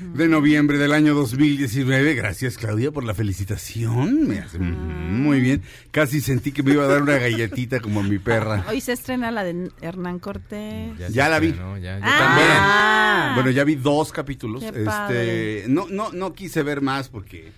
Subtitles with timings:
[0.00, 2.14] de noviembre del año 2019.
[2.14, 4.28] Gracias, Claudia, por la felicitación.
[4.28, 5.62] Me hace muy bien.
[5.90, 8.64] Casi sentí que me iba a dar una galletita como a mi perra.
[8.68, 10.92] Hoy se estrena la de Hernán Cortés.
[11.10, 11.52] Ya la vi.
[11.52, 13.32] No, ya, yo Ah.
[13.34, 14.60] Bueno, ya vi dos capítulos.
[14.62, 15.64] Qué Este, padre.
[15.68, 17.52] no, no, no quise ver más porque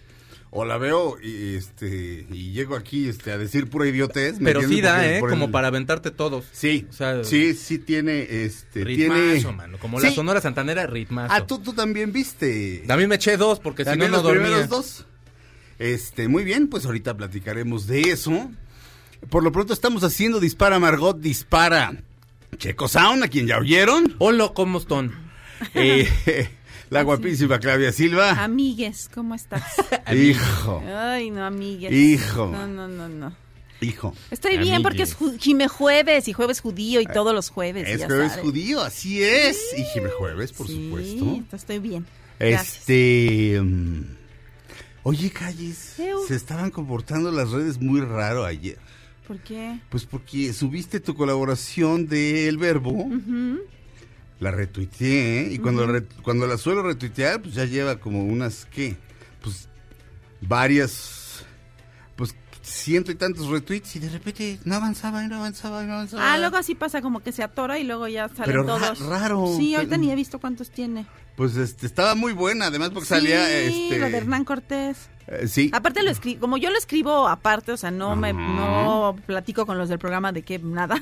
[0.57, 4.39] o la veo y este y llego aquí este a decir pura idiotez.
[4.39, 5.19] ¿me Pero sí da, ¿eh?
[5.21, 6.45] Como el- para aventarte todos.
[6.53, 9.79] Sí, O sea, sí, sí tiene este Ritmazo, tiene mano.
[9.79, 10.07] Como Sí.
[10.07, 11.35] la Sonora Santanera, ritmazo.
[11.35, 12.85] Ah, tú, tú también viste.
[12.87, 14.43] También me eché dos porque si no, no dormía.
[14.45, 15.07] primeros dos.
[15.81, 18.49] Este, muy bien, pues ahorita platicaremos de eso.
[19.31, 21.97] Por lo pronto estamos haciendo Dispara Margot, Dispara
[22.59, 24.15] Checo Sound, a quien ya oyeron.
[24.19, 25.13] Hola, ¿cómo están?
[25.75, 26.09] Eh,
[26.95, 28.31] la guapísima Claudia Silva.
[28.43, 29.63] Amigues, ¿cómo estás?
[30.15, 31.93] Hijo, Ay, no, amigues.
[31.93, 32.47] Hijo.
[32.47, 33.37] No, no, no, no.
[33.81, 34.15] hijo.
[34.31, 37.87] Estoy bien porque es Jime Jueves y Jueves Judío y todos los jueves.
[37.89, 38.45] Es ya jueves sabes.
[38.45, 39.59] judío, así es.
[39.77, 41.43] Y Jime Jueves, por Sí, supuesto.
[41.57, 42.07] Estoy bien.
[42.39, 42.79] Gracias.
[42.79, 43.61] Este.
[43.61, 44.03] mm,
[45.03, 48.79] Oye, Calles, se estaban comportando las redes muy raro ayer.
[49.29, 49.79] ¿Por qué?
[49.91, 53.07] Pues porque subiste tu colaboración de El Verbo,
[54.41, 58.67] la retuiteé, y cuando, la re- cuando la suelo retuitear, pues ya lleva como unas,
[58.67, 58.97] ¿qué?
[59.43, 59.69] Pues
[60.41, 61.45] varias,
[62.17, 65.95] pues ciento y tantos retweets, y de repente no avanzaba, y no avanzaba, y no
[65.95, 66.33] avanzaba.
[66.33, 69.01] Ah, luego así pasa como que se atora y luego ya salen Pero ra- todos.
[69.07, 69.55] raro.
[69.57, 71.07] Sí, ahorita ni he visto cuántos tiene.
[71.37, 73.99] Pues este, estaba muy buena, además porque sí, salía, este...
[73.99, 75.09] lo de Hernán Cortés.
[75.27, 75.71] Eh, sí.
[75.73, 79.79] Aparte lo escribo, como yo lo escribo aparte, o sea, no me no platico con
[79.79, 80.97] los del programa de que nada.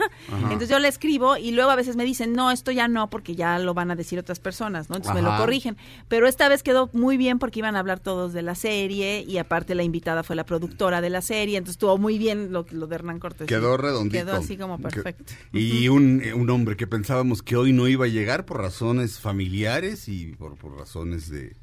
[0.44, 3.34] Entonces yo le escribo y luego a veces me dicen, "No, esto ya no porque
[3.34, 4.96] ya lo van a decir otras personas", ¿no?
[4.96, 5.76] Entonces me lo corrigen.
[6.08, 9.38] Pero esta vez quedó muy bien porque iban a hablar todos de la serie y
[9.38, 12.86] aparte la invitada fue la productora de la serie, entonces estuvo muy bien lo, lo
[12.86, 13.46] de Hernán Cortés.
[13.46, 14.24] Quedó redondito.
[14.24, 15.32] Quedó así como perfecto.
[15.52, 20.08] Y un, un hombre que pensábamos que hoy no iba a llegar por razones familiares
[20.08, 21.56] y por, por razones de,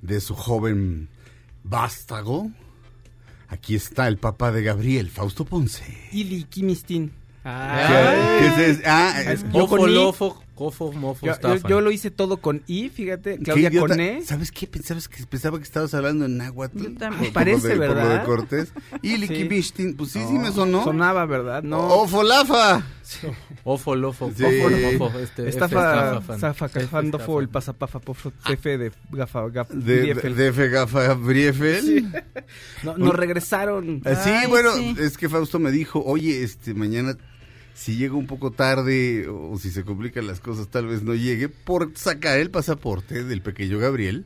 [0.00, 1.08] de su joven
[1.64, 2.50] vástago.
[3.48, 5.84] Aquí está el papá de Gabriel, Fausto Ponce.
[6.12, 7.12] Ili Kimistin.
[7.42, 8.82] ¿Qué es eso?
[8.86, 9.94] Ah, es- con I.
[9.94, 13.38] lofo, cofo, mofo, Yo, yo- lo hice todo con I, fíjate.
[13.38, 13.88] qué Claudia idiota.
[13.88, 14.22] con E.
[14.24, 14.66] ¿Sabes qué?
[14.66, 16.78] Pensabas que, pensaba que estabas hablando en náhuatl.
[16.78, 17.10] Yo también.
[17.10, 18.24] Por- por Parece, de- Por lo de ¿verdad?
[18.24, 18.72] Cortés.
[19.02, 20.84] Y Liquibishtin, pues sí, sí me No, sonó.
[20.84, 21.62] Sonaba, ¿verdad?
[21.62, 21.80] No.
[21.88, 22.84] Ofolafa.
[23.64, 24.44] Ofo, lofo, Sí.
[24.44, 30.00] ofo, mofo, este, Estafa, zafa, F, cajando fo, el pasapafa, pofo, de gafa, gaf, De,
[30.12, 30.34] Briefel.
[30.36, 32.10] de Fegafa Briefel.
[32.82, 34.00] No, nos regresaron.
[34.04, 37.16] Eh, Sí, bueno, es que Fausto me dijo, oye, este, mañana,
[37.74, 41.48] si llega un poco tarde o si se complican las cosas, tal vez no llegue,
[41.48, 44.24] por sacar el pasaporte del pequeño Gabriel.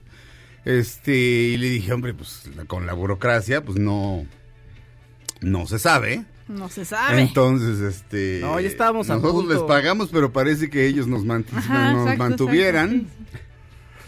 [0.65, 4.27] Este, y le dije, hombre, pues con la burocracia, pues no,
[5.41, 6.25] no se sabe.
[6.49, 7.21] No se sabe.
[7.23, 8.39] Entonces, este.
[8.41, 9.53] No, ya estábamos a Nosotros punto.
[9.55, 12.95] les pagamos, pero parece que ellos nos, mant- Ajá, nos exacto, mantuvieran.
[12.95, 13.43] exacto,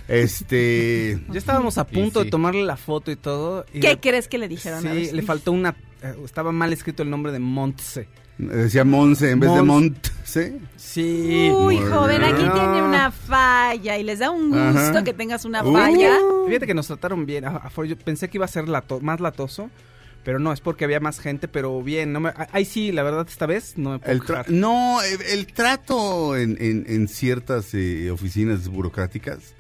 [0.08, 1.20] Este.
[1.30, 2.24] Ya estábamos a punto sí.
[2.26, 3.66] de tomarle la foto y todo.
[3.72, 4.86] y ¿Qué le- crees que le dijeron?
[4.86, 5.22] A Sí, le sí.
[5.22, 5.76] faltó una.
[6.02, 8.08] eh, Estaba mal escrito el nombre de Montse.
[8.38, 9.92] Decía Monse en vez de Mons.
[9.92, 10.58] Montse.
[10.76, 11.50] Sí.
[11.52, 14.58] Uy, joven, aquí tiene una falla y les da un gusto
[14.98, 15.04] Ajá.
[15.04, 15.72] que tengas una Uh.
[15.72, 16.14] falla.
[16.46, 17.44] Fíjate que nos trataron bien.
[17.86, 19.70] Yo pensé que iba a ser lato- más latoso,
[20.24, 22.12] pero no, es porque había más gente, pero bien.
[22.12, 24.50] No me, ah, ahí sí, la verdad, esta vez no me puedo El quejar.
[24.50, 29.54] no, el, el trato en, en- en ciertas eh, oficinas burocráticas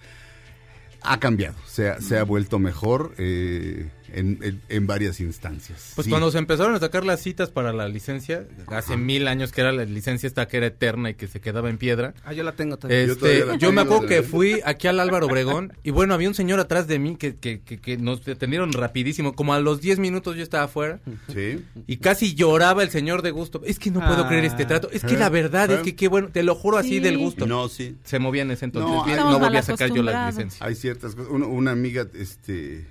[1.02, 5.92] ha cambiado, se ha, se ha vuelto mejor eh, en, en- en varias instancias.
[5.94, 6.10] Pues Sí.
[6.10, 9.72] cuando se empezaron a sacar las citas para la licencia, hace mil años que era
[9.72, 12.14] la licencia esta que era eterna y que se quedaba en piedra.
[12.24, 12.78] Ah, yo la tengo.
[12.78, 16.14] Yo Este, todavía la yo me acuerdo que fui aquí al Álvaro Obregón y bueno,
[16.14, 19.34] había un señor atrás de mí que, que, que, que nos atendieron rapidísimo.
[19.34, 21.00] Como a los 10 minutos yo estaba afuera
[21.32, 21.64] Sí.
[21.86, 23.62] y casi lloraba el señor de gusto.
[23.64, 24.28] Es que no puedo Ah.
[24.28, 24.90] creer este trato.
[24.92, 25.18] Es que ¿Eh?
[25.18, 25.82] la verdad es ¿Eh?
[25.82, 27.00] que qué bueno, te lo juro así Sí.
[27.00, 27.46] del gusto.
[27.46, 27.96] No, sí.
[28.04, 28.90] Se movía en ese entonces.
[29.16, 30.64] No, no, volví a sacar yo la licencia.
[30.66, 31.30] Hay ciertas cosas.
[31.30, 32.86] Una, una amiga, este,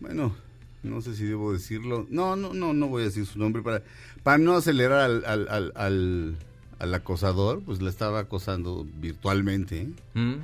[0.00, 0.34] bueno,
[0.82, 2.06] no sé si debo decirlo.
[2.10, 3.82] No, no, no, no voy a decir su nombre para,
[4.22, 6.36] para no acelerar al, al, al, al,
[6.78, 9.82] al acosador, pues la estaba acosando virtualmente.
[9.82, 9.88] ¿eh?
[10.14, 10.34] Mm.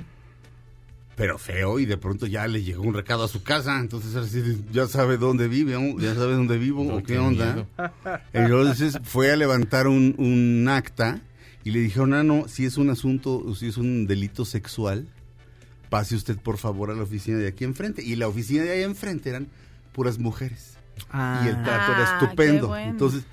[1.15, 4.63] pero feo y de pronto ya le llegó un recado a su casa, entonces así
[4.71, 5.99] ya sabe dónde vive, ¿no?
[5.99, 7.67] ya sabe dónde vivo No, o qué qué onda.
[8.33, 11.21] Entonces fue a levantar un, un acta
[11.63, 15.07] y le dijeron, ah, no, si es un asunto, si es un delito sexual,
[15.93, 18.01] pase usted por favor a la oficina de aquí enfrente.
[18.01, 19.47] Y la oficina de ahí enfrente eran
[19.91, 20.73] puras mujeres
[21.43, 22.61] y el trato Ah, era estupendo.
[22.61, 22.89] qué bueno.
[22.91, 23.23] Entonces,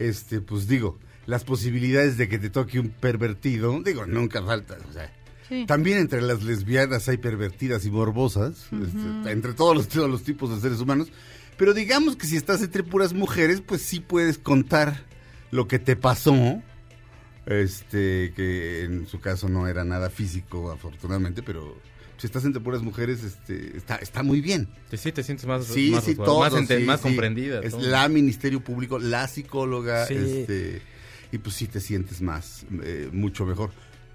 [0.00, 4.92] este, pues digo, las posibilidades de que te toque un pervertido, digo, nunca faltan, o
[4.92, 5.12] sea,
[5.48, 5.64] Sí.
[5.66, 10.50] también entre las lesbianas hay pervertidas y morbosas, este, entre todos los, todos los tipos
[10.50, 11.12] de seres humanos.
[11.56, 15.04] Pero digamos que si estás entre puras mujeres, pues sí puedes contar
[15.52, 16.34] lo que te pasó.
[17.46, 21.76] Este, que en su caso no era nada físico, afortunadamente, pero
[22.18, 24.68] si estás entre puras mujeres, este, está, está muy bien.
[24.90, 26.50] Sí, sí, te sientes más, Sí, más, sí, resguardado, todo.
[26.50, 27.04] más, ente- sí, más sí.
[27.08, 27.60] comprendida.
[27.60, 27.80] Es todo.
[27.82, 30.14] la Ministerio Público, la psicóloga, Sí.
[30.14, 30.82] este,
[31.32, 33.70] y pues sí te sientes más, eh, mucho mejor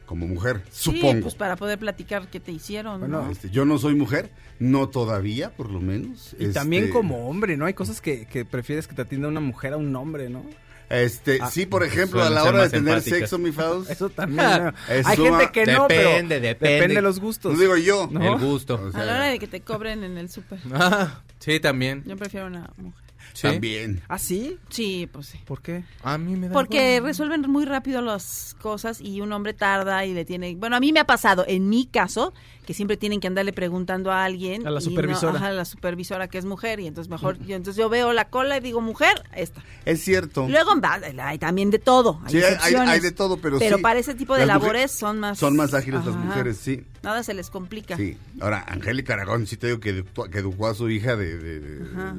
[0.05, 1.21] como mujer, Sí, supongo.
[1.21, 3.31] pues para poder platicar qué te hicieron, Bueno, ¿no?
[3.31, 6.35] Este, yo no soy mujer, no todavía, por lo menos.
[6.37, 7.65] Y también Este, como hombre, ¿no?
[7.65, 10.43] Hay cosas que, que prefieres que te atienda una mujer a un hombre, ¿no?
[10.93, 13.19] Este, Ah, sí, por ejemplo, a la hora de tener empáticas.
[13.19, 13.89] sexo, mi Faust.
[13.91, 14.45] Eso también.
[14.65, 14.69] ¿no?
[14.89, 16.73] Es Hay suma- gente que no, pero Depende, depende.
[16.75, 17.53] depende de los gustos.
[17.53, 18.07] No digo yo.
[18.11, 18.33] No.
[18.35, 18.75] El gusto.
[18.83, 20.59] O sea, a la hora de que te cobren en el súper.
[20.73, 22.03] Ah, sí, también.
[22.05, 23.03] Yo prefiero una mujer.
[23.33, 23.47] Sí.
[23.47, 24.01] También.
[24.07, 24.57] ¿Ah, sí?
[24.69, 25.39] Sí, pues sí.
[25.45, 25.83] ¿Por qué?
[26.03, 27.09] A mí me da Porque igual.
[27.09, 30.55] resuelven muy rápido las cosas y un hombre tarda y le tiene...
[30.55, 32.33] Bueno, a mí me ha pasado, en mi caso,
[32.65, 34.65] que siempre tienen que andarle preguntando a alguien.
[34.67, 35.35] A la no- supervisora.
[35.37, 37.39] ajá, a la supervisora que es mujer y entonces mejor...
[37.45, 39.63] Yo, entonces yo veo la cola y digo, mujer, esta.
[39.85, 40.47] Es cierto.
[40.47, 40.71] Luego
[41.19, 42.21] hay también de todo.
[42.25, 43.81] Hay, Sí, hay- de todo, pero, Pero sí.
[43.83, 45.39] para ese tipo de Las labores son más...
[45.39, 46.83] Son más ágiles las mujeres, sí.
[47.01, 47.97] Nada se les complica.
[47.97, 48.15] Sí.
[48.39, 51.59] Ahora, Angélica Aragón, sí te digo que, educó- que educó a su hija de, de-
[51.59, 52.15] de- Ajá.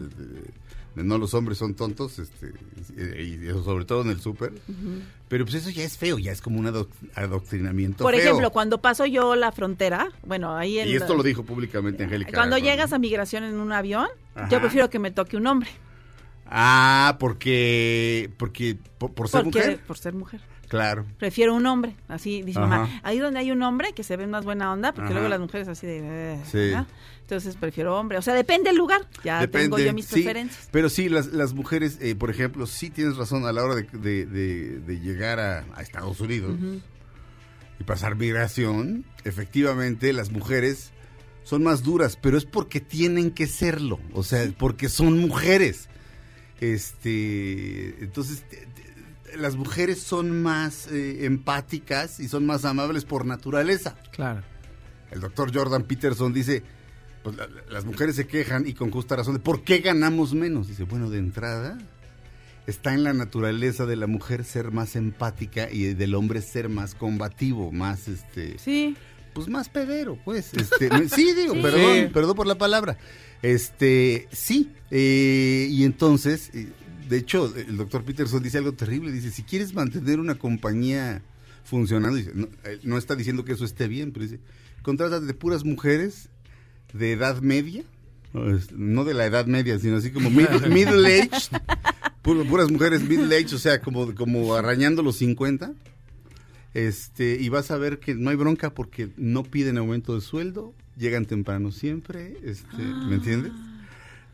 [0.94, 2.52] De- no los hombres son tontos, este,
[2.96, 4.52] y, eso sobre todo en el súper.
[5.29, 8.23] Pero pues eso ya es feo, ya es como un adoc- adoctrinamiento Por feo.
[8.23, 10.88] ejemplo, cuando paso yo la frontera, bueno, ahí en...
[10.88, 12.70] Y esto lo dijo públicamente Angélica Cuando Aragón.
[12.70, 14.49] llegas a migración en un avión, Ajá.
[14.49, 15.70] yo prefiero que me toque un hombre.
[16.46, 19.81] Ah, porque, porque, por, por ser porque, mujer.
[19.87, 20.41] Por ser mujer.
[20.74, 21.06] Claro.
[21.18, 21.94] Prefiero un hombre.
[22.08, 22.68] Así dice Ajá.
[22.68, 23.00] mamá.
[23.04, 25.14] Ahí donde hay un hombre que se ve más buena onda, porque Ajá.
[25.14, 26.00] luego las mujeres así de...
[26.02, 26.72] eh, Sí.
[27.20, 28.18] Entonces prefiero hombre.
[28.18, 29.00] O sea, depende del lugar.
[29.24, 30.68] Ya tengo yo mis sí, preferencias.
[30.70, 33.84] Pero sí, las, las mujeres, eh, por ejemplo, sí tienes razón a la hora de,
[33.84, 36.56] de- de- de llegar a, a Estados Unidos
[37.80, 39.04] y pasar migración.
[39.24, 40.90] Efectivamente, las mujeres
[41.44, 44.00] son más duras, pero es porque tienen que serlo.
[44.12, 45.88] O sea, porque son mujeres.
[46.60, 48.44] Este, entonces,
[49.36, 53.96] las mujeres son más eh, empáticas y son más amables por naturaleza.
[54.12, 54.42] Claro.
[55.10, 56.62] El doctor Jordan Peterson dice,
[57.22, 60.34] pues la- la- las mujeres se quejan y con justa razón de por qué ganamos
[60.34, 60.69] menos.
[60.69, 61.78] Dice, bueno, de entrada
[62.66, 66.94] está en la naturaleza de la mujer ser más empática y del hombre ser más
[66.94, 68.96] combativo, más este, Sí.
[69.34, 70.52] pues más pedero, pues.
[70.54, 71.60] Este, sí, digo, Sí.
[71.62, 72.96] perdón, perdón por la palabra.
[73.42, 76.69] Este, sí, eh, y entonces, eh,
[77.08, 81.22] de hecho, el doctor Peterson dice algo terrible, dice, si quieres mantener una compañía
[81.64, 82.48] funcionando, dice, no,
[82.82, 84.40] no está diciendo que eso esté bien, pero dice,
[84.82, 86.28] contratas de puras mujeres
[86.92, 87.82] de edad media,
[88.72, 91.30] no, de la edad media, sino así como mid- middle age,
[92.22, 95.72] pu- puras mujeres middle age, o sea, como, como arañando los 50,
[96.74, 100.74] este, y vas a ver que no hay bronca porque no piden aumento de sueldo,
[100.96, 103.52] llegan temprano siempre, este, ¿me entiendes?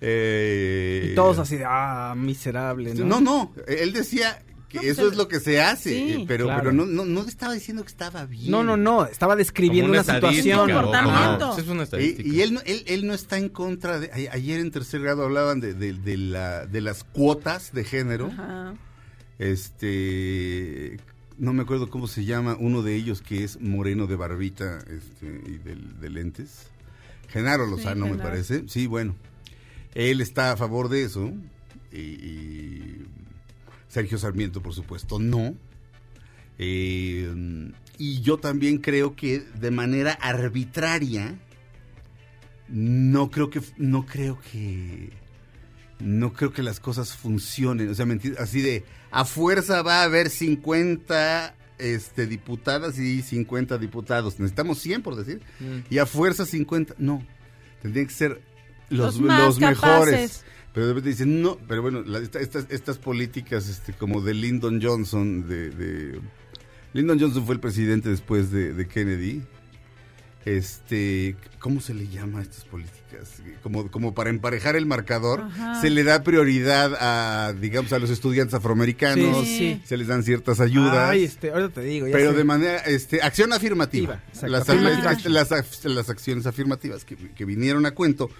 [0.00, 3.04] Eh, Y todos así de, ah, miserable, ¿no?
[3.06, 6.24] No, no, él decía que No, pues eso el- es lo que se hace, Sí,
[6.28, 6.60] pero, claro.
[6.62, 8.50] pero no, no, no estaba diciendo que estaba bien.
[8.50, 10.70] No, no, no, estaba describiendo una, situación.
[10.70, 11.58] Comportamiento.
[11.58, 12.28] Es una Y, estadística.
[12.28, 14.28] y él, no- él, él no está en contra de...
[14.28, 18.26] a- Ayer en tercer grado hablaban de, de, de la, de las cuotas de género.
[18.28, 18.74] Ajá.
[19.38, 20.98] Este...
[21.38, 25.40] No me acuerdo cómo se llama uno de ellos que es moreno de barbita este,
[25.50, 26.66] y del- de, lentes.
[27.28, 28.28] Genaro Lozano, me Genaro.
[28.30, 28.64] parece.
[28.68, 29.14] Sí, bueno.
[29.94, 31.32] Él está a favor de eso.
[31.92, 33.06] Y, y
[33.88, 35.54] Sergio Sarmiento, por supuesto, no.
[36.58, 41.38] Eh, y yo también creo que de manera arbitraria,
[42.68, 45.10] no creo que, no creo que,
[45.98, 47.88] no creo que las cosas funcionen.
[47.88, 53.78] O sea, mentir- así de, a fuerza va a haber 50 este, diputadas y 50
[53.78, 54.38] diputados.
[54.38, 55.40] Necesitamos 100, por decir.
[55.58, 55.78] Mm.
[55.92, 57.24] Y a fuerza 50, no.
[57.82, 58.40] Tendrían que ser
[58.90, 60.44] los, Los más los mejores.
[60.72, 64.34] Pero de repente dicen, no, pero bueno, la- esta- estas, estas políticas este, como de
[64.34, 66.20] Lyndon Johnson, de, de-
[66.92, 69.42] Lyndon Johnson fue el presidente después de, de Kennedy,
[70.44, 73.42] este, ¿cómo se le llama a estas políticas?
[73.62, 75.80] Como, como para emparejar el marcador, Ajá.
[75.80, 79.82] se le da prioridad a, digamos, a los estudiantes afroamericanos, Sí, sí.
[79.84, 80.96] se les dan ciertas ayudas.
[81.10, 82.06] Ay, este, ahorita te digo.
[82.06, 82.36] ya Pero sé.
[82.38, 84.22] de manera, este, acción afirmativa.
[84.28, 88.30] Exacto, Las, las, las acciones afirmativas que, que vinieron a cuento,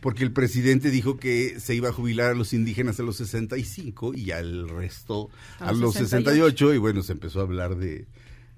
[0.00, 4.12] porque el presidente dijo que se iba a jubilar a los indígenas a los 65
[4.14, 6.30] y al resto a, A los los 68.
[6.30, 8.06] 68 y bueno, se empezó a hablar de,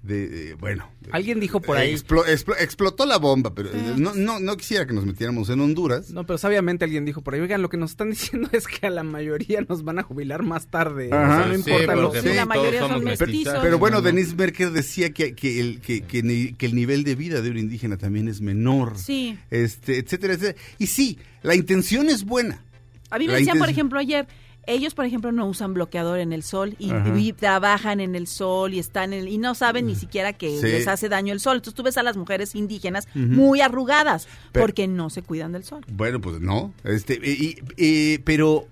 [0.03, 0.87] de, de, bueno.
[1.11, 1.93] Alguien dijo por ahí.
[1.93, 5.61] Explo- explo- explotó la bomba, pero eh, no, no, no quisiera que nos metiéramos en
[5.61, 6.11] Honduras.
[6.11, 8.85] No, pero sabiamente alguien dijo por ahí, oigan, lo que nos están diciendo es que
[8.85, 11.09] a la mayoría nos van a jubilar más tarde.
[11.11, 11.23] Ajá.
[11.23, 12.35] O sea, no Sí, importa lo porque Sí, que...
[12.35, 13.59] la mayoría todos son somos mestizos.
[13.61, 14.05] Pero bueno, No, no.
[14.07, 17.49] Denise Merker decía que, que, el, que, que ni- que el nivel de vida de
[17.49, 18.97] un indígena también es menor.
[18.97, 19.37] Sí.
[19.51, 20.59] Este, etcétera, etcétera.
[20.79, 22.61] Y sí, la intención es buena.
[23.09, 24.27] A mí me La decían, por ejemplo, ayer,
[24.65, 28.79] ellos, por ejemplo, no usan bloqueador en el sol y, trabajan en el sol y
[28.79, 30.63] están en, y no saben ni siquiera que Sí.
[30.67, 31.57] les hace daño el sol.
[31.57, 35.63] Entonces tú ves a las mujeres indígenas muy arrugadas Pero- porque no se cuidan del
[35.63, 35.83] sol.
[35.91, 36.73] Bueno, pues no.
[36.83, 38.67] Este, y, y- pero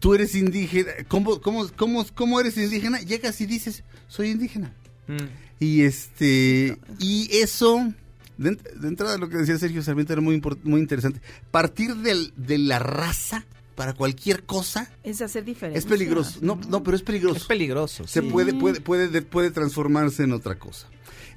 [0.00, 0.90] tú eres indígena.
[1.08, 3.00] ¿Cómo, cómo, cómo, cómo eres indígena?
[3.00, 4.72] Llegas y dices, soy indígena.
[5.06, 5.16] Mm.
[5.60, 7.92] Y este, y eso,
[8.36, 11.20] de, de entrada lo que decía Sergio Sarmiento era muy, muy interesante.
[11.50, 13.44] Partir del, de la raza
[13.76, 15.78] para cualquier cosa Es hacer diferencia.
[15.78, 16.38] es peligroso.
[16.42, 17.36] No, no, pero es peligroso.
[17.36, 18.06] Es peligroso.
[18.08, 18.26] Se sí.
[18.28, 20.88] puede, puede, puede, de- puede transformarse en otra cosa.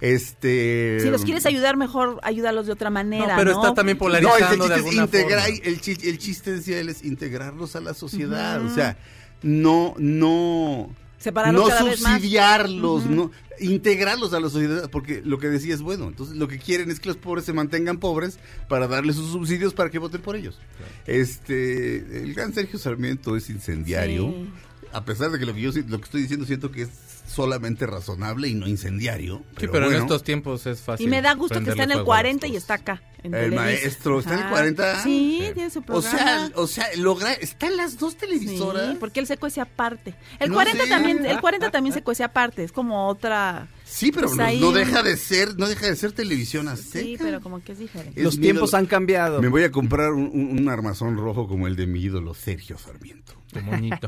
[0.01, 1.00] Este.
[1.01, 3.27] Si los quieres ayudar mejor, ayúdalos de otra manera.
[3.27, 3.62] No, pero ¿no?
[3.62, 5.60] está también No, el polarizando chiste de es integrar, forma.
[5.63, 8.98] el, chi- el chiste decía él es integrarlos a la sociedad, o sea,
[9.41, 12.13] no, no, Separarlos no cada vez más.
[12.13, 16.57] subsidiarlos, no, integrarlos a la sociedad, porque lo que decía es bueno, entonces lo que
[16.59, 20.21] quieren es que los pobres se mantengan pobres para darles sus subsidios para que voten
[20.21, 20.57] por ellos.
[21.05, 24.49] Este, el gran Sergio Sarmiento es incendiario, Sí.
[24.93, 26.89] a pesar de que lo que yo si- lo que estoy diciendo siento que es
[27.27, 29.43] solamente razonable y no incendiario.
[29.59, 31.05] Sí, pero en estos tiempos es fácil.
[31.05, 33.01] Y me da gusto que está en el fuego a las 40 y está acá.
[33.23, 33.61] En El Televisa.
[33.61, 34.51] maestro, ¿está en el Ajá.
[34.51, 35.03] 40?
[35.03, 35.53] Sí, Sí.
[35.53, 36.17] tiene su O programa.
[36.17, 38.91] sea, o sea, logra, están las dos televisoras.
[38.91, 40.15] Sí, porque él se cuece aparte.
[40.39, 40.89] El No 40 sé.
[40.89, 44.59] también, el 40 también se cuece aparte, es como otra Sí, pero Pues no, ahí-
[44.59, 47.03] no deja de ser, no deja de ser televisión azteca.
[47.03, 48.19] Sí, pero como que es diferente.
[48.19, 48.77] Es Los tiempos ídolo.
[48.77, 49.41] han cambiado.
[49.41, 52.77] Me voy a comprar un, un- un armazón rojo como el de mi ídolo Sergio
[52.77, 53.33] Sarmiento.
[53.51, 54.07] Qué bonito.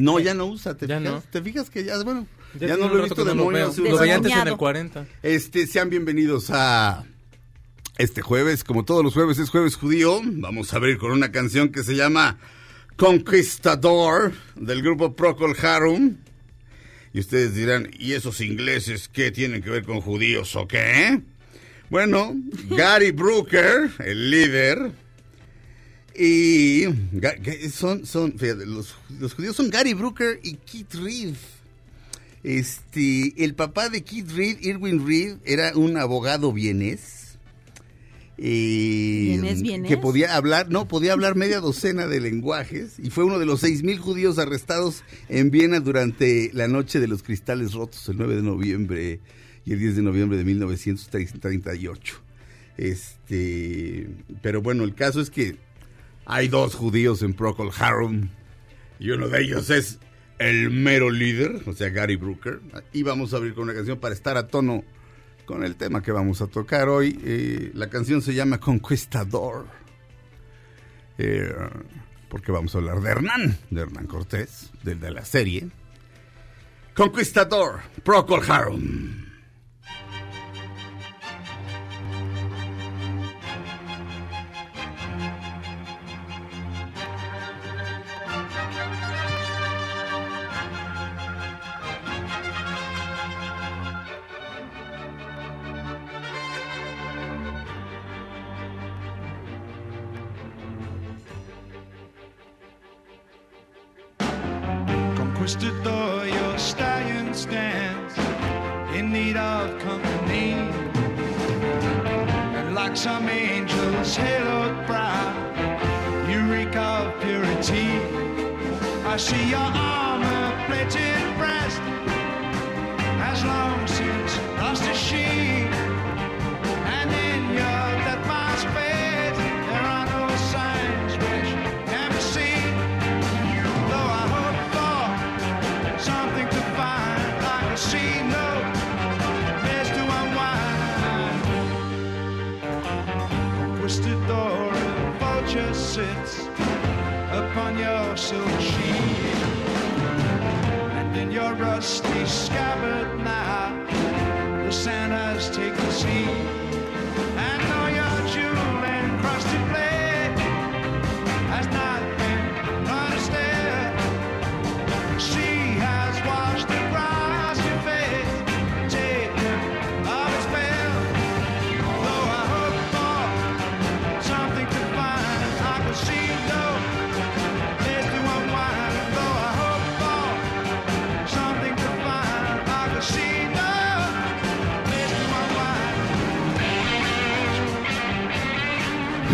[0.00, 1.12] No, ya no usa, ¿te Ya fijas?
[1.12, 1.20] no.
[1.28, 2.26] ¿Te fijas que ya, bueno,
[2.58, 3.72] ya, no lo he visto de no lo veo.
[3.76, 4.16] Lo veía años.
[4.16, 4.58] antes en el Desmoñado.
[4.58, 5.06] 40.
[5.24, 7.04] Este, sean bienvenidos a
[7.98, 10.20] este jueves, como todos los jueves es jueves judío.
[10.24, 12.38] Vamos a abrir con una canción que se llama
[12.96, 16.16] Conquistador del grupo Procol Harum.
[17.12, 21.20] Y ustedes dirán, ¿y esos ingleses qué tienen que ver con judíos o qué?
[21.90, 22.34] Bueno,
[22.70, 24.92] Gary Brooker, el líder,
[26.16, 26.84] y
[27.72, 31.34] son, son, fíjate, los, los judíos son Gary Brooker y Keith Reed.
[32.44, 37.23] Este, el papá de Keith Reed, Irwin Reed, era un abogado vienés.
[38.38, 39.88] Eh, ¿Vienés, vienés?
[39.88, 43.60] Que podía hablar, no, podía hablar media docena de lenguajes y fue uno de los
[43.60, 48.36] seis mil judíos arrestados en Viena durante la noche de los cristales rotos, el 9
[48.36, 49.20] de noviembre
[49.64, 52.20] y el 10 de noviembre de 1938.
[52.76, 54.08] Este,
[54.42, 55.56] pero bueno, el caso es que
[56.26, 58.28] hay dos judíos en Procol Harum
[58.98, 59.98] y uno de ellos es
[60.38, 62.60] el mero líder, o sea, Gary Brooker.
[62.92, 64.84] Y vamos a abrir con una canción para estar a tono
[65.44, 67.18] con el tema que vamos a tocar hoy.
[67.24, 69.66] Eh, la canción se llama Conquistador.
[71.18, 71.54] Eh,
[72.28, 75.68] porque vamos a hablar de Hernán, de Hernán Cortés, del de la serie.
[76.94, 79.23] Conquistador, Procol Harum.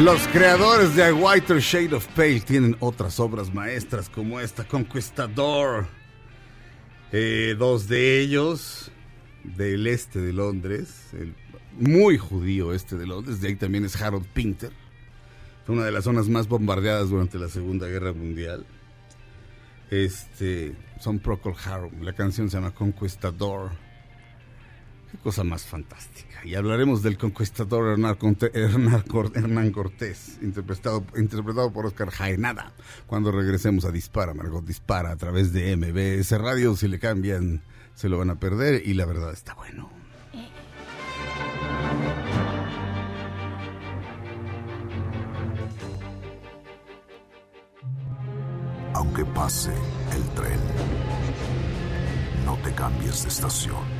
[0.00, 5.88] Los creadores de A Whiter Shade of Pale tienen otras obras maestras como esta, Conquistador.
[7.12, 8.90] Eh, dos de ellos
[9.44, 11.10] del este de Londres,
[11.78, 14.72] muy judío este de Londres, de ahí también es Harold Pinter.
[15.66, 18.64] Fue una de las zonas más bombardeadas durante la Segunda Guerra Mundial.
[19.90, 23.72] Este, son Procol Harum, la canción se llama Conquistador.
[25.10, 26.44] Qué cosa más fantástica.
[26.44, 28.14] Y hablaremos del conquistador Hernán,
[29.72, 32.72] Cortés, interpretado, interpretado por Oscar Jaenada.
[33.06, 36.76] Cuando regresemos a Dispara, Margot Dispara a través de MBS Radio.
[36.76, 37.62] Si le cambian,
[37.94, 38.86] se lo van a perder.
[38.86, 39.90] Y la verdad está bueno.
[48.94, 49.72] Aunque pase
[50.14, 50.60] el tren,
[52.44, 53.99] no te cambies de estación.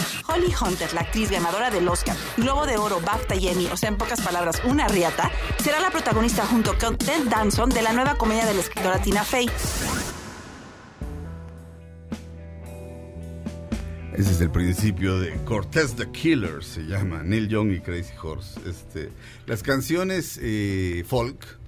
[0.31, 3.89] Holly Hunter, la actriz ganadora del Oscar, Globo de Oro, BAFTA y Emmy, o sea,
[3.89, 5.29] en pocas palabras, una riata,
[5.61, 9.23] será la protagonista junto con Ted Danson de la nueva comedia de la escritora Tina
[9.23, 9.49] Fey.
[14.13, 18.59] Ese es el principio de Cortés the Killer, se llama Neil Young y Crazy Horse.
[18.69, 19.09] Este,
[19.47, 21.59] las canciones eh, folk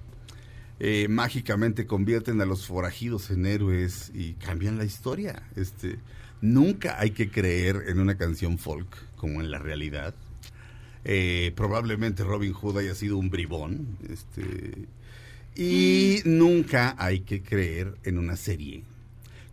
[0.80, 5.44] eh, mágicamente convierten a los forajidos en héroes y cambian la historia.
[5.56, 6.00] Este,
[6.44, 10.14] nunca hay que creer en una canción folk como en la realidad.
[11.06, 13.98] Eh, probablemente Robin Hood haya sido un bribón.
[14.10, 14.88] Este,
[15.56, 18.84] y nunca hay que creer en una serie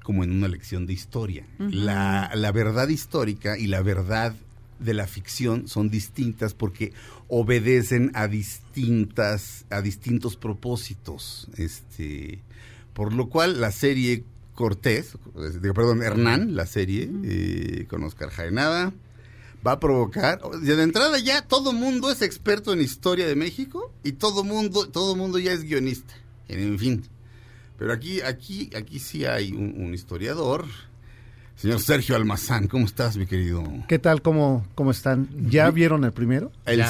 [0.03, 1.47] como en una lección de historia.
[1.59, 4.35] la, la verdad histórica y la verdad
[4.81, 6.93] de la ficción son distintas porque
[7.29, 12.41] obedecen a distintas a distintos propósitos este
[12.95, 14.25] por lo cual la serie
[14.61, 15.15] Cortés
[15.63, 18.93] digo, perdón Hernán la serie eh, con Oscar Jaenada
[19.67, 23.91] va a provocar de de entrada ya todo mundo es experto en historia de México
[24.05, 26.15] y todo mundo todo mundo ya es guionista
[26.49, 27.05] en fin
[27.81, 30.67] pero aquí, aquí, aquí sí hay un, un historiador.
[31.61, 33.63] Señor Sergio Almazán, ¿cómo estás, mi querido?
[33.87, 34.23] ¿Qué tal?
[34.23, 35.29] ¿Cómo, cómo están?
[35.51, 36.51] ¿Ya vieron el primero?
[36.65, 36.83] El,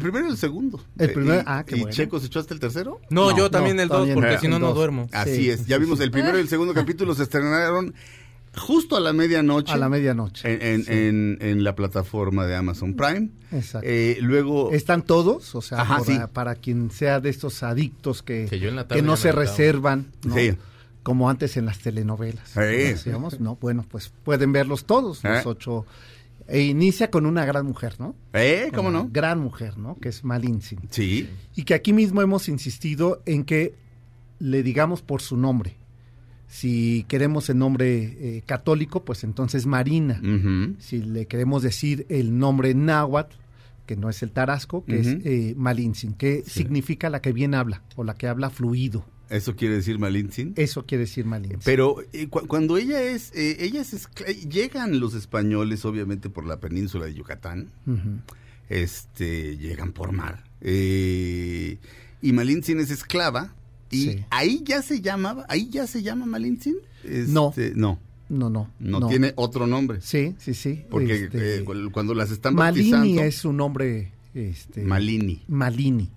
[0.00, 0.82] primero y el segundo.
[0.98, 1.94] El Eh, primero- y- ah, qué ¿Y bueno.
[1.94, 3.00] Checo se echó hasta el tercero?
[3.08, 4.74] No, No, yo también no, el 2, también porque si no, no dos.
[4.74, 5.08] duermo.
[5.12, 5.66] Así Sí, es.
[5.66, 6.04] Ya vimos sí.
[6.04, 7.94] el primero y el segundo capítulo se estrenaron
[8.56, 9.72] justo a la medianoche.
[9.72, 10.52] A la medianoche.
[10.52, 10.92] En, en- Sí.
[10.92, 13.28] en- en la plataforma de Amazon Prime.
[13.52, 13.86] Exacto.
[13.88, 14.72] Eh, luego.
[14.72, 15.54] ¿Están todos?
[15.54, 16.18] O sea, Ajá, por- sí.
[16.32, 19.30] para quien sea de estos adictos que, Que yo en la que tarde no se
[19.30, 20.34] reservan, ¿no?
[20.34, 20.52] Sí.
[21.06, 22.48] Como antes en las telenovelas.
[22.50, 23.10] Sí.
[23.38, 25.28] No, bueno, pues pueden verlos todos, ¿Eh?
[25.28, 25.86] los ocho.
[26.48, 28.16] E inicia con una gran mujer, ¿no?
[28.32, 28.70] ¿Eh?
[28.74, 29.00] ¿Cómo Con no?
[29.02, 29.94] una Gran mujer, ¿no?
[30.00, 30.80] Que es Malintzin.
[30.90, 31.30] Sí.
[31.54, 33.72] Y que aquí mismo hemos insistido en que
[34.40, 35.76] le digamos por su nombre.
[36.48, 40.20] Si queremos el nombre eh, católico, pues entonces Marina.
[40.80, 43.36] Si le queremos decir el nombre náhuatl,
[43.86, 47.84] que no es el tarasco, que es eh, Malintzin, que significa la que bien habla
[47.94, 49.04] o la que habla fluido.
[49.28, 50.52] Eso quiere decir Malintzin.
[50.56, 51.60] Eso quiere decir Malintzin.
[51.64, 54.08] Pero eh, cu- cuando ella es, eh, ella es
[54.48, 57.70] llegan los españoles, obviamente por la península de Yucatán,
[58.68, 60.44] este, llegan por mar.
[60.60, 61.78] Eh,
[62.22, 63.52] y Malintzin es esclava.
[63.90, 64.24] Y Sí.
[64.30, 66.74] ahí ya se llamaba, ahí ya se llama Malintzin.
[67.28, 67.50] No.
[67.50, 70.00] Este, no, No, no, no, tiene otro nombre.
[70.00, 70.84] Sí, sí, sí.
[70.90, 73.22] Porque este, eh, cu- cuando las están Malini bautizando.
[73.22, 74.10] es su nombre.
[74.34, 75.42] Este, Malini.
[75.46, 76.10] Malini.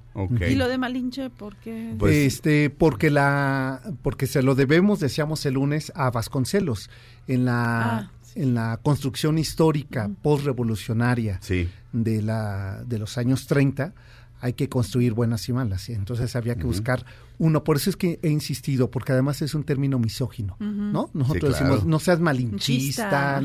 [0.50, 1.96] ¿Y lo de Malinche por qué?
[1.98, 6.90] Pues- este, porque la, porque se lo debemos, decíamos el lunes, a Vasconcelos
[7.28, 8.42] en la, Ah, sí.
[8.42, 11.70] en la construcción histórica postrevolucionaria Sí.
[11.94, 13.94] de la, de los años 30,
[14.42, 15.90] hay que construir buenas y malas.
[15.90, 17.06] y Entonces había que buscar
[17.40, 17.64] uno.
[17.66, 21.10] Por eso es que he insistido, porque además es un término misógino, ¿no?
[21.14, 21.66] Nosotros claro.
[21.74, 23.42] decimos, no seas malinchista,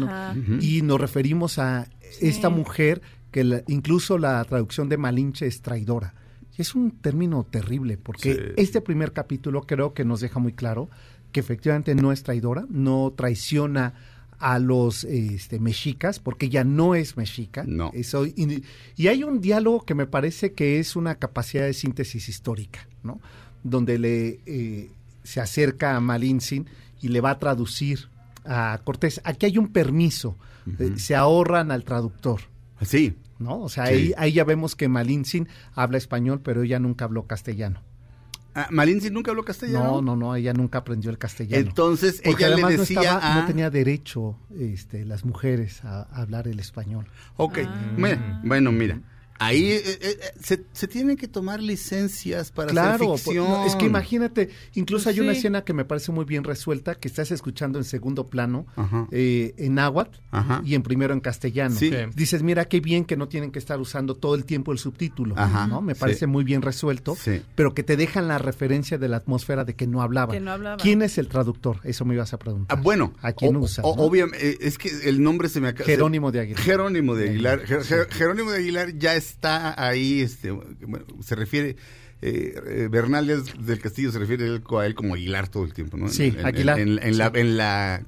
[0.61, 1.89] y nos referimos a
[2.21, 6.15] esta mujer que la- incluso la traducción de malinche es traidora.
[6.59, 8.41] Es un término terrible, porque Sí.
[8.57, 10.89] este primer capítulo creo que nos deja muy claro
[11.33, 13.95] que efectivamente no es traidora, no traiciona
[14.39, 17.65] a los este, mexicas, porque ella no es mexica.
[17.67, 17.91] No.
[17.95, 18.63] Eso, y,
[18.97, 23.21] y hay un diálogo que me parece que es una capacidad de síntesis histórica, ¿no?
[23.63, 24.91] Donde le eh,
[25.23, 26.67] se acerca a Malintzin
[27.01, 28.09] y le va a traducir
[28.45, 29.21] a Cortés.
[29.25, 30.37] Aquí hay un permiso,
[30.79, 32.43] eh, se ahorran al traductor.
[32.83, 33.15] Sí.
[33.39, 33.61] ¿No?
[33.61, 33.93] O sea, Sí.
[33.95, 37.81] ahí, ahí ya vemos que Malintzin habla español, pero ella nunca habló castellano.
[38.57, 39.85] Ah, Malinzi nunca habló castellano.
[39.85, 41.67] No, no, no, ella nunca aprendió el castellano.
[41.67, 45.85] Entonces, Porque ella le además no decía estaba- a- no tenía derecho este, las mujeres
[45.85, 47.07] a, a hablar el español.
[47.37, 47.59] Ok,
[47.97, 49.01] mira, bueno, mira.
[49.39, 53.49] Ahí eh, eh, eh, se, se tienen que tomar licencias para Claro, hacer ficción.
[53.49, 55.39] no, es que imagínate, incluso Pues hay una sí.
[55.39, 59.09] escena que me parece muy bien resuelta, que estás escuchando en segundo plano, Ajá.
[59.11, 60.63] eh, en náhuatl Ajá.
[60.65, 61.75] y en primero en castellano.
[61.77, 61.91] Sí.
[62.15, 65.35] Dices, mira qué bien que no tienen que estar usando todo el tiempo el subtítulo,
[65.39, 65.67] Ajá.
[65.67, 65.81] ¿no?
[65.83, 66.01] Me Sí.
[66.01, 67.43] parece muy bien resuelto, Sí.
[67.55, 70.35] pero que te dejan la referencia de la atmósfera de que no hablaban.
[70.35, 70.79] Que no hablaban.
[70.79, 71.81] ¿Quién es el traductor?
[71.85, 72.83] Eso me ibas a Ah, preguntar.
[72.83, 73.83] bueno, ¿A quién o- usa?
[73.85, 74.03] o- no?
[74.03, 75.87] obviamente, es que el nombre se me acaba.
[75.87, 76.63] Jerónimo de Aguilar.
[76.63, 77.65] Jerónimo de Aguilar.
[77.67, 81.77] Jer- Jer- Jerónimo de Aguilar ya está ahí, este, bueno, se refiere.
[82.23, 86.09] Eh, eh, Bernal del Castillo se refiere a él como Aguilar todo el tiempo, ¿no?
[86.09, 86.79] Sí, En- Aguilar.
[86.81, 87.41] En, en la, Sí.
[87.41, 88.03] en la-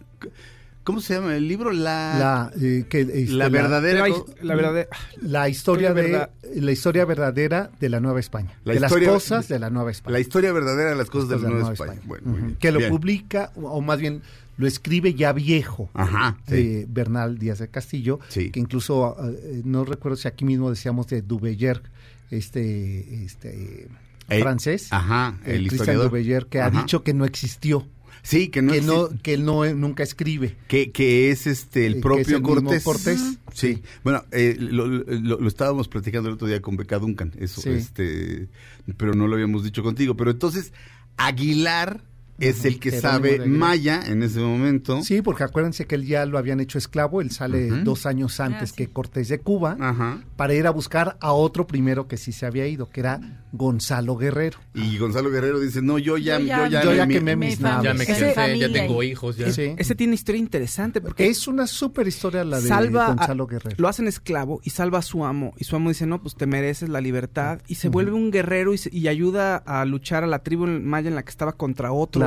[0.84, 1.72] ¿Cómo se llama el libro?
[1.72, 2.14] La.
[2.16, 4.06] La, eh, que, este, la verdadera.
[4.08, 4.86] La, co- la verdad,
[5.20, 9.14] la historia de verdad- la historia verdadera de la Nueva España, La de historia- las
[9.24, 10.12] cosas de la Nueva España.
[10.12, 12.00] La historia verdadera de las cosas de la Nueva España.
[12.04, 12.46] Bueno, muy Ujú.
[12.46, 12.58] bien.
[12.60, 12.90] que lo Bien.
[12.92, 14.22] publica o o más bien
[14.56, 16.38] lo escribe ya viejo Ajá.
[16.48, 16.54] sí.
[16.54, 18.50] eh, Bernal Díaz de Castillo, Sí.
[18.50, 21.82] que incluso eh, no recuerdo si aquí mismo decíamos de Duveyer,
[22.30, 23.88] este este
[24.28, 25.96] Eh, francés, ajá, el Christian.
[25.98, 27.86] Duveyer, que ha dicho que no existió,
[28.22, 30.56] Sí, que no, que no que él no nunca escribe.
[30.66, 32.82] que, que es este el que propio es el mismo Cortés.
[32.82, 33.38] Cortés.
[33.52, 33.82] Sí.
[34.02, 37.68] Bueno, eh, lo, lo- lo estábamos platicando el otro día con Beca Duncan, eso, Sí.
[37.70, 38.48] este,
[38.96, 40.16] pero no lo habíamos dicho contigo.
[40.16, 40.72] Pero entonces,
[41.16, 42.02] Aguilar
[42.38, 45.02] es el que Jerónimo sabe maya en ese momento.
[45.02, 48.62] Sí, porque acuérdense que él ya lo habían hecho esclavo, él sale dos años antes
[48.62, 48.76] Ah, sí.
[48.76, 49.76] que Cortés de Cuba.
[49.80, 50.20] Ajá.
[50.36, 54.16] para ir a buscar a otro primero que sí se había ido, que era Gonzalo
[54.16, 54.58] Guerrero.
[54.74, 57.46] Y Gonzalo Guerrero dice, no, yo ya, Yo yo ya- ya, yo ya quemé mi
[57.46, 57.82] mis familia.
[57.92, 58.34] Ya me naves.
[58.34, 59.50] Cansé, ya tengo hijos, ya.
[59.52, 59.74] Sí.
[59.78, 63.76] ese tiene historia interesante porque Es una súper historia la de salva a- Gonzalo Guerrero.
[63.78, 66.46] lo hacen esclavo y salva a su amo y su amo dice no pues te
[66.46, 70.26] mereces la libertad y se vuelve un guerrero y, se- y ayuda a luchar a
[70.26, 72.25] la tribu maya en la que estaba contra Claro.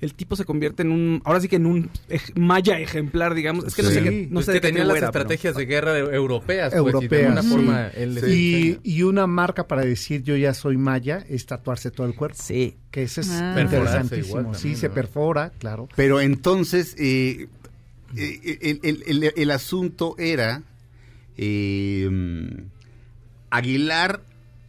[0.00, 3.64] El tipo se convierte en un ahora sí que en un ej- maya ejemplar digamos
[3.64, 5.22] es que no sé qué, no Es sé que de qué tenía las era, pero-
[5.22, 6.70] estrategias de guerra europeas.
[6.72, 7.50] pues, y de Europeas, sí.
[7.50, 11.90] forma él les Y, y una marca para decir yo ya soy maya es tatuarse
[11.90, 12.36] todo el cuerpo.
[12.42, 13.56] sí Que eso es Ah.
[13.60, 14.40] Interesantísimo.
[14.40, 15.88] igual sí, se perfora, claro.
[15.96, 17.48] Pero entonces, eh,
[18.16, 20.62] eh, el, el- el- el asunto era
[21.36, 22.08] eh,
[23.50, 24.20] Aguilar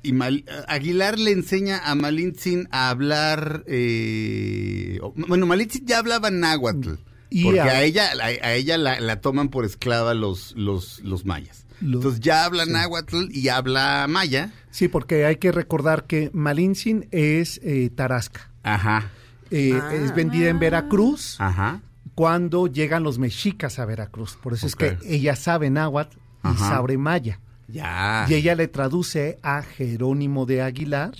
[0.04, 3.64] y Mal- Aguilar le enseña a Malintzin a hablar.
[3.68, 6.94] eh, bueno, Malintzin ya hablaba náhuatl.
[7.30, 11.02] Y porque a- a, ella, a, a ella la, la toman por esclava los, los,
[11.02, 11.66] los mayas.
[11.82, 12.72] Los- Entonces ya habla sí.
[12.72, 14.52] náhuatl y habla maya.
[14.72, 18.50] Sí, porque hay que recordar que Malintzin es eh, Tarasca.
[18.64, 19.12] Ajá,
[19.52, 19.94] Eh, Ah.
[19.94, 21.82] Es vendida en Veracruz ajá.
[22.16, 24.38] cuando llegan los mexicas a Veracruz.
[24.42, 26.70] Por eso es que ella sabe náhuatl y Ajá.
[26.70, 27.40] sabe maya.
[27.68, 28.26] Ya.
[28.30, 31.12] Y ella le traduce a Jerónimo de Aguilar,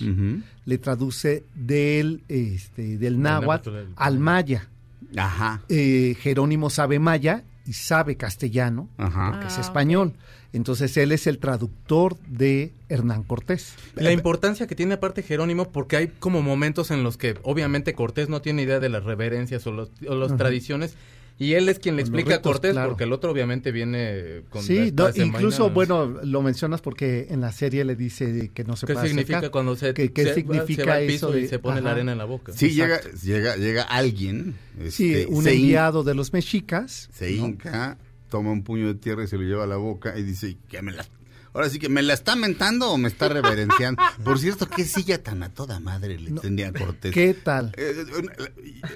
[0.64, 4.68] le traduce del, este, del náhuatl al maya.
[5.16, 5.62] Ajá.
[5.68, 9.40] Eh, Jerónimo sabe maya y sabe castellano, Ajá.
[9.40, 10.14] que es Ah, español.
[10.54, 13.74] Entonces él es el traductor de Hernán Cortés.
[13.94, 18.30] La importancia que tiene aparte Jerónimo, porque hay como momentos en los que obviamente Cortés
[18.30, 20.38] no tiene idea de las reverencias o, los- o las Ajá.
[20.38, 20.94] tradiciones,
[21.38, 22.88] y él es quien le explica a Cortés, claro.
[22.90, 27.52] porque el otro obviamente viene con Sí, no, incluso, bueno, lo mencionas porque en la
[27.52, 29.50] serie le dice que no se ¿Qué puede significa acercar.
[29.52, 31.34] cuando se, ¿Qué, qué se- significa se va al piso eso?
[31.36, 32.52] de- y se pone la arena en la boca?
[32.52, 33.18] Sí, llega, Exacto.
[33.22, 34.54] llega, llega alguien.
[34.90, 37.08] Sí, este, un enviado de los mexicas.
[37.12, 37.46] Se ¿no?
[37.46, 37.98] hinca,
[38.28, 40.82] toma un puño de tierra y se lo lleva a la boca y dice, que
[40.82, 41.06] me la...
[41.54, 44.02] Ahora sí que me la está mentando o me está reverenciando.
[44.24, 46.40] Por cierto, qué silla tan a toda madre le No.
[46.40, 47.12] tendía a Cortés.
[47.12, 47.72] ¿Qué tal?
[47.76, 48.04] Eh,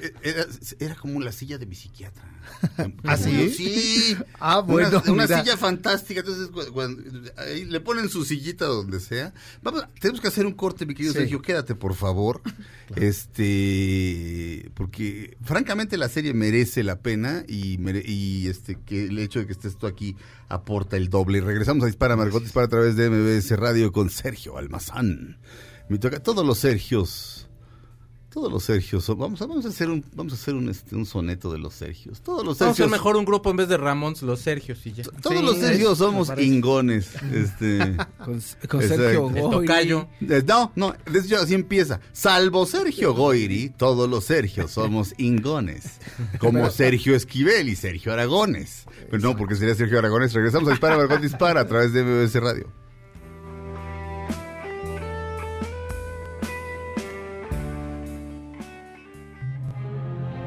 [0.03, 0.47] eh, Era,
[0.79, 2.25] era como la silla de mi psiquiatra.
[3.05, 3.51] ¿Ah, sí?
[3.51, 4.17] Sí.
[4.41, 6.21] Ah, bueno, Una, silla fantástica.
[6.21, 7.03] Entonces, cu- cuando-
[7.37, 9.33] ahí le ponen su sillita donde sea.
[9.62, 11.21] Vamos, tenemos que hacer un corte, mi querido Sí.
[11.21, 11.41] Sergio.
[11.41, 12.43] Quédate, por favor.
[12.97, 19.38] Este, porque francamente la serie merece la pena y, mere- y este que el hecho
[19.41, 20.17] de que estés tú aquí
[20.49, 21.41] aporta el doble.
[21.41, 25.38] Regresamos a Dispara Margot Dispara a través de MBS Radio con Sergio Almazán.
[25.88, 27.49] Me toca todos los Sergios.
[28.33, 31.05] Todos los Sergios, vamos a, vamos a hacer un vamos a hacer un, este, un
[31.05, 32.21] soneto de los Sergios.
[32.23, 32.90] Todos los Vamos a hacer Sergios.
[32.90, 35.05] mejor un grupo en vez de Ramons, los Sergios y ya.
[35.21, 37.11] Todos Sí, los Sergios somos ingones.
[37.33, 38.40] Este, con.
[38.40, 39.66] Sergio El Goyri.
[39.66, 40.09] tocayo.
[40.23, 42.01] eh, no, no, de hecho así empieza.
[42.12, 45.99] Salvo Sergio Goiri, todos los Sergios somos ingones.
[46.38, 48.85] Como Sergio Esquivel y Sergio Aragones.
[49.11, 50.33] Pero no, porque sería Sergio Aragones.
[50.33, 52.73] Regresamos a Dispara, Margot Dispara a través de MBS Radio.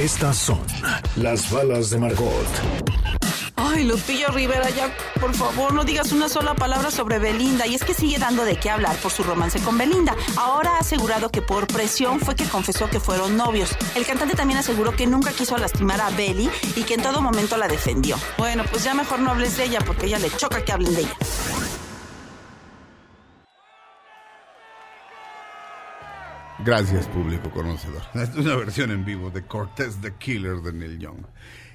[0.00, 0.58] Estas son
[1.16, 2.46] las balas de Margot.
[3.54, 7.66] Ay, Lupillo Rivera, ya, por favor, no digas una sola palabra sobre Belinda.
[7.66, 10.16] Y es que sigue dando de qué hablar por su romance con Belinda.
[10.38, 13.76] Ahora ha asegurado que por presión fue que confesó que fueron novios.
[13.94, 17.58] El cantante también aseguró que nunca quiso lastimar a Beli y que en todo momento
[17.58, 18.16] la defendió.
[18.38, 21.00] Bueno, pues ya mejor no hables de ella porque ella le choca que hablen de
[21.02, 21.16] ella.
[26.64, 28.02] Gracias, público conocedor.
[28.14, 31.24] Es una versión en vivo de Cortés the Killer de Neil Young.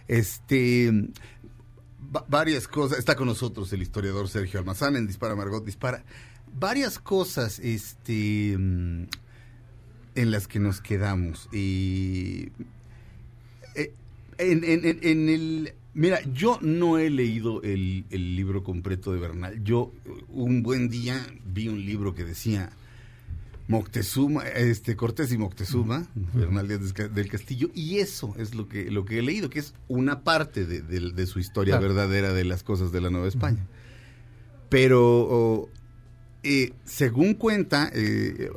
[0.07, 0.91] Este.
[2.15, 2.99] va- varias cosas.
[2.99, 6.03] Está con nosotros el historiador Sergio Almazán en Dispara Margot Dispara.
[6.57, 9.03] Varias cosas este, mm,
[10.15, 11.49] en las que nos quedamos.
[11.51, 12.49] Y.
[13.75, 13.93] eh,
[14.37, 15.73] en, en- en- en el.
[15.95, 19.63] Mira, yo no he leído el, el libro completo de Bernal.
[19.63, 19.93] Yo,
[20.29, 22.69] un buen día, vi un libro que decía.
[23.67, 28.67] Moctezuma, este Cortés y Moctezuma, Bernal Díaz del Ca- del Castillo, y eso es lo
[28.69, 31.93] que lo que he leído, que es una parte de, de- de su historia Claro.
[31.93, 33.65] verdadera de las cosas de la Nueva España.
[34.69, 35.69] Pero
[36.43, 38.49] eh, según cuenta, eh,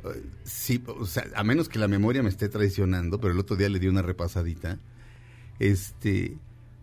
[0.44, 3.68] sí, o sea, a menos que la memoria me esté traicionando, pero el otro día
[3.68, 4.78] le di una repasadita,
[5.58, 6.36] este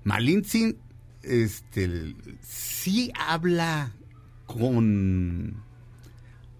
[0.04, 0.78] Malintzin,
[1.24, 3.92] este sí habla
[4.46, 5.56] con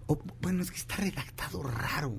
[0.06, 2.18] o, bueno, es que está redactado raro.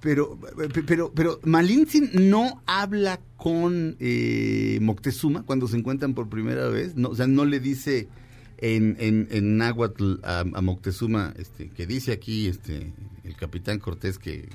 [0.00, 0.38] Pero,
[0.86, 6.96] pero, pero Malintzin no habla con eh, Moctezuma cuando se encuentran por primera vez.
[6.96, 8.08] No, o sea, no le dice
[8.58, 14.18] en, en, en náhuatl a, a Moctezuma, este, que dice aquí este, el capitán Cortés
[14.18, 14.48] que,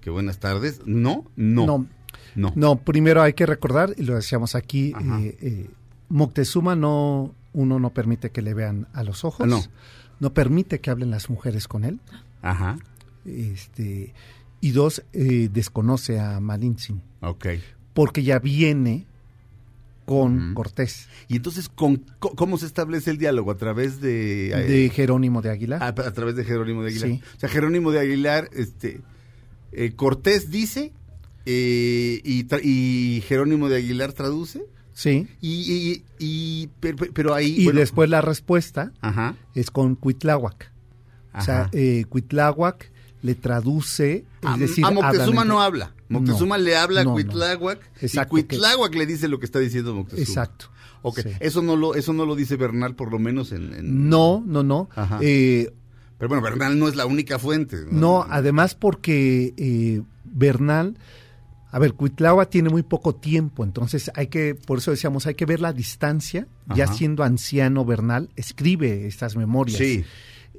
[0.00, 0.80] que buenas tardes.
[0.86, 1.66] No, no.
[1.66, 1.86] No.
[2.36, 2.52] No.
[2.54, 5.70] No, primero hay que recordar, y lo decíamos aquí, eh, eh,
[6.08, 9.62] Moctezuma no, uno no permite que le vean a los ojos, Ah, no.
[10.20, 12.00] No permite que hablen las mujeres con él,
[12.42, 12.78] Ajá.
[13.24, 14.12] este,
[14.60, 17.46] y dos, eh, desconoce a Malintzin, Ok.
[17.94, 19.06] porque ya viene
[20.04, 20.54] con.
[20.54, 23.50] Cortés, Y entonces, ¿con, co- ¿cómo se establece el diálogo?
[23.50, 24.50] ¿A través de...?
[24.52, 25.82] eh, de Jerónimo de Aguilar.
[25.82, 27.08] A, a través de Jerónimo de Aguilar.
[27.10, 27.22] Sí.
[27.36, 29.02] O sea, Jerónimo de Aguilar, este,
[29.72, 30.92] eh, Cortés dice
[31.44, 34.64] eh, y, y Jerónimo de Aguilar traduce.
[34.98, 37.54] Sí, Y, y- y- pero, pero ahí.
[37.60, 39.36] y bueno, después la respuesta Ajá.
[39.54, 40.72] es con Cuitláhuac.
[41.34, 42.90] O sea, eh, Cuitláhuac
[43.22, 45.94] le traduce, es a, decir, a Moctezuma hablan no habla.
[46.08, 47.14] Moctezuma No, le habla a no, no.
[47.14, 50.22] Cuitláhuac y Exacto, que- Cuitláhuac le dice lo que está diciendo Moctezuma.
[50.22, 50.66] Exacto.
[51.02, 51.28] Ok, Sí.
[51.38, 53.72] eso no lo eso no lo dice Bernal por lo menos en...
[53.72, 54.88] en- No, no, no.
[54.96, 55.20] Ajá.
[55.22, 55.72] Eh,
[56.18, 57.76] Pero bueno, Bernal no es la única fuente.
[57.90, 60.96] no, además porque eh, Bernal,
[61.70, 65.46] a ver, Cuitláhuac tiene muy poco tiempo, entonces hay que, por eso decíamos, hay que
[65.46, 66.46] ver la distancia.
[66.74, 69.78] Ya siendo anciano Bernal, escribe estas memorias.
[69.78, 70.04] Sí.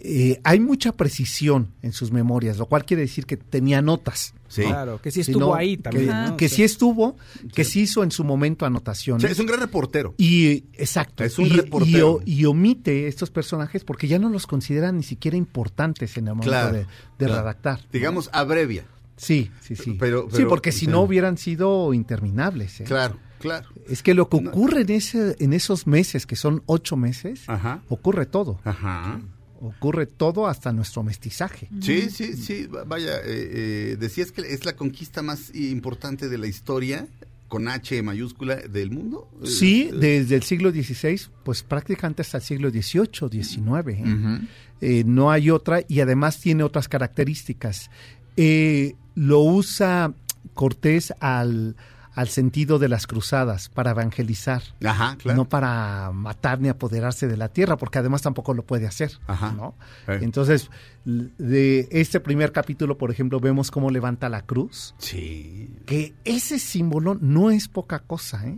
[0.02, 4.34] Eh, hay mucha precisión en sus memorias, lo cual quiere decir que tenía notas.
[4.48, 4.64] Sí.
[4.64, 6.08] Claro, que sí Si estuvo no, ahí también.
[6.08, 6.38] Que, ¿no?
[6.38, 7.18] que sí estuvo,
[7.54, 9.24] que sí hizo en su momento anotaciones.
[9.24, 10.16] O sea, es un gran reportero.
[10.18, 11.24] Y exacto.
[11.24, 12.22] Es un y, reportero.
[12.26, 16.50] y omite estos personajes porque ya no los consideran ni siquiera importantes en el momento
[16.50, 16.86] Claro, de, de
[17.18, 17.36] claro.
[17.42, 17.82] redactar.
[17.92, 18.86] Digamos, abrevia.
[19.20, 19.96] Sí, sí, sí.
[20.00, 22.80] Pero- sí, porque si no hubieran sido interminables.
[22.82, 22.84] ¿eh?
[22.86, 23.68] Claro, claro.
[23.88, 27.82] Es que lo que ocurre en, ese, en esos meses, que son ocho meses, Ajá.
[27.90, 28.60] ocurre todo.
[28.64, 29.20] Ajá.
[29.62, 31.68] Ocurre todo hasta nuestro mestizaje.
[31.82, 32.66] Sí, sí, sí.
[32.68, 37.06] va- Vaya, eh, eh, decías que es la conquista más importante de la historia,
[37.50, 39.28] con H mayúscula, del mundo.
[39.44, 43.98] Sí, Eh, desde el siglo XVI, pues prácticamente hasta el siglo XVIII, XIX.
[44.00, 44.40] ¿eh?
[44.82, 47.90] Eh, no hay otra y además tiene otras características.
[48.38, 50.14] Eh, lo usa
[50.54, 51.76] Cortés al,
[52.16, 55.38] al sentido de las cruzadas para evangelizar, Ajá, claro.
[55.38, 59.12] no para matar ni apoderarse de la tierra, porque además tampoco lo puede hacer.
[59.28, 59.52] Ajá.
[59.52, 59.76] ¿no?
[60.08, 60.20] Eh.
[60.22, 60.70] Entonces,
[61.06, 65.70] de este primer capítulo, por ejemplo, vemos cómo levanta la cruz, Sí.
[65.86, 68.58] que ese símbolo no es poca cosa, ¿eh?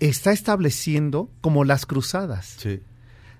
[0.00, 2.80] está estableciendo como las cruzadas Sí.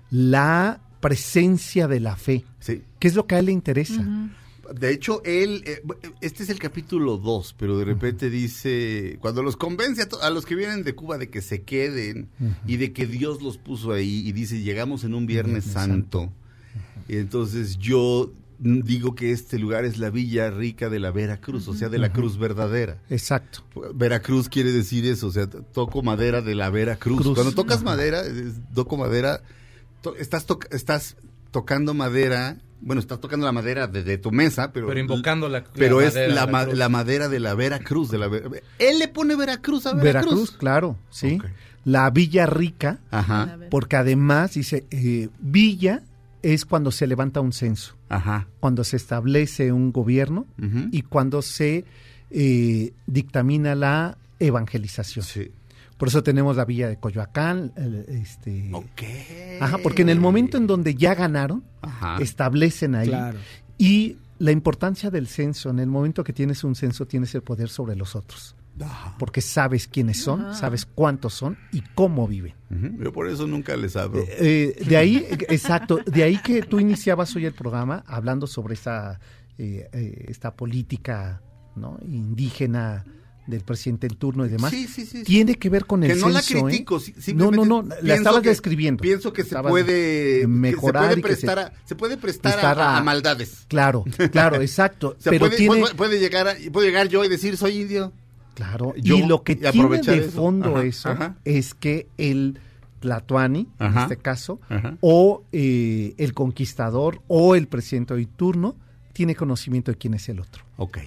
[0.09, 2.83] la presencia de la fe, Sí.
[2.99, 4.01] que es lo que a él le interesa.
[4.73, 5.81] De hecho, él, eh,
[6.21, 10.29] este es el capítulo 2, pero de repente dice, cuando los convence a, to- a
[10.29, 12.29] los que vienen de Cuba de que se queden
[12.65, 16.31] y de que Dios los puso ahí, y dice, llegamos en un Viernes, Viernes Santo,
[17.07, 21.73] y entonces yo digo que este lugar es la Villa Rica de la Veracruz, o
[21.73, 22.97] sea, de la cruz verdadera.
[23.09, 23.63] Exacto.
[23.93, 27.21] Veracruz quiere decir eso, o sea, toco madera de la Veracruz.
[27.21, 27.35] Cruz.
[27.35, 28.23] Cuando tocas madera,
[28.73, 29.41] toco madera,
[30.01, 31.17] to- estás, toc- estás
[31.51, 34.87] tocando madera bueno, estás tocando la madera de, de tu mesa, pero...
[34.87, 36.77] Pero invocando la- Pero la es madera, la, la ma- cruz.
[36.77, 38.09] la madera de la Veracruz.
[38.11, 38.27] De la,
[38.79, 40.23] él le pone Veracruz a Veracruz.
[40.33, 41.39] Veracruz, claro, sí.
[41.83, 46.01] La Villa Rica, Ajá, porque además dice, eh, Villa
[46.41, 48.47] es cuando se levanta un censo, ajá.
[48.59, 50.45] cuando se establece un gobierno
[50.91, 51.85] y cuando se
[52.31, 55.23] eh, dictamina la evangelización.
[55.25, 55.51] Sí.
[55.97, 59.01] Por eso tenemos la Villa de Coyoacán, el- este, Ok.
[59.61, 62.17] Ajá, porque en el momento en donde ya ganaron, Ajá.
[62.21, 63.07] establecen ahí.
[63.07, 63.37] Claro.
[63.77, 67.69] Y la importancia del censo, en el momento que tienes un censo, tienes el poder
[67.69, 68.55] sobre los otros.
[68.81, 69.15] Ajá.
[69.17, 72.53] Porque sabes quiénes son, sabes cuántos son y cómo viven.
[72.99, 74.21] Yo por eso nunca les abro.
[74.27, 78.73] Eh, de ahí, eh, exacto, de ahí que tú iniciabas hoy el programa hablando sobre
[78.73, 79.17] esta,
[79.57, 81.41] eh, eh, esta política
[81.77, 81.97] ¿no?
[82.01, 83.05] indígena
[83.47, 84.71] del presidente en turno y demás.
[84.71, 85.23] Sí, sí, sí.
[85.23, 86.71] Tiene que ver con el que no la censo, ¿eh?
[86.71, 86.99] critico,
[87.35, 89.01] No, no, no, la estabas que- describiendo.
[89.01, 92.55] Pienso que se puede mejorar se y puede que se- a, se puede prestar, a-
[92.55, 93.65] prestar a, a- a maldades.
[93.67, 95.15] Claro, claro, exacto.
[95.17, 97.81] O sea, pero puede, tiene, puede, puede llegar a, puedo llegar yo y decir soy
[97.81, 98.11] indio.
[98.55, 100.31] Claro, Yo, y lo que y tiene de eso.
[100.31, 101.35] fondo Ajá, eso ajá.
[101.43, 102.57] es que el
[103.01, 104.97] Tlatuani, en este caso, ajá.
[105.01, 108.75] o eh, el conquistador o el presidente de turno
[109.13, 110.63] tiene conocimiento de quién es el otro.
[110.77, 110.99] Ok.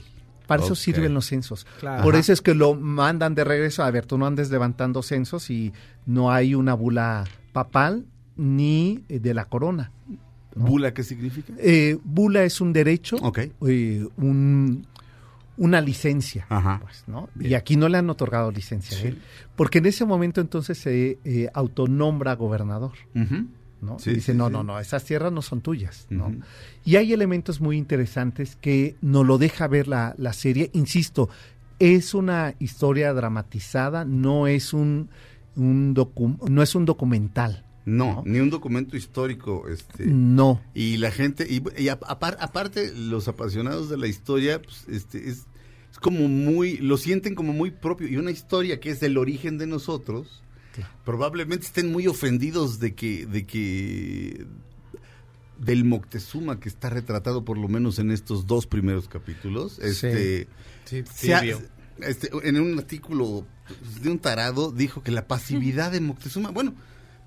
[0.49, 1.65] Para eso sirven los censos.
[1.79, 2.03] Claro.
[2.03, 2.21] Por Ajá.
[2.21, 3.85] eso es que lo mandan de regreso.
[3.85, 5.73] A ver, tú no andes levantando censos y
[6.07, 8.05] no hay una bula papal
[8.37, 9.93] ni eh, de la corona.
[10.57, 11.53] ¿Bula qué significa?
[11.59, 13.39] Eh, bula es un derecho, Ok.
[13.69, 14.85] eh, un-
[15.57, 16.47] una licencia.
[16.49, 16.81] Ajá.
[16.83, 17.29] pues, ¿no?
[17.39, 19.07] Y aquí no le han otorgado licencia a Sí.
[19.09, 19.19] él,
[19.57, 22.93] porque en ese momento entonces se eh, autonombra gobernador.
[23.15, 23.47] Ujú.
[23.81, 23.99] ¿No?
[23.99, 26.07] Sí, Y dice, sí, no, no, no, esas tierras no son tuyas.
[26.11, 26.35] ¿no?
[26.85, 30.71] Y hay elementos muy interesantes que nos lo deja ver la, la serie.
[30.73, 31.29] Insisto,
[31.79, 35.11] es una historia dramatizada, no es un,
[35.57, 37.65] un docu- no es un documental.
[37.85, 38.23] No, ¿no?
[38.27, 39.67] ni un documento histórico.
[39.69, 40.61] Este, No.
[40.75, 45.47] Y la gente, y, aparte, los apasionados de la historia, pues, este, es,
[45.91, 48.07] es como muy, lo sienten como muy propio.
[48.09, 50.43] Y una historia que es del origen de nosotros,
[51.05, 54.47] probablemente estén muy ofendidos de que, de que,
[55.59, 59.79] del Moctezuma que está retratado por lo menos en estos dos primeros capítulos.
[59.81, 60.49] Este,
[61.15, 61.43] Sí, ha-
[62.01, 63.45] este, en un artículo
[64.01, 66.75] de un tarado dijo que la pasividad de Moctezuma, bueno,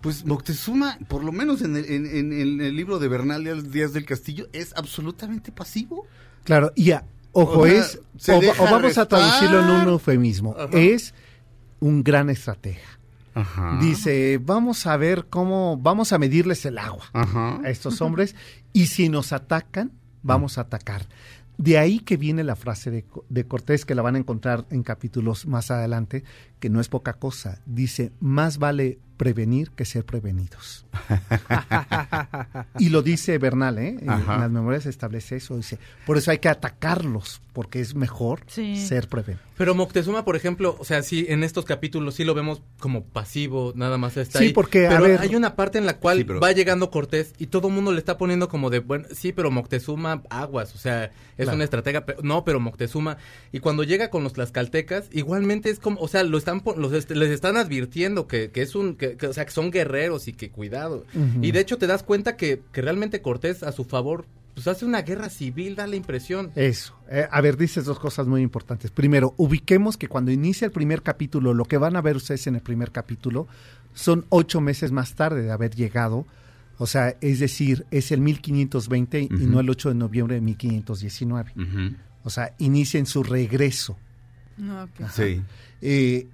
[0.01, 3.93] pues Moctezuma, por lo menos en el, en, en- en el libro de Bernal Díaz
[3.93, 6.07] del Castillo, es absolutamente pasivo.
[6.43, 7.99] Claro, y a- ojo, O sea, es,
[8.59, 10.69] o, vamos a traducirlo en un eufemismo, Ajá.
[10.79, 11.13] es
[11.79, 12.79] un gran estratega.
[13.33, 13.77] Ajá.
[13.81, 17.59] Dice, vamos a ver cómo, vamos a medirles el agua Ajá.
[17.63, 18.35] a estos hombres
[18.73, 19.91] y si nos atacan,
[20.23, 21.07] vamos a atacar.
[21.57, 25.45] De ahí que viene la frase de Cortés, que la van a encontrar en capítulos
[25.45, 26.23] más adelante,
[26.59, 27.61] que no es poca cosa.
[27.67, 30.87] Dice, más vale prevenir que ser prevenidos.
[32.79, 33.97] Y lo dice Bernal, ¿eh?
[34.01, 35.57] En las memorias se establece eso.
[35.57, 38.85] Dice, por eso hay que atacarlos, porque es mejor Sí.
[38.85, 39.43] ser prevenido.
[39.57, 43.73] Pero Moctezuma, por ejemplo, o sea, sí, en estos capítulos sí lo vemos como pasivo,
[43.75, 44.53] nada más está Sí, ahí.
[44.53, 47.33] porque, a pero ver- hay una parte en la cual Sí, pero- va llegando Cortés
[47.37, 50.79] y todo el mundo le está poniendo como de, bueno, sí, pero Moctezuma, aguas, o
[50.79, 51.05] sea,
[51.37, 51.55] es Claro.
[51.55, 53.17] una estratega, pero- no, pero Moctezuma.
[53.51, 57.29] Y cuando llega con los tlaxcaltecas, igualmente es como, o sea, lo están, los les
[57.29, 60.49] están advirtiendo que, que es un, que, que, o sea, que son guerreros y que
[61.41, 64.85] Y de hecho te das cuenta que, que realmente Cortés a su favor, pues hace
[64.85, 66.51] una guerra civil, da la impresión.
[66.55, 66.93] Eso.
[67.09, 68.91] Eh, a ver, dices dos cosas muy importantes.
[68.91, 72.55] Primero, ubiquemos que cuando inicia el primer capítulo, lo que van a ver ustedes en
[72.55, 73.47] el primer capítulo,
[73.93, 76.25] son ocho meses más tarde de haber llegado.
[76.77, 79.37] O sea, es decir, es el 1520 y Ujú.
[79.47, 81.53] no el 8 de noviembre de 1519.
[82.23, 83.97] O sea, inicia en su regreso.
[84.57, 84.87] No.
[85.13, 85.41] Sí.
[85.81, 86.27] Eh,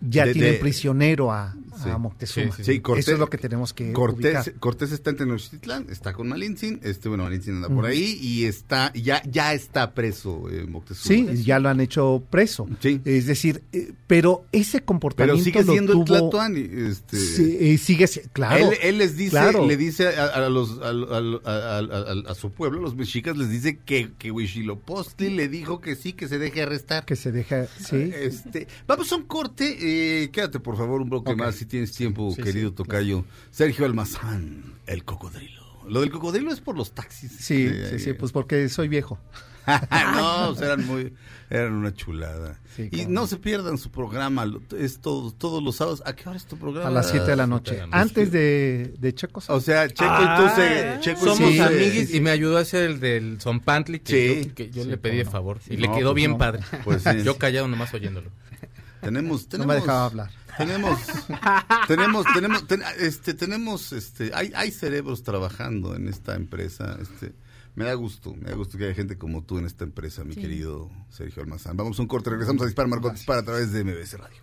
[0.00, 1.54] ya De- tienen de- prisionero a,
[1.86, 1.98] a.
[1.98, 2.54] Moctezuma.
[2.62, 4.54] Sí, Cortés, Eso es lo que tenemos que Cortés, ubicar.
[4.60, 8.92] Cortés está en Tenochtitlán, está con Malintzin, este, bueno, Malintzin anda por ahí y está,
[8.94, 11.32] ya, ya está preso eh, Moctezuma.
[11.34, 12.66] Sí, ya lo han hecho preso.
[12.80, 13.00] Sí.
[13.04, 17.16] Es decir, eh, pero ese comportamiento Pero sigue lo siendo el Tlatoani, este...
[17.18, 18.70] Sí, eh, sigue, si- claro.
[18.72, 19.66] Él, él les dice, claro.
[19.66, 24.30] le dice a, a los, a, a- su pueblo, los mexicas, les dice que, que
[24.30, 27.04] Huitzilopochtli le dijo que sí, que se deje arrestar.
[27.04, 28.10] que se deja, sí.
[28.14, 29.76] Este, vamos a un corte,
[30.24, 33.24] eh, quédate por favor un bloque más tienes tiempo, sí, querido sí, Tocayo.
[33.50, 35.60] Sergio Almazán, el cocodrilo.
[35.88, 37.32] Lo del cocodrilo es por los taxis.
[37.32, 39.18] Sí, Eh, sí, sí, pues porque soy viejo.
[40.16, 41.12] no, sea, eran muy,
[41.48, 42.58] eran una chulada.
[42.74, 43.26] Sí, y no no.
[43.26, 46.02] se pierdan su programa, lo- es todos, todos los sábados.
[46.06, 46.88] ¿A qué hora es tu programa?
[46.88, 47.72] A las 7 de la siete noche.
[47.74, 47.98] de la noche.
[47.98, 49.42] Antes de, de Checo.
[49.48, 52.30] O sea, Checo Ah, y tú se, Checo y Somos tú se- amiguis y me
[52.30, 54.12] ayudó a hacer el del Zompantli que
[54.42, 54.48] Sí.
[54.48, 55.30] yo, que yo Sí, le pedí de no.
[55.30, 55.60] favor.
[55.66, 56.38] Y Sí, le no, quedó pues bien no.
[56.38, 56.60] padre.
[56.84, 57.22] Pues sí.
[57.22, 58.30] Yo callado nomás oyéndolo.
[59.00, 59.74] Tenemos, no tenemos.
[59.74, 60.30] me dejaba hablar.
[60.58, 60.98] Tenemos,
[61.88, 67.34] tenemos, tenemos, ten- este, tenemos, este, hay, hay cerebros trabajando en esta empresa, este.
[67.76, 70.34] Me da gusto, me da gusto que haya gente como tú en esta empresa, mi
[70.34, 70.40] Sí.
[70.40, 71.76] querido Sergio Almazán.
[71.76, 74.42] Vamos a un corte, regresamos a Dispara, Margot Dispara a través de MBS Radio.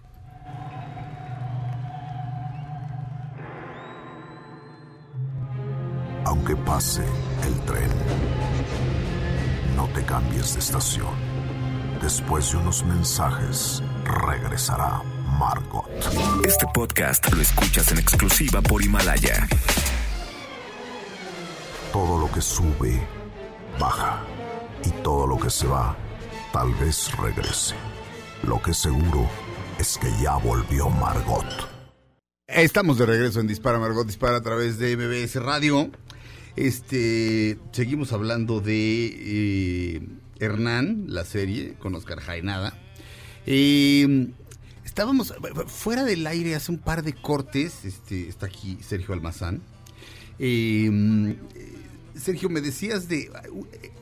[6.26, 7.04] Aunque pase
[7.46, 7.90] el tren,
[9.76, 11.14] no te cambies de estación.
[12.02, 15.02] Después de unos mensajes, regresará
[15.38, 15.86] Margot.
[16.46, 19.48] Este podcast lo escuchas en exclusiva por Himalaya.
[21.94, 23.00] Todo lo que sube,
[23.80, 24.24] baja.
[24.84, 25.96] Y todo lo que se va,
[26.52, 27.76] tal vez regrese.
[28.44, 29.30] Lo que seguro
[29.80, 31.46] es que ya volvió Margot.
[32.48, 35.92] Estamos de regreso en Dispara, Margot Dispara a través de MBS Radio.
[36.56, 40.02] Este, seguimos hablando de eh,
[40.40, 42.74] Hernán, la serie, con Oscar Jaenada.
[43.46, 44.30] Eh,
[44.98, 45.32] estábamos
[45.68, 47.86] fuera del aire hace un par de cortes.
[47.86, 49.62] Este, está aquí Sergio Almazán.
[50.40, 51.36] Eh,
[52.16, 53.30] Sergio, me decías de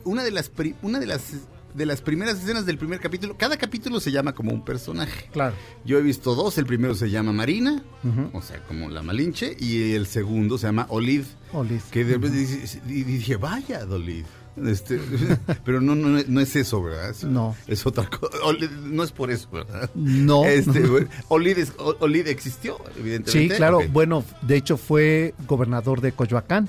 [0.04, 1.34] una de las una de las
[1.74, 3.36] de las primeras escenas del primer capítulo.
[3.36, 5.28] Cada capítulo se llama como un personaje.
[5.32, 5.54] Claro.
[5.84, 6.56] Yo he visto dos.
[6.56, 7.84] El primero se llama Marina,
[8.32, 11.26] o sea, como la Malinche, y el segundo se llama Olive.
[11.52, 11.82] Olive.
[11.90, 14.24] Que de repente dice- y dije, vaya, Olive.
[14.64, 14.98] Este,
[15.64, 17.10] pero no, no, no es eso, ¿verdad?
[17.10, 17.54] Es, No.
[17.66, 18.38] Es otra cosa.
[18.84, 19.90] No es por eso, ¿verdad?
[19.94, 20.44] No.
[20.44, 23.56] Este, bueno, Olive, es- O- Olive existió, Sí, evidentemente.
[23.56, 23.78] claro.
[23.78, 23.84] Ok.
[23.92, 26.68] Bueno, de hecho fue gobernador de Coyoacán.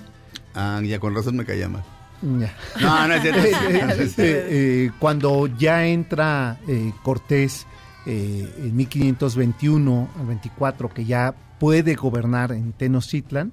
[0.54, 1.84] Ah, ya con razón me caía mal.
[2.22, 2.54] Ya.
[2.82, 3.42] No, no es cierto.
[3.48, 7.68] Eh, eh, eh, cuando ya entra eh, Cortés
[8.08, 13.52] eh, en 1521 al 24, que ya puede gobernar en Tenochtitlan,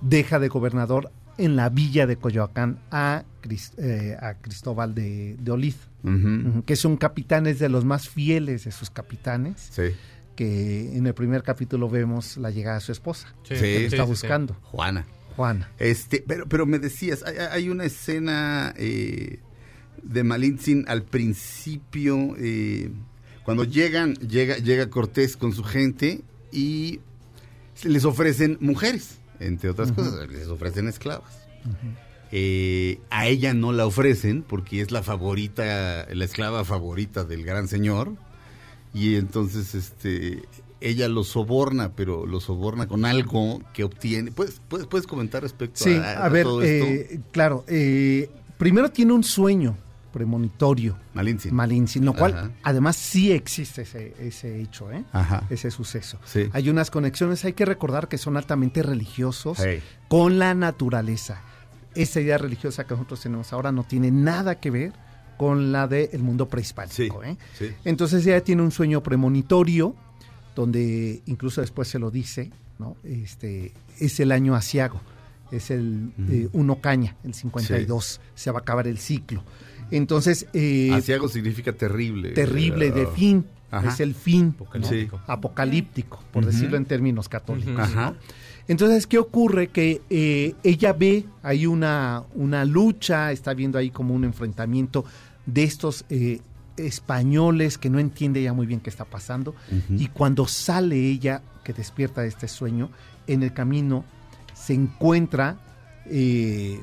[0.00, 5.52] deja de gobernador en la villa de Coyoacán a, Cris- eh, a Cristóbal de, de
[5.52, 9.82] ujú, que es un capitán, es de los más fieles de sus capitanes, Sí.
[10.34, 13.78] que en el primer capítulo vemos la llegada de su esposa, Sí, Sí, que lo
[13.78, 14.08] sí, está sí, sí.
[14.08, 15.06] buscando, Juana.
[15.36, 15.70] Juana.
[15.78, 19.38] Este, pero, pero me decías, hay, hay una escena eh,
[20.02, 22.90] de Malintzin al principio, eh,
[23.44, 26.22] cuando llegan, llega, llega Cortés con su gente
[26.52, 27.00] y
[27.74, 31.46] se les ofrecen mujeres, entre otras cosas, les ofrecen esclavas.
[32.32, 37.68] Eh, a ella no la ofrecen porque es la favorita, la esclava favorita del gran
[37.68, 38.12] señor.
[38.92, 40.42] Y entonces, este,
[40.80, 44.32] ella lo soborna, pero lo soborna con algo que obtiene.
[44.32, 46.86] ¿Puedes, puedes, puedes comentar respecto Sí, a, a ver, todo esto?
[46.86, 49.76] eh, claro, eh, primero tiene un sueño
[50.16, 51.54] premonitorio, Malintzin.
[51.54, 52.50] Malintzin, lo cual Ajá.
[52.62, 55.04] además sí existe ese, ese hecho, ¿eh?
[55.12, 55.44] Ajá.
[55.50, 56.18] ese suceso.
[56.24, 56.48] Sí.
[56.54, 59.82] Hay unas conexiones, hay que recordar que son altamente religiosos Hey.
[60.08, 61.42] con la naturaleza.
[61.94, 64.92] Esa idea religiosa que nosotros tenemos ahora no tiene nada que ver
[65.36, 66.94] con la del mundo prehispánico.
[67.22, 67.36] Sí, ¿eh?
[67.58, 67.70] sí.
[67.84, 69.94] Entonces ella tiene un sueño premonitorio,
[70.54, 72.96] donde incluso después se lo dice, ¿no?
[73.04, 74.98] Este, es el año asiago,
[75.50, 79.42] es el eh, uno caña, el 52, se va a acabar el ciclo.
[79.90, 82.30] Entonces, eh, Asiago significa terrible.
[82.30, 83.88] terrible, de fin, Ajá.
[83.88, 84.64] es el fin ¿no?
[84.64, 85.20] Apocalíptico.
[85.26, 87.78] apocalíptico, por decirlo en términos católicos.
[87.78, 88.10] Ajá.
[88.12, 88.16] ¿no?
[88.68, 89.68] Entonces, ¿qué ocurre?
[89.68, 95.04] Que eh, ella ve, hay una, una lucha, está viendo ahí como un enfrentamiento
[95.46, 96.40] de estos eh,
[96.76, 99.54] españoles que no entiende ya muy bien qué está pasando.
[99.90, 102.90] Y cuando sale ella, que despierta de este sueño,
[103.26, 104.04] en el camino
[104.54, 105.58] se encuentra
[106.06, 106.80] eh,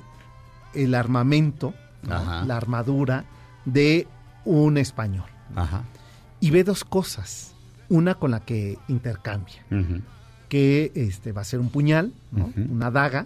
[0.73, 1.73] el armamento,
[2.03, 3.25] la armadura
[3.65, 4.07] de
[4.45, 5.25] un español.
[5.55, 5.83] Ajá.
[6.39, 7.53] Y ve dos cosas.
[7.89, 9.63] Una con la que intercambia,
[10.49, 12.11] que este, va a ser un puñal,
[12.69, 13.25] una daga,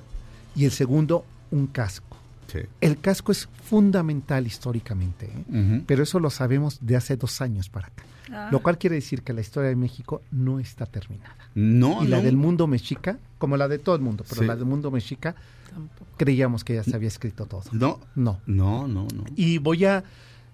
[0.55, 2.17] y el segundo, un casco.
[2.51, 2.59] Sí.
[2.81, 5.83] El casco es fundamental históricamente, ¿eh?
[5.85, 8.03] Pero eso lo sabemos de hace dos años para acá.
[8.31, 8.49] Ah.
[8.51, 11.35] Lo cual quiere decir que la historia de México no está terminada.
[11.55, 12.23] No, y la no.
[12.23, 14.47] del mundo mexica, como la de todo el mundo, pero Sí.
[14.47, 15.35] la del mundo mexica,
[15.77, 16.05] Tampoco.
[16.17, 17.63] creíamos que ya se había escrito todo.
[17.71, 17.99] No.
[18.15, 18.41] No.
[18.45, 19.23] No, no, no.
[19.35, 20.03] Y voy a,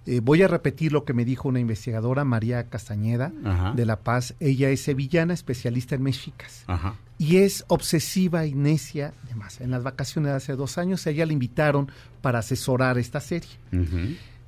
[0.05, 3.73] eh, voy a repetir lo que me dijo una investigadora, María Castañeda, Ajá.
[3.73, 4.35] de La Paz.
[4.39, 6.63] Ella es sevillana, especialista en mexicas.
[6.67, 6.95] Ajá.
[7.17, 9.61] Y es obsesiva y necia, además.
[9.61, 11.89] En las vacaciones de hace dos años, a ella la invitaron
[12.21, 13.49] para asesorar esta serie.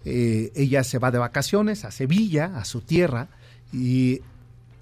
[0.04, 3.28] Eh, ella se va de vacaciones a Sevilla, a su tierra,
[3.74, 4.22] y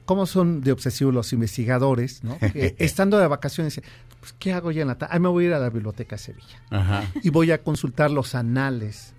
[0.06, 2.38] como son de obsesivos los investigadores, ¿no?
[2.54, 3.82] Que estando de vacaciones,
[4.24, 5.14] pues, ¿qué hago ya en la tarde?
[5.14, 7.04] Ah, me voy a ir a la biblioteca de Sevilla Ajá.
[7.22, 9.14] y voy a consultar los anales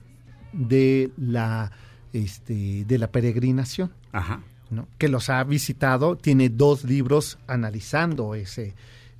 [0.54, 1.72] de la,
[2.14, 4.40] este, de la peregrinación, Ajá.
[4.70, 4.88] ¿no?
[4.96, 8.74] que los ha visitado, tiene dos libros analizando ese,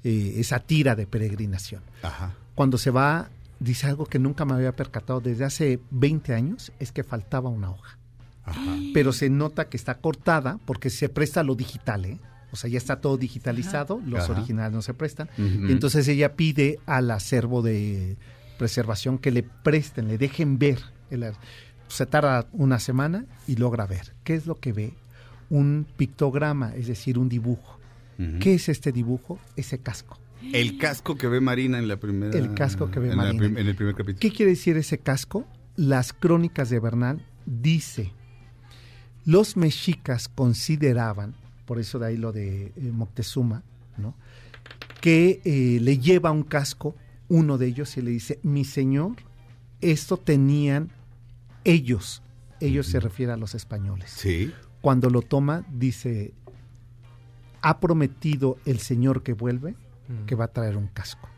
[0.05, 1.83] eh, esa tira de peregrinación.
[2.03, 2.33] Ajá.
[2.55, 3.29] Cuando se va,
[3.61, 7.73] dice algo que nunca me había percatado desde hace 20 años, es que faltaba una
[7.73, 7.99] hoja.
[8.47, 8.75] Ajá.
[8.95, 12.19] Pero se nota que está cortada porque se presta a lo digital, ¿eh?
[12.55, 14.33] O sea, ya está todo digitalizado, los Ajá.
[14.33, 15.29] originales no se prestan.
[15.37, 18.17] Y entonces ella pide al acervo de,
[18.59, 20.79] preservación que le presten, le dejen ver.
[21.11, 21.33] El,
[21.89, 24.15] se tarda una semana y logra ver.
[24.25, 24.95] ¿Qué es lo que ve?
[25.51, 27.79] Un pictograma, es decir, un dibujo.
[28.41, 29.41] ¿Qué es este dibujo?
[29.57, 30.21] Ese casco.
[30.53, 32.39] El casco que ve Marina en la primera.
[32.39, 33.47] El casco que ve en Marina.
[33.47, 34.21] en el primer capítulo.
[34.21, 35.45] ¿Qué quiere decir ese casco?
[35.75, 38.13] Las crónicas de Bernal dice,
[39.25, 41.35] los mexicas consideraban,
[41.65, 43.63] por eso de ahí lo de eh, Moctezuma,
[43.97, 44.15] ¿no?
[45.01, 46.95] que eh, le lleva un casco
[47.29, 49.17] uno de ellos y le dice, mi señor,
[49.81, 50.91] esto tenían
[51.65, 52.23] ellos,
[52.61, 54.11] ellos se refiere a los españoles.
[54.11, 54.53] Sí.
[54.81, 56.33] Cuando lo toma, dice,
[57.61, 59.75] ha prometido el señor que vuelve
[60.27, 61.29] que va a traer un casco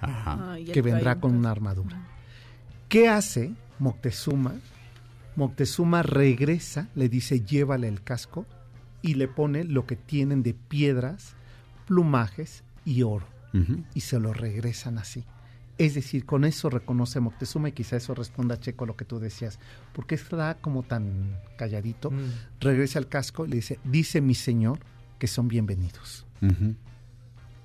[0.00, 0.52] Ajá.
[0.52, 1.96] Ay, que vendrá con una armadura.
[2.88, 4.54] ¿Qué hace Moctezuma?
[5.36, 8.46] Moctezuma regresa, le dice llévale el casco
[9.04, 11.34] y le pone lo que tienen de piedras,
[11.86, 13.26] plumajes y oro
[13.94, 15.22] y se lo regresan así.
[15.78, 19.18] Es decir, con eso reconoce Moctezuma y quizá eso responda Checo a lo que tú
[19.20, 19.58] decías,
[19.92, 22.30] porque está como tan calladito, Mm.
[22.60, 24.78] regresa el casco y le dice, dice mi señor
[25.18, 26.26] que son bienvenidos.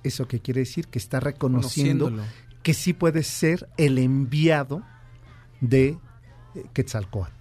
[0.02, 2.12] Eso que quiere decir que está reconociendo
[2.62, 4.82] que sí puede ser el enviado
[5.60, 5.98] de
[6.54, 7.39] eh, Quetzalcóatl.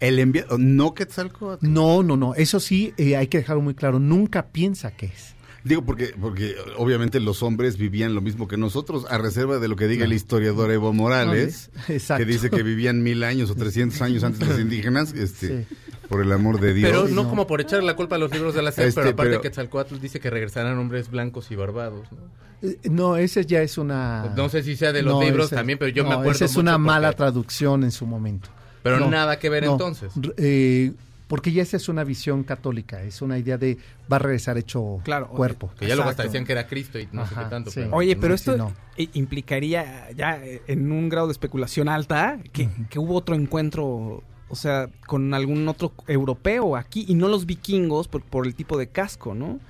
[0.00, 0.58] El enviado.
[0.58, 1.66] No Quetzalcóatl.
[1.68, 2.34] No, no, no.
[2.34, 3.98] Eso sí, eh, hay que dejarlo muy claro.
[3.98, 5.34] Nunca piensa que es.
[5.64, 9.74] Digo, porque, porque obviamente los hombres vivían lo mismo que nosotros, a reserva de lo
[9.76, 12.24] que diga el historiador Evo Morales, Exacto.
[12.24, 15.66] que dice que vivían mil años o 300 años antes los indígenas, este,
[16.08, 16.90] por el amor de Dios.
[16.90, 17.28] Pero no, no.
[17.28, 19.42] como por echarle la culpa a los libros de la SEP, Este, pero aparte pero-
[19.42, 22.06] que Quetzalcóatl dice que regresarán hombres blancos y barbados.
[22.12, 22.18] ¿no?
[22.70, 24.32] Eh, No, ese ya es una...
[24.36, 26.52] No sé si sea de los libros ese- también, pero yo me acuerdo Esa es
[26.52, 28.48] mucho una porque- mala traducción en su momento.
[28.82, 29.72] Pero No, nada que ver no.
[29.72, 30.12] entonces.
[30.36, 30.92] Eh,
[31.26, 33.76] porque ya esa es una visión católica, es una idea de
[34.10, 35.70] va a regresar hecho Claro, cuerpo.
[35.78, 37.70] Que ya luego hasta decían que era Cristo y no sé qué tanto.
[37.70, 37.80] sí.
[37.80, 38.72] pero- Oye, pero No, esto sí, no.
[38.96, 44.22] i- implicaría ya eh, en un grado de especulación alta que, que hubo otro encuentro,
[44.48, 48.78] o sea, con algún otro europeo aquí y no los vikingos por, por el tipo
[48.78, 49.60] de casco, ¿no?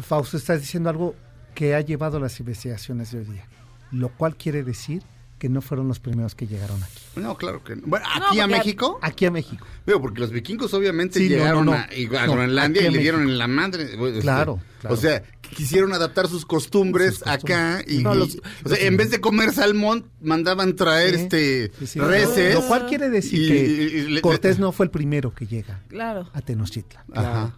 [0.00, 1.16] Fausto, estás diciendo algo
[1.56, 3.44] que ha llevado las investigaciones de hoy día,
[3.90, 5.02] lo cual quiere decir
[5.38, 7.00] que no fueron los primeros que llegaron aquí.
[7.16, 7.82] No, claro que no.
[7.86, 8.98] Bueno, No, aquí a México.
[9.02, 9.66] Aquí a México.
[9.86, 11.78] Veo, porque los vikingos obviamente Sí, llegaron no, no.
[11.78, 11.84] a,
[12.22, 13.96] a No, Groenlandia y a le dieron en la madre.
[13.96, 14.94] bueno, este, Claro, claro.
[14.94, 17.56] O sea, quisieron adaptar sus costumbres, Sus costumbres.
[17.56, 21.70] acá y, No, y- los- o sea, en vez de comer salmón, mandaban traer este
[21.78, 22.00] sí, sí.
[22.00, 22.54] reses.
[22.54, 25.46] Lo cual quiere decir Y- que y- y le- Cortés no fue el primero que
[25.46, 26.28] llega Claro.
[26.34, 27.04] a Tenochtitlan.
[27.14, 27.54] Ajá.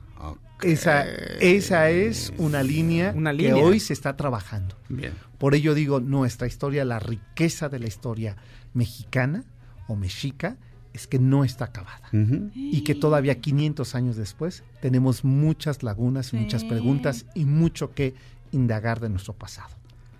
[0.62, 1.04] Esa,
[1.40, 4.76] esa es una línea, Una que hoy se está trabajando.
[4.88, 5.12] Bien.
[5.38, 8.36] Por ello digo, nuestra historia, la riqueza de la historia
[8.74, 9.44] mexicana
[9.88, 10.58] o mexica,
[10.92, 12.08] es que no está acabada.
[12.54, 18.14] Y que todavía 500 años después tenemos muchas lagunas y muchas preguntas y mucho que
[18.52, 19.70] indagar de nuestro pasado.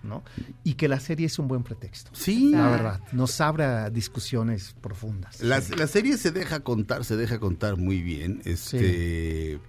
[0.02, 0.22] ¿no?
[0.64, 2.10] Y que la serie es un buen pretexto.
[2.14, 2.52] Sí.
[2.52, 5.42] La verdad, nos abre a discusiones profundas.
[5.42, 8.40] La, la serie se deja contar, se deja contar muy bien.
[8.46, 9.60] Este.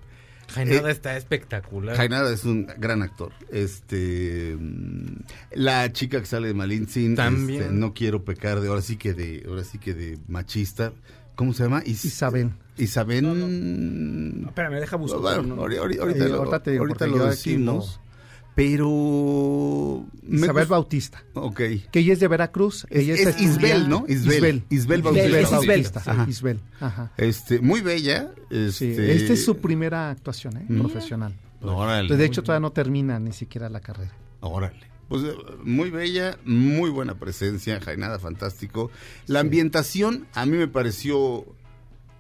[0.51, 1.95] Jainada Eh, está espectacular.
[1.95, 3.31] Jainada es un gran actor.
[3.51, 5.23] Este mm,
[5.53, 7.61] la chica que sale de Malintzin, También.
[7.61, 10.93] este, no quiero pecar de ahora sí que de ahora sí que de machista.
[11.35, 11.81] ¿Cómo se llama?
[11.85, 12.51] Is- Isabel.
[12.77, 13.25] Isabel.
[14.47, 15.21] Espérame, deja buscar.
[15.21, 15.61] Bueno, no, no.
[15.63, 18.00] ahori- ahori- ahorita, Eh, lo, ahorita digo, ahorita decimos.
[18.55, 21.23] Pero Isabel Bautista.
[21.33, 21.61] Ok.
[21.91, 22.85] Que ella es de Veracruz.
[22.89, 24.05] Es- ella es está Isbel, ¿no?
[24.07, 24.35] Isbel.
[24.35, 25.27] Isbel Isbel, Bautista.
[25.39, 25.67] es Isbel.
[25.67, 26.25] Bautista, ajá.
[26.25, 26.59] Sí, Isbel.
[26.79, 27.11] Ajá.
[27.17, 28.31] Este, muy bella.
[28.49, 28.57] Sí,
[28.91, 30.65] Este, esta es su primera actuación ¿eh?
[30.67, 31.33] profesional.
[31.61, 32.15] Órale.
[32.15, 34.11] De hecho, todavía no termina ni siquiera la carrera.
[34.41, 34.91] Órale.
[35.07, 35.23] Pues
[35.63, 38.91] muy bella, muy buena presencia, Jainada, fantástico.
[39.27, 41.45] La ambientación a mí me pareció,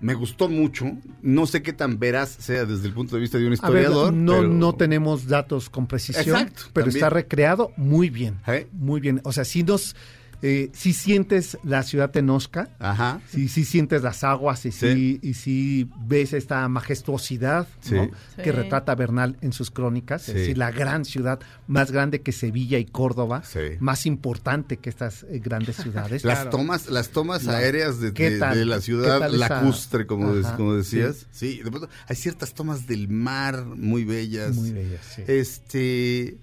[0.01, 0.91] me gustó mucho.
[1.21, 3.83] No sé qué tan veraz sea desde el punto de vista de un A ver,
[3.83, 4.13] historiador.
[4.13, 6.97] no, pero- no tenemos datos con precisión, Exacto, pero también.
[6.97, 8.39] está recreado muy bien.
[8.47, 8.67] ¿Eh?
[8.73, 9.21] Muy bien.
[9.23, 9.95] O sea, si nos,
[10.41, 13.21] eh, si sientes la ciudad tenosca, Ajá.
[13.29, 17.95] si, si sientes las aguas y si, y si ves esta majestuosidad Sí.
[17.95, 18.05] ¿no?
[18.35, 18.41] Sí.
[18.43, 20.31] que retrata Bernal en sus crónicas, Sí.
[20.31, 23.59] es decir, la gran ciudad más grande que Sevilla y Córdoba, Sí.
[23.79, 26.23] más importante que estas eh, grandes ciudades.
[26.23, 28.57] Las tomas, las tomas aéreas de, ¿Qué de- tal?
[28.57, 31.27] de la ¿Qué ciudad lacustre, como, de- como decías.
[31.31, 34.55] Sí, de pronto hay ciertas tomas del mar muy bellas.
[34.55, 35.23] Muy bellas, sí.
[35.27, 36.37] Este,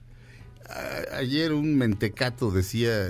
[0.69, 3.09] a- ayer un mentecato decía,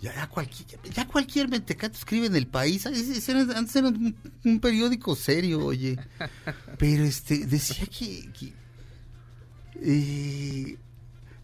[0.00, 2.86] ya, ya cualquier, ya cualquier mentecato escribe en el país.
[2.86, 5.98] Era- antes era un, un periódico serio, oye.
[6.78, 8.52] Pero este, decía que, que,
[9.80, 10.76] eh,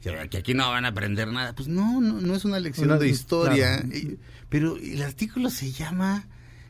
[0.02, 1.54] ya, que aquí no van a aprender nada.
[1.54, 3.78] Pues no, no, no es una lección Una- de historia.
[3.80, 3.88] claro.
[3.94, 4.16] Eh,
[4.48, 6.26] Pero el artículo se llama,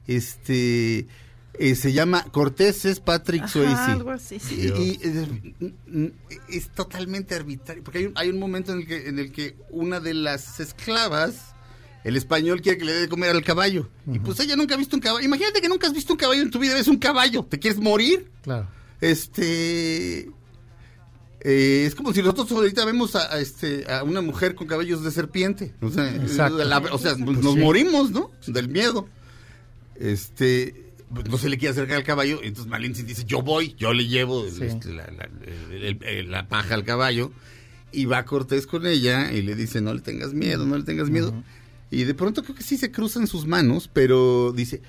[0.06, 1.06] este,
[1.54, 3.92] eh, se llama Cortés es Patrick Ajá, Swayze.
[3.92, 4.38] algo así.
[4.50, 5.08] Y, y,
[5.60, 6.12] mm, mm,
[6.50, 9.56] es totalmente arbitrario, porque hay un, hay un momento en el que en el que
[9.70, 11.54] una de las esclavas
[12.04, 13.88] el español quiere que le dé de comer al caballo.
[14.06, 15.24] Y pues ella nunca ha visto un caballo.
[15.24, 17.44] Imagínate que nunca has visto un caballo en tu vida, ves un caballo.
[17.44, 18.30] ¿Te quieres morir?
[18.42, 18.68] Claro.
[19.00, 20.30] Este.
[21.40, 25.02] eh, es como si nosotros ahorita vemos a, a, este, a una mujer con cabellos
[25.02, 25.74] de serpiente.
[25.82, 27.60] O sea, la- o sea, Pues nos sí.
[27.60, 28.30] morimos, ¿no?
[28.46, 29.08] Del miedo.
[29.96, 30.87] Este.
[31.28, 32.40] No se le quiere acercar al caballo.
[32.42, 34.64] Entonces Malintzin dice: Yo voy, yo le llevo el- Sí.
[34.64, 35.28] este, la, la-
[35.72, 37.32] el- el- el- la paja al caballo.
[37.92, 41.08] Y va Cortés con ella y le dice: No le tengas miedo, no le tengas
[41.10, 41.32] miedo.
[41.90, 44.82] Y de pronto creo que sí se cruzan sus manos, pero dice: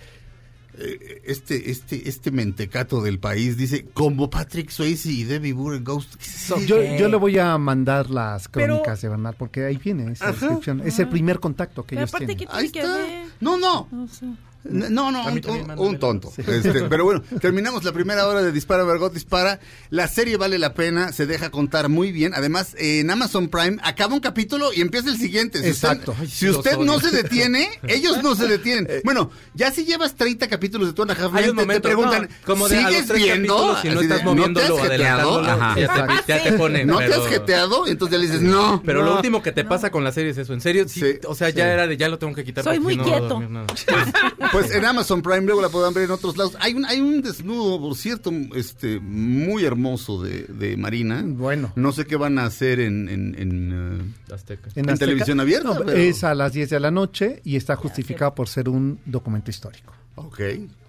[0.77, 6.15] eh, este, este, este mentecato del país dice, como Patrick Swayze y Debbie Burr Ghost.
[6.15, 6.59] ¿qué es eso?
[6.61, 10.29] Yo, yo le voy a mandar las Pero- crónicas de Bernal porque ahí viene esa
[10.29, 10.39] Ajá.
[10.47, 10.81] descripción.
[10.85, 12.47] Es el primer contacto que Pero ellos aparte, tienen.
[12.47, 13.27] ¿qué tiene que ver?
[13.41, 13.87] No, no.
[13.91, 14.29] O sea,
[14.63, 16.31] No, no, un, un- tonto.
[16.37, 19.59] Este, pero bueno, terminamos la primera hora de Dispara, Margot Dispara.
[19.89, 22.33] La serie vale la pena, se deja contar muy bien.
[22.35, 25.61] Además, en Amazon Prime acaba un capítulo y empieza el siguiente.
[25.61, 26.11] Si Exacto.
[26.11, 28.87] Usted, Ay, si usted no se detiene, ellos no se detienen.
[29.05, 31.61] Bueno, ya si llevas 30 capítulos de Two and a Half Hay Men, un te-
[31.63, 33.77] momento, te preguntan, no, como de ¿sigues viendo?
[33.81, 35.39] si no estás moviéndolo, ¿No te has jeteado?
[35.39, 35.79] Ajá.
[35.79, 36.87] ya te, ya te ponen.
[36.87, 37.87] ¿No te pero- has jeteado?
[37.87, 38.81] Entonces ya le dices, no.
[38.85, 39.05] Pero no.
[39.11, 40.53] lo último que te pasa con la serie es eso.
[40.53, 42.63] En serio, sí, Sí, o sea, ya era de ya lo tengo que quitar.
[42.63, 43.41] Soy muy quieto.
[44.51, 46.55] Pues en Amazon Prime luego la puedan ver en otros lados.
[46.59, 51.23] Hay un, hay un desnudo, por cierto, este muy hermoso de, de Marina.
[51.25, 51.71] Bueno.
[51.75, 54.69] No sé qué van a hacer en, en, en, eh, Azteca.
[54.75, 55.67] en Azteca- televisión abierta.
[55.73, 58.99] No, pero- Es a las 10 de la noche y está justificado por ser un
[59.05, 59.93] documento histórico.
[60.15, 60.39] Ok,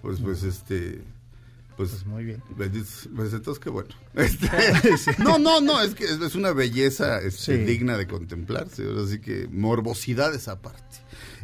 [0.01, 1.01] pues, pues este...
[1.77, 2.43] Pues, Pues muy bien.
[2.57, 3.89] pues, pues, entonces qué bueno.
[4.15, 4.49] Este,
[5.19, 7.63] No, no, no, es que es, es una belleza este, Sí.
[7.63, 8.83] digna de contemplarse.
[9.03, 10.97] Así que morbosidades aparte.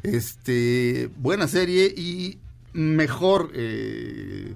[0.03, 2.37] Este, buena serie y
[2.73, 4.53] mejor eh,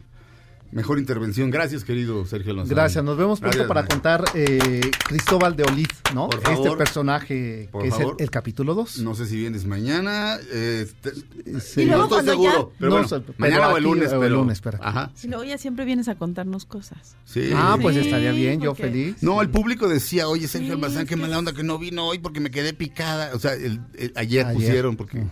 [0.71, 1.49] mejor intervención.
[1.51, 2.73] Gracias, querido Sergio Alonso.
[2.73, 6.29] Gracias, nos vemos pronto Gracias, para contar eh, Cristóbal de Olid, ¿no?
[6.29, 6.65] Por favor.
[6.67, 8.99] este personaje Por que es el, capítulo 2.
[8.99, 10.37] No sé si vienes mañana.
[10.51, 11.11] eh, te-
[11.59, 11.81] Sí.
[11.81, 12.51] Y no luego estoy cuando seguro.
[12.71, 14.11] ya- Pero No bueno, sé, pero mañana o el lunes.
[14.11, 14.77] o el pero- lunes, pero.
[14.81, 15.11] Ajá.
[15.23, 17.15] Y luego ya siempre vienes a contarnos cosas.
[17.25, 17.51] Sí.
[17.55, 19.15] Ah, pues Sí, estaría bien, yo porque- feliz.
[19.23, 22.07] No, el público decía, oye, Sergio Sí, Almazán, qué que mala onda que no vino
[22.07, 23.31] hoy porque me quedé picada.
[23.33, 24.53] O sea, el- el- ayer, Ayer.
[24.55, 25.23] pusieron porque...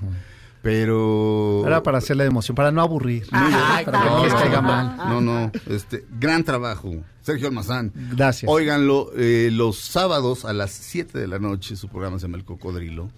[0.62, 1.64] Pero...
[1.66, 3.24] Era para hacerle de emoción, para no aburrir.
[3.32, 3.32] Bien.
[3.54, 4.98] Ay, para que no les no, caiga no, mal.
[4.98, 6.92] No, no, este, gran trabajo.
[7.22, 7.94] Sergio Almazán.
[8.12, 8.52] Gracias.
[8.52, 12.46] Óiganlo, eh, los sábados a las 7 de la noche, su programa se llama El
[12.46, 13.10] Cocodrilo.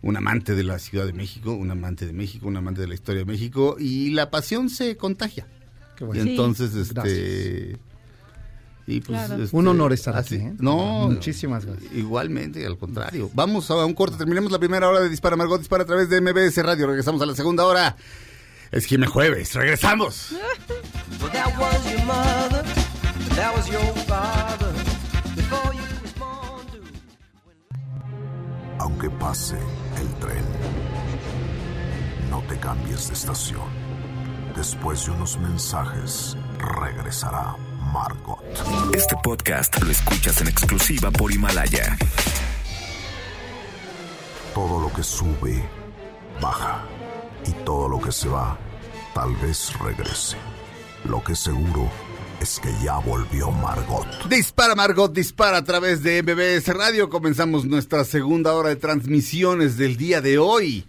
[0.00, 2.94] Un amante de la Ciudad de México, un amante de México, un amante de la
[2.94, 3.76] historia de México.
[3.78, 5.46] Y la pasión se contagia.
[5.96, 6.24] Qué Y bueno.
[6.24, 6.30] Sí.
[6.30, 6.94] entonces, este...
[6.94, 7.91] Gracias.
[8.86, 9.42] Y pues, Claro.
[9.44, 10.54] este, Un honor estar así- aquí, ¿eh?
[10.58, 11.92] No, Muchísimas gracias.
[11.92, 13.30] Igualmente, al contrario.
[13.34, 16.20] Vamos a un corte, terminemos la primera hora de Dispara Margot Dispara a través de
[16.20, 16.86] MBS Radio.
[16.88, 17.96] Regresamos a la segunda hora.
[18.72, 19.54] Es Jime Jueves.
[19.54, 20.32] Regresamos.
[20.32, 22.64] Well, that was your mother,
[23.36, 24.72] that was your father.
[25.36, 27.00] Before you was born, dude.
[28.78, 29.56] Aunque pase
[30.00, 30.44] el tren,
[32.30, 33.60] no te cambies de estación.
[34.56, 37.56] Después de unos mensajes, regresará
[37.92, 38.38] Margot.
[38.94, 41.98] Este podcast lo escuchas en exclusiva por Himalaya.
[44.54, 45.62] Todo lo que sube,
[46.40, 46.84] baja.
[47.46, 48.58] Y todo lo que se va,
[49.14, 50.38] tal vez regrese.
[51.04, 51.90] Lo que seguro
[52.40, 54.06] es que ya volvió Margot.
[54.26, 57.10] Dispara Margot, dispara a través de MBS Radio.
[57.10, 60.86] Comenzamos nuestra segunda hora de transmisiones del día de hoy.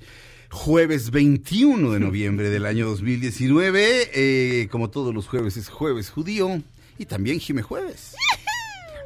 [0.50, 4.12] Jueves 21 de noviembre del año 2019.
[4.14, 6.62] Eh, como todos los jueves es jueves judío.
[6.98, 8.16] Y también Jime Jueves.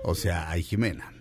[0.03, 1.11] O sea, hay Jimena.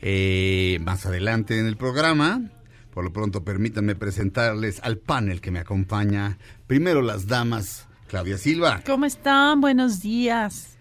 [0.00, 2.50] Eh, más adelante en el programa,
[2.92, 6.38] por lo pronto permítanme presentarles al panel que me acompaña.
[6.66, 9.60] Primero las damas, Claudia Silva, ¿Cómo están?
[9.60, 10.76] Buenos días.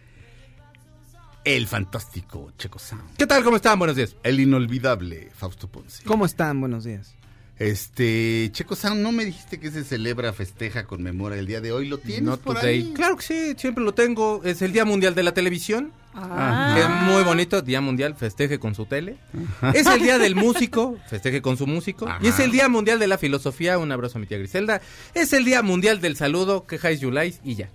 [1.45, 3.15] el fantástico Checo Sound.
[3.17, 3.43] ¿Qué tal?
[3.43, 3.77] ¿Cómo están?
[3.79, 4.15] Buenos días.
[4.23, 6.03] El inolvidable Fausto Ponce.
[6.05, 6.59] ¿Cómo están?
[6.59, 7.15] Buenos días.
[7.59, 11.87] Este, Checo Sound, ¿no me dijiste que se celebra, festeja, conmemora el día de hoy?
[11.87, 12.81] ¿Lo tienes Not por today.
[12.81, 12.93] ahí?
[12.93, 14.41] Claro que sí, siempre lo tengo.
[14.43, 15.91] Es el Día Mundial de la Televisión.
[16.15, 16.73] Ah.
[16.75, 19.17] que es muy bonito, Día Mundial, festeje con su tele.
[19.73, 22.07] Es el Día del Músico, festeje con su músico.
[22.21, 24.79] Y es el Día Mundial de la Filosofía, un abrazo a mi tía Griselda.
[25.15, 27.69] Es el Día Mundial del Saludo, que Jais Yulais y ya.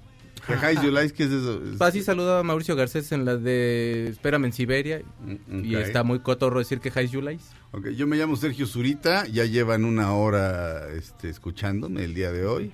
[0.46, 1.60] Ajá, ¿y Yulais, ¿qué es eso?
[1.74, 5.02] Es- Así saluda a Mauricio Garcés en la de Espérame en Siberia.
[5.48, 7.42] Mm, Y está muy cotorro decir que Jais Yulais.
[7.70, 12.46] Ok, yo me llamo Sergio Zurita, ya llevan una hora este, escuchándome el día de
[12.46, 12.72] hoy.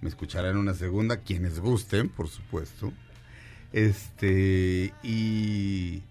[0.00, 2.92] Me escucharán una segunda, quienes gusten, por supuesto.
[3.72, 6.02] Este, y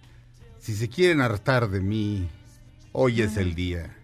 [0.60, 2.30] si se quieren hartar de mí,
[2.94, 3.98] hoy es el día.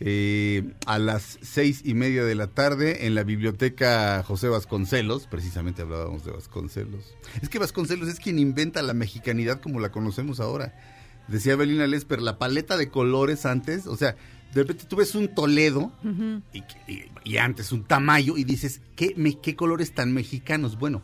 [0.00, 5.82] Eh, a las seis y media de la tarde en la biblioteca José Vasconcelos, precisamente
[5.82, 7.14] hablábamos de Vasconcelos.
[7.42, 10.72] Es que Vasconcelos es quien inventa la mexicanidad como la conocemos ahora.
[11.28, 14.16] Decía Belina Lesper, la paleta de colores antes, o sea,
[14.54, 15.92] De repente tú ves un Toledo
[16.54, 16.58] y,
[16.90, 20.78] y- y antes un Tamayo y dices, ¿qué, me- ¿qué colores tan mexicanos?
[20.78, 21.02] Bueno,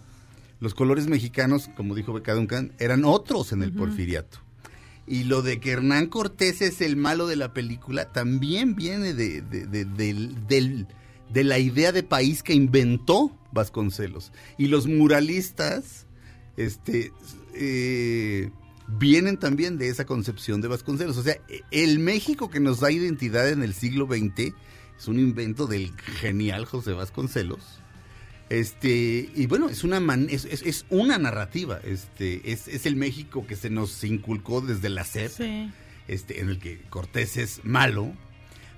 [0.61, 4.39] los colores mexicanos, como dijo Beca Duncan, eran otros en el porfiriato.
[5.07, 9.43] Y lo de que Hernán Cortés es el malo de la película también viene de,
[9.43, 10.87] de- de- del-
[11.31, 14.33] de la idea de país que inventó Vasconcelos.
[14.57, 16.07] Y los muralistas
[16.57, 17.12] este,
[17.55, 18.51] eh,
[18.99, 21.17] vienen también de esa concepción de Vasconcelos.
[21.17, 21.37] O sea,
[21.71, 24.55] el México que nos da identidad en el siglo XX
[24.99, 27.81] es un invento del genial José Vasconcelos.
[28.51, 32.95] Este, y bueno, es una man- es, es- es una narrativa, este, es, es el
[32.95, 35.73] México que se nos inculcó desde la SEP, Sí.
[36.09, 38.13] este, en el que Cortés es malo.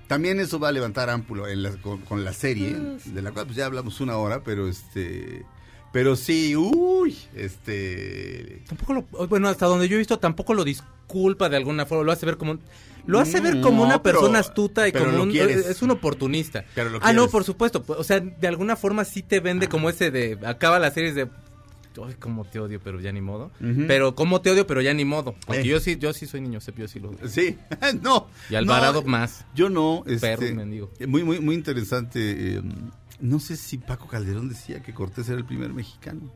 [0.07, 3.45] También eso va a levantar ámpulo en la- con, con la serie, de la cual
[3.47, 5.43] pues ya hablamos una hora, pero este,
[5.93, 11.49] pero sí, uy, este, Tampoco lo, bueno, hasta donde yo he visto, tampoco lo disculpa
[11.49, 12.57] de alguna forma, lo hace ver como,
[13.05, 15.65] lo hace ver como No, una pero- persona astuta y como un, quieres.
[15.65, 16.65] es un oportunista.
[16.75, 19.67] Pero lo ah, no, por supuesto, pues, o sea, de alguna forma sí te vende
[19.69, 21.27] como ese de, acaba la serie de,
[22.05, 23.51] ay, como te odio, pero ya ni modo.
[23.87, 25.35] Pero como te odio, pero ya ni modo.
[25.47, 25.65] Porque Eh.
[25.67, 27.57] yo sí, yo sí soy niño, sepio, yo sí lo Sí,
[28.01, 28.27] no.
[28.49, 29.45] Y Alvarado no, más.
[29.55, 30.03] Yo no.
[30.05, 30.91] Este, Perro mendigo.
[31.07, 32.19] Muy, muy, muy interesante.
[32.57, 32.61] eh,
[33.19, 36.31] no sé si Paco Calderón decía que Cortés era el primer mexicano.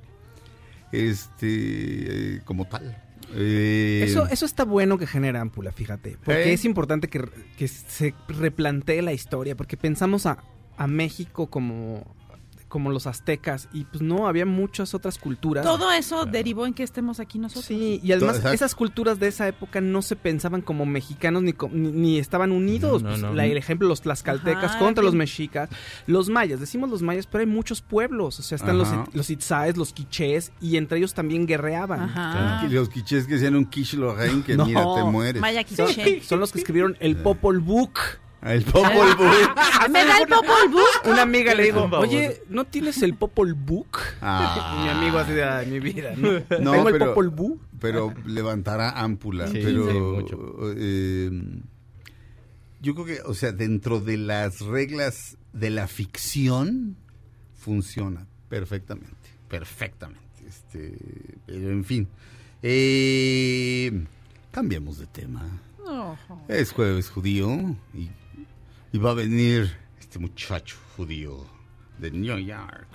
[0.91, 3.01] Este, eh, como tal.
[3.33, 6.17] Eh, Eso, eso está bueno que genera ámpula, fíjate.
[6.23, 6.53] Porque ¿Eh?
[6.53, 7.23] es importante que,
[7.57, 9.55] que se replantee la historia.
[9.55, 10.43] Porque pensamos a,
[10.77, 12.15] a México como,
[12.71, 13.67] como los aztecas.
[13.73, 15.65] Y pues no, había muchas otras culturas.
[15.65, 17.65] Todo eso derivó en que estemos aquí nosotros.
[17.65, 18.55] Sí, y además Exacto.
[18.55, 23.03] esas culturas de esa época no se pensaban como mexicanos ni, ni, ni estaban unidos.
[23.03, 23.33] No, no, Pues, no.
[23.33, 25.69] la- el ejemplo, los tlaxcaltecas Ajá, contra los mexicas,
[26.07, 28.39] los mayas, decimos los mayas, pero hay muchos pueblos.
[28.39, 29.03] O sea, están los, Ajá.
[29.11, 31.99] los itzaes, los quichés, y entre ellos también guerreaban.
[31.99, 32.65] Ajá.
[32.69, 34.65] Los quichés que decían un quiche Lorraine que No.
[34.65, 35.41] mira, te mueres.
[35.41, 36.21] Maya Son, Quiché.
[36.23, 37.89] son los que escribieron el Popol Vuh.
[38.43, 39.25] El Popol Vuh.
[39.91, 41.11] ¿Me da el Popol Vuh?
[41.11, 42.09] Una amiga le digo, Un baboso.
[42.09, 43.85] oye, ¿no tienes el Popol Vuh?
[44.21, 44.81] Ah.
[44.83, 46.31] Mi amigo así de "Ay, mi vida, ¿no?
[46.33, 47.59] No, Tengo el pero- Popol Vuh.
[47.79, 49.47] pero levantará ámpula.
[49.47, 50.55] Sí, pero sí, mucho.
[50.75, 51.29] eh,
[52.81, 56.95] yo creo que, o sea, dentro de las reglas de la ficción,
[57.59, 59.15] funciona perfectamente,
[59.47, 60.19] perfectamente.
[60.47, 60.97] Este,
[61.45, 62.07] pero en fin,
[62.63, 64.03] eh,
[64.51, 65.43] cambiemos de tema.
[66.47, 68.09] Es jueves judío y,
[68.91, 71.45] y va a venir este muchacho judío
[71.97, 72.87] de New York.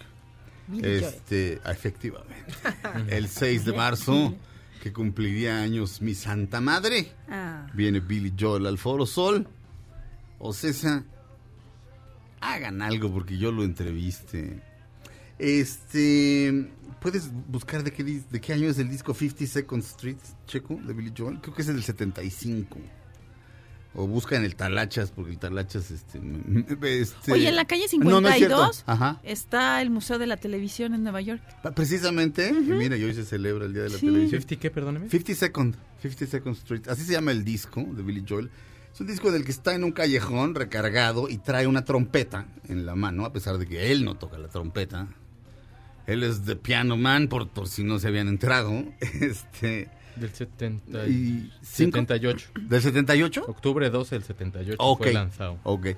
[0.82, 2.52] Este, efectivamente.
[3.08, 4.34] El 6 de marzo,
[4.82, 7.12] que cumpliría años mi santa madre.
[7.28, 7.66] Ah.
[7.72, 9.48] Viene Billy Joel al Foro Sol.
[10.38, 11.04] O César,
[12.40, 14.62] hagan algo porque yo lo entreviste.
[15.38, 16.70] Este,
[17.00, 21.12] ¿puedes buscar de qué, de qué año es el disco 52nd Street, Checo, de Billy
[21.16, 21.40] Joel?
[21.40, 22.78] Creo que es del 75.
[23.98, 26.20] O busca en el Talachas, porque el Talachas, este...
[27.00, 28.56] este- Oye, en la calle No, no es cierto.
[28.56, 29.20] 52 Ajá.
[29.24, 31.40] está el Museo de la Televisión en Nueva York.
[31.74, 34.04] Precisamente, y mira, y hoy se celebra el Día de la Sí.
[34.06, 34.42] Televisión.
[34.42, 35.08] ¿50 qué, perdóneme?
[35.08, 38.50] 52nd, 52nd Street, así se llama el disco de Billy Joel.
[38.92, 42.84] Es un disco del que está en un callejón recargado y trae una trompeta en
[42.84, 45.08] la mano, a pesar de que él no toca la trompeta.
[46.06, 48.84] Él es The Piano Man, por, por si no se habían enterado.
[49.00, 52.48] Este, Del 70 y cinco- 78.
[52.60, 53.44] ¿Del 78?
[53.48, 54.98] Octubre 12 del 78 Ok.
[55.02, 55.58] fue lanzado.
[55.62, 55.88] Ok.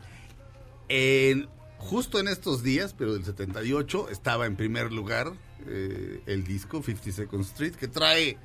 [1.79, 5.33] Justo en estos días, pero del 78, estaba en primer lugar
[5.67, 8.37] eh, el disco 52nd Street, que trae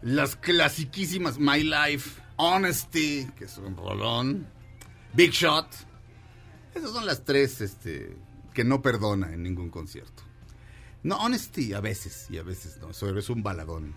[0.00, 4.46] las clasiquísimas My Life, Honesty, que es un rolón,
[5.12, 5.66] Big Shot.
[6.74, 8.16] Esas son las tres este,
[8.54, 10.22] que no perdona en ningún concierto.
[11.02, 13.94] No, Honesty a veces, y a veces no, eso es un baladón.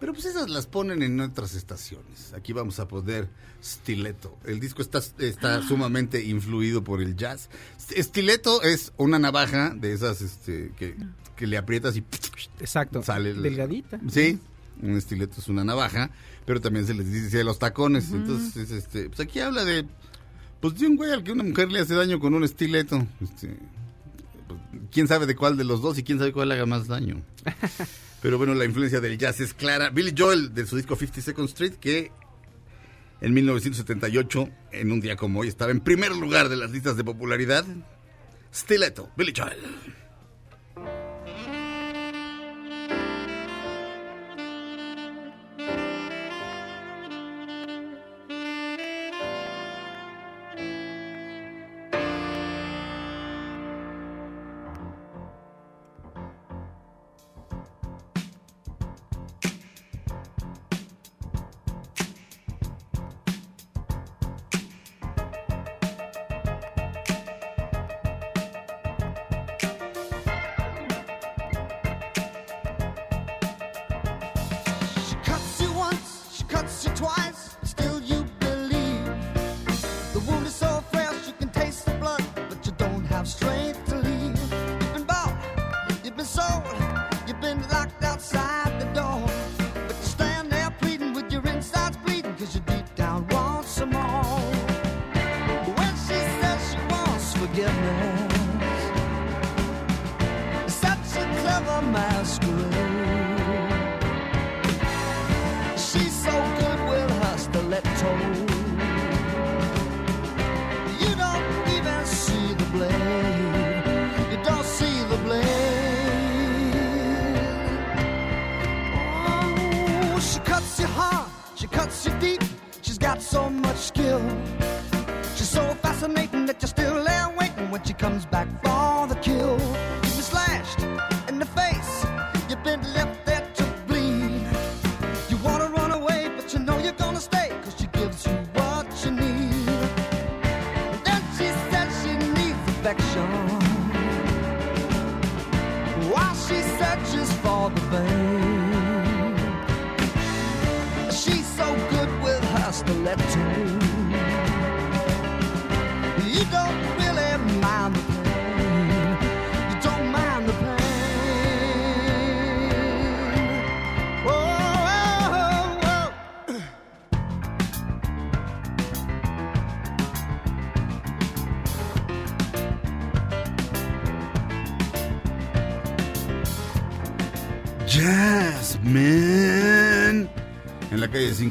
[0.00, 2.32] Pero pues esas las ponen en otras estaciones.
[2.34, 3.28] Aquí vamos a poner
[3.62, 4.38] Stiletto.
[4.46, 7.50] El disco está, está sumamente influido por el jazz.
[7.78, 10.96] Stiletto es una navaja de esas este, que,
[11.36, 12.04] que le aprietas y
[12.60, 13.02] Exacto.
[13.02, 13.30] sale.
[13.32, 14.00] el- Delgadita.
[14.08, 14.38] Sí,
[14.80, 16.10] un estileto es una navaja,
[16.46, 18.10] pero también se les dice los tacones.
[18.10, 19.84] Entonces, este, pues aquí habla de,
[20.62, 23.06] pues de un güey al que una mujer le hace daño con un estileto.
[23.20, 23.54] Este,
[24.48, 26.86] pues, quién sabe de cuál de los dos y quién sabe cuál le haga más
[26.86, 27.20] daño.
[28.22, 29.90] Pero bueno, la influencia del jazz es clara.
[29.90, 32.12] Billy Joel, de su disco 52nd Street, que
[33.20, 37.04] en 1978, en un día como hoy, estaba en primer lugar de las listas de
[37.04, 37.64] popularidad.
[38.52, 39.58] Stiletto, Billy Joel.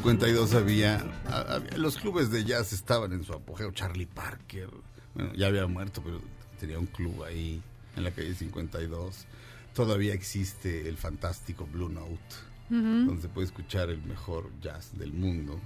[0.04, 3.70] 52 había, había- Los clubes de jazz estaban en su apogeo.
[3.72, 4.70] Charlie Parker.
[5.14, 6.20] Bueno, ya había muerto, pero
[6.58, 7.62] tenía un club ahí
[7.96, 9.26] en la calle 52.
[9.74, 12.18] Todavía existe el fantástico Blue Note,
[12.70, 15.60] donde se puede escuchar el mejor jazz del mundo.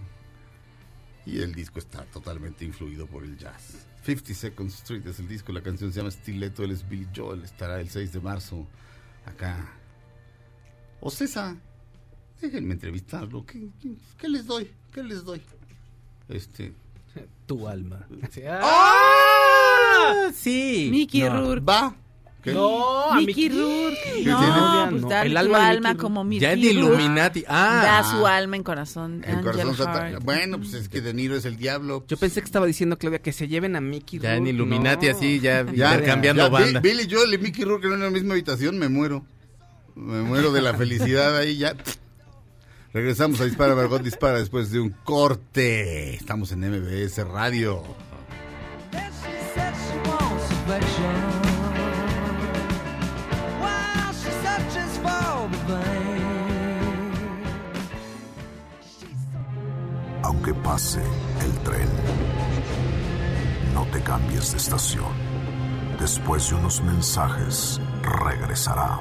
[1.27, 3.87] Y el disco está totalmente influido por el jazz.
[4.05, 7.81] 52nd Street es el disco, la canción se llama Stiletto, él es Billy Joel, estará
[7.81, 8.67] el 6 de marzo
[9.25, 9.73] acá.
[11.01, 11.57] O César,
[12.41, 14.71] déjenme entrevistarlo, ¿qué, qué, qué les doy?
[14.93, 15.41] ¿Qué les doy?
[16.29, 16.73] Este...
[17.47, 18.07] Tu alma.
[18.61, 20.31] ¡Ah!
[20.35, 20.89] Sí.
[20.91, 21.41] Mickey No.
[21.41, 21.65] Rourke.
[21.65, 21.95] Va.
[22.43, 22.53] ¿Qué?
[22.53, 23.99] No, Mickey Rourke.
[24.17, 26.73] ¿Qué No, pues No, el alma de alma Mickey como Mickey Ya en Rourke.
[26.79, 27.45] Illuminati.
[27.49, 27.81] Ah.
[27.85, 29.23] Da su alma en corazón.
[29.27, 30.19] El corazón.
[30.25, 32.05] Bueno, pues es que De Niro es el diablo.
[32.09, 34.51] Yo pensé que estaba diciendo, Claudia, que se lleven a Mickey Ya en Rourke.
[34.55, 35.13] Illuminati No.
[35.17, 36.81] así, ya, Ya, intercambiando ya, banda.
[36.81, 39.25] Bi- Billy Joel y Mickey Rourke en la misma habitación, me muero.
[39.95, 41.75] Me muero de la felicidad ahí ya.
[42.95, 46.15] Regresamos a Dispara Margot Dispara después de un corte.
[46.15, 47.83] Estamos en MBS Radio.
[60.23, 61.03] Aunque pase
[61.43, 61.89] el tren,
[63.75, 65.13] no te cambies de estación.
[65.99, 69.01] Después de unos mensajes, regresará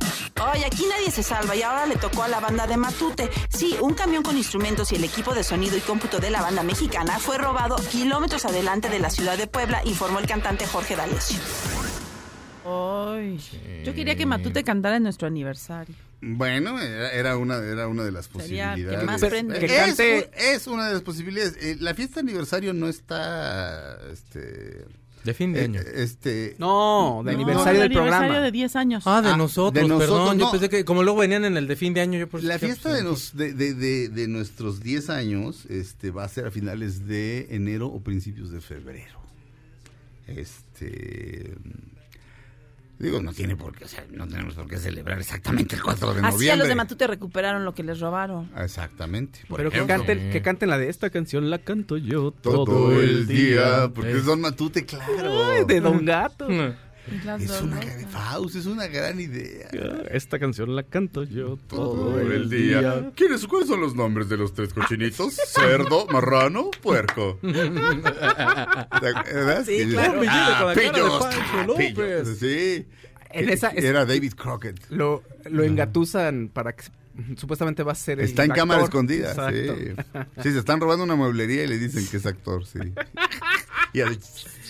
[0.53, 3.29] Oye, aquí nadie se salva y ahora le tocó a la banda de Matute.
[3.49, 6.63] Sí, un camión con instrumentos y el equipo de sonido y cómputo de la banda
[6.63, 11.39] mexicana fue robado kilómetros adelante de la ciudad de Puebla, informó el cantante Jorge D'Alessio.
[12.65, 13.39] Ay,
[13.83, 15.95] Yo quería que Matute cantara en nuestro aniversario.
[16.23, 19.03] Bueno, era, era una, era una de las Sería que posibilidades.
[19.05, 19.59] más Es- prende.
[19.59, 21.55] Que es, cante- es una de las posibilidades.
[21.59, 24.85] Eh, la fiesta de aniversario no está, este,
[25.23, 25.81] De fin de eh, año.
[25.93, 28.45] este, No, de No, aniversario el del aniversario programa.
[28.45, 29.03] de 10 años.
[29.05, 30.39] Ah, de Ah, nosotros, de nosotros, perdón.
[30.39, 30.51] Yo no.
[30.51, 32.89] pensé que como luego venían en el de fin de año, yo por La fiesta
[32.89, 36.51] pues, de, nos- de, de- de- de nuestros 10 años este, va a ser a
[36.51, 39.19] finales de enero o principios de febrero.
[40.27, 41.55] Este.
[43.01, 46.13] Digo, no tiene por qué, o sea, no tenemos por qué celebrar exactamente el 4
[46.13, 46.57] de Así a noviembre.
[46.59, 48.49] los de Matute recuperaron lo que les robaron.
[48.55, 49.39] Exactamente.
[49.47, 53.25] por Pero que canten, que canten la de esta canción, la canto yo todo, el
[53.27, 53.89] día.
[53.93, 55.45] Porque Es- son matute, claro.
[55.51, 56.47] Ay, de Don Gato.
[57.25, 57.81] Las Es dos, una ¿no?
[57.81, 59.67] gran, Faust, es una gran idea.
[60.11, 63.11] Esta canción la canto yo Todo el día.
[63.15, 65.35] ¿Quiénes, ¿Cuáles son los nombres de los tres cochinitos?
[65.47, 67.39] Cerdo, marrano, puerco.
[67.41, 68.87] ¿Verdad?
[69.65, 70.19] Sí, claro.
[70.21, 70.73] Pillos, ah,
[71.67, 71.93] López.
[71.93, 72.85] pillos, Sí.
[73.33, 74.77] En esa- Era David Crockett.
[74.89, 76.83] Lo, lo engatusan para que
[77.37, 78.61] supuestamente va a ser el Está en actor.
[78.61, 79.75] cámara escondida, Exacto.
[79.75, 79.93] sí.
[80.43, 82.79] Sí, se están robando una mueblería y le dicen que es actor, sí.
[83.93, 84.17] Y al-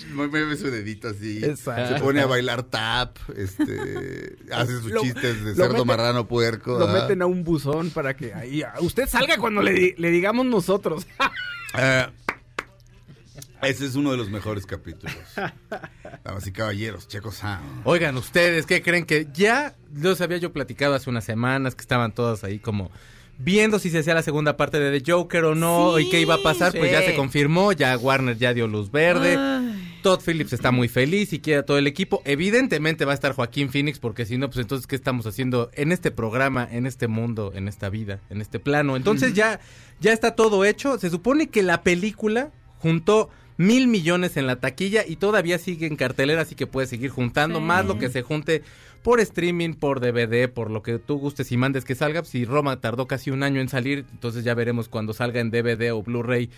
[0.10, 1.44] mueve su dedito así.
[1.44, 1.96] Exacto.
[1.98, 6.72] Se pone a bailar tap, este, hace sus Lo- chistes de cerdo meten- marrano puerco.
[6.78, 7.04] Lo ¿verdad?
[7.04, 11.08] meten a un buzón para que ahí ah, usted salga cuando le, le digamos nosotros.
[11.74, 12.06] Eh,
[13.62, 15.16] ese es uno de los mejores capítulos.
[16.24, 17.84] Damas y caballeros, Checo Sound.
[17.86, 22.12] Oigan, ustedes, ¿qué creen que ya los había yo platicado hace unas semanas que estaban
[22.14, 22.92] todas ahí como
[23.44, 26.22] viendo si se hacía la segunda parte de The Joker o no Sí, y qué
[26.22, 29.36] iba a pasar, pues ya se confirmó, ya Warner ya dio luz verde.
[29.38, 29.88] Ay.
[30.04, 32.24] Todd Phillips está muy feliz y quiere a todo el equipo.
[32.26, 35.92] Evidentemente va a estar Joaquín Phoenix porque si no, pues entonces, ¿qué estamos haciendo en
[35.92, 38.96] este programa, en este mundo, en esta vida, en este plano?
[38.96, 39.60] Entonces ya,
[40.00, 40.98] ya está todo hecho.
[40.98, 45.96] Se supone que la película juntó mil millones en la taquilla y todavía sigue en
[45.96, 47.66] cartelera, así que puede seguir juntando Sí.
[47.66, 48.64] más lo que se junte
[49.04, 52.24] por streaming, por DVD, por lo que tú gustes y mandes que salga.
[52.24, 55.92] Si Roma tardó casi un año en salir, entonces ya veremos cuando salga en DVD
[55.94, 56.50] o Blu-ray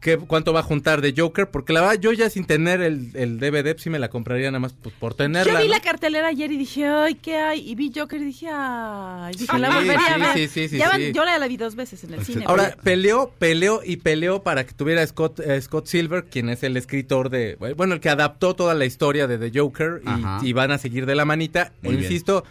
[0.00, 1.50] qué, cuánto va a juntar de Joker.
[1.50, 4.50] Porque la verdad, yo ya sin tener el, el DVD, pues sí me la compraría
[4.50, 5.52] nada más pues, por tenerla.
[5.52, 5.74] Yo vi ¿no?
[5.74, 7.70] la cartelera ayer y dije, ay, ¿qué hay?
[7.70, 10.34] Y vi Joker y dije, ay, dije, Sí, la volvería sí, a ver.
[10.34, 11.12] sí, sí, sí, Ya van- sí.
[11.12, 12.44] Yo la vi dos veces en el cine.
[12.46, 16.76] Ahora, peleó, peleó y peleó para que tuviera Scott, eh, Scott Silver, quien es el
[16.76, 20.02] escritor de, bueno, el que adaptó toda la historia de The Joker
[20.42, 21.67] y van a seguir de la manita.
[21.82, 22.04] Muy bien.
[22.10, 22.44] Insisto,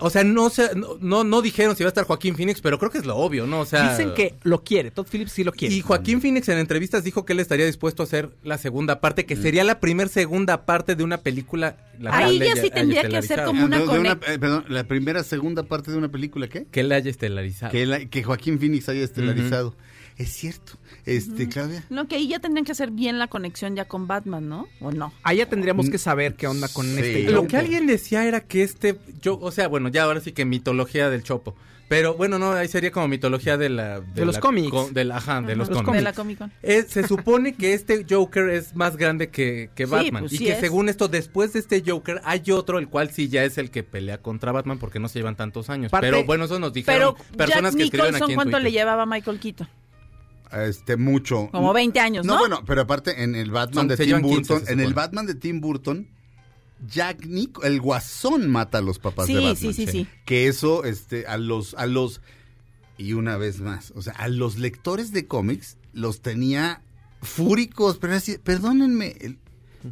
[0.00, 2.78] o sea, no, se, no, no, no dijeron si va a estar Joaquín Phoenix, pero
[2.78, 3.58] creo que es lo obvio, ¿no?
[3.60, 5.74] O sea, Dicen que lo quiere, Todd Phillips sí lo quiere.
[5.74, 9.26] Y Joaquín Phoenix en entrevistas dijo que él estaría dispuesto a hacer la segunda parte,
[9.26, 11.76] que sería la primer segunda parte de una película.
[11.98, 14.84] La Ahí ya sí tendría que hacer como una Ah, de una- eh, perdón, la
[14.84, 16.66] primera, segunda parte de una película, ¿qué?
[16.70, 17.72] Que él haya estelarizado.
[17.72, 19.74] Que, la- que Joaquín Phoenix haya estelarizado.
[20.16, 20.74] Es cierto.
[21.06, 21.84] Este, Claudia.
[21.90, 24.68] No, que ahí ya tendrían que hacer bien la conexión ya con Batman, ¿no?
[24.80, 25.12] ¿O no?
[25.22, 26.92] Allá tendríamos que saber qué onda con Sí.
[27.00, 30.32] este Lo que alguien decía era que este, yo, o sea, bueno, ya ahora sí
[30.32, 31.54] que mitología del Chopo.
[31.88, 34.00] Pero bueno, no, ahí sería como mitología de la...
[34.00, 34.68] De los la- cómics.
[34.70, 35.94] co- de la- ajá, de los los cómics.
[35.96, 36.52] De la Comic Con.
[36.62, 40.24] Eh, se supone que este Joker es más grande que, que Sí, Batman.
[40.24, 40.60] pues y sí que es.
[40.60, 43.84] según esto, después de este Joker, hay otro, el cual sí ya es el que
[43.84, 45.90] pelea contra Batman porque no se llevan tantos años.
[45.90, 48.50] Parte- Pero bueno, eso nos dijeron Pero personas Jack que escribieron Nicholson, aquí en ¿cuánto
[48.58, 48.62] Twitter.
[48.64, 49.68] le llevaba a Michael Keaton?
[50.52, 51.48] Este, mucho.
[51.52, 52.34] Como 20 años, ¿no?
[52.34, 54.94] No, bueno, pero aparte en el Batman Son- de Tim llevan 15, Burton, en el.
[54.94, 56.08] Batman de Tim Burton,
[56.86, 59.56] Jack Nick, el guasón mata a los papás Sí, de Batman.
[59.56, 60.06] sí, sí, sí.
[60.24, 62.20] Que eso, este, a los, a los,
[62.96, 66.82] y una vez más, o sea, a los lectores de cómics los tenía
[67.20, 69.38] fúricos, pero así, perdónenme, el-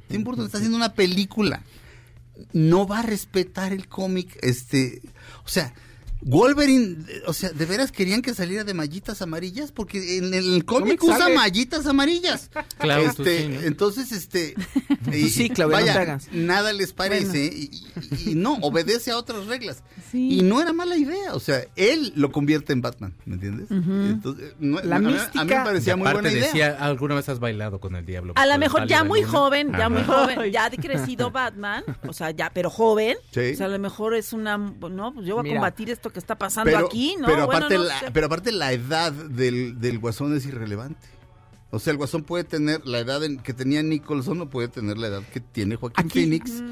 [0.09, 1.63] Tim Burton está haciendo una película,
[2.53, 5.01] no va a respetar el cómic, este,
[5.45, 5.75] o sea,
[6.29, 6.97] Wolverine,
[7.27, 9.71] o sea, ¿de veras querían que saliera de mallitas amarillas?
[9.71, 11.35] Porque en el cómic usa sale.
[11.37, 12.51] mallitas amarillas.
[12.79, 13.61] Claro, tú Este, sí, ¿no?
[13.63, 14.55] Entonces, este...
[15.07, 16.29] Tú sí, Claudia, no te hagas.
[16.33, 17.71] nada les parece y,
[18.27, 19.83] y- y no, obedece a otras reglas.
[20.11, 20.39] Sí.
[20.41, 23.69] Y no era mala idea, o sea, él lo convierte en Batman, ¿me entiendes?
[23.71, 26.45] Entonces, no- La a mí- A mí mística- me Y parecía muy buena idea.
[26.47, 28.33] decía, ¿alguna vez has bailado con el diablo?
[28.37, 29.89] A lo mejor ya muy joven, ya Ajá.
[29.91, 33.17] muy joven, ya de crecido Batman, o sea, ya, pero joven.
[33.33, 33.53] Sí.
[33.53, 35.55] O sea, a lo mejor es una, no, pues yo voy a Mira.
[35.57, 37.27] combatir esto que está pasando pero, aquí, ¿no?
[37.27, 38.07] pero Bueno, aparte no la, sé.
[38.11, 41.07] pero aparte la edad del, del guasón es irrelevante.
[41.71, 44.97] O sea, el guasón puede tener la edad en- que tenía Nicholson o puede tener
[44.97, 46.63] la edad que tiene Joaquín Aquí- Phoenix.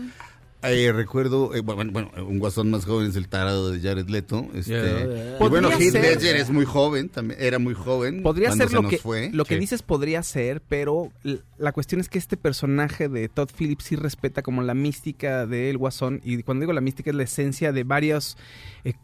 [0.67, 4.47] Eh, recuerdo, eh, bueno, bueno, un guasón más joven es el tarado de Jared Leto.
[4.55, 8.23] Este, y bueno, Heath Ledger es muy joven, también era muy joven.
[8.23, 9.29] Podría ser se lo que, fue.
[9.31, 9.61] lo que Sí.
[9.61, 11.13] dices podría ser, pero
[11.59, 15.77] la cuestión es que este personaje de Todd Phillips sí respeta como la mística del
[15.77, 18.39] Guasón y cuando digo la mística es la esencia de varios
[18.85, 18.95] eh,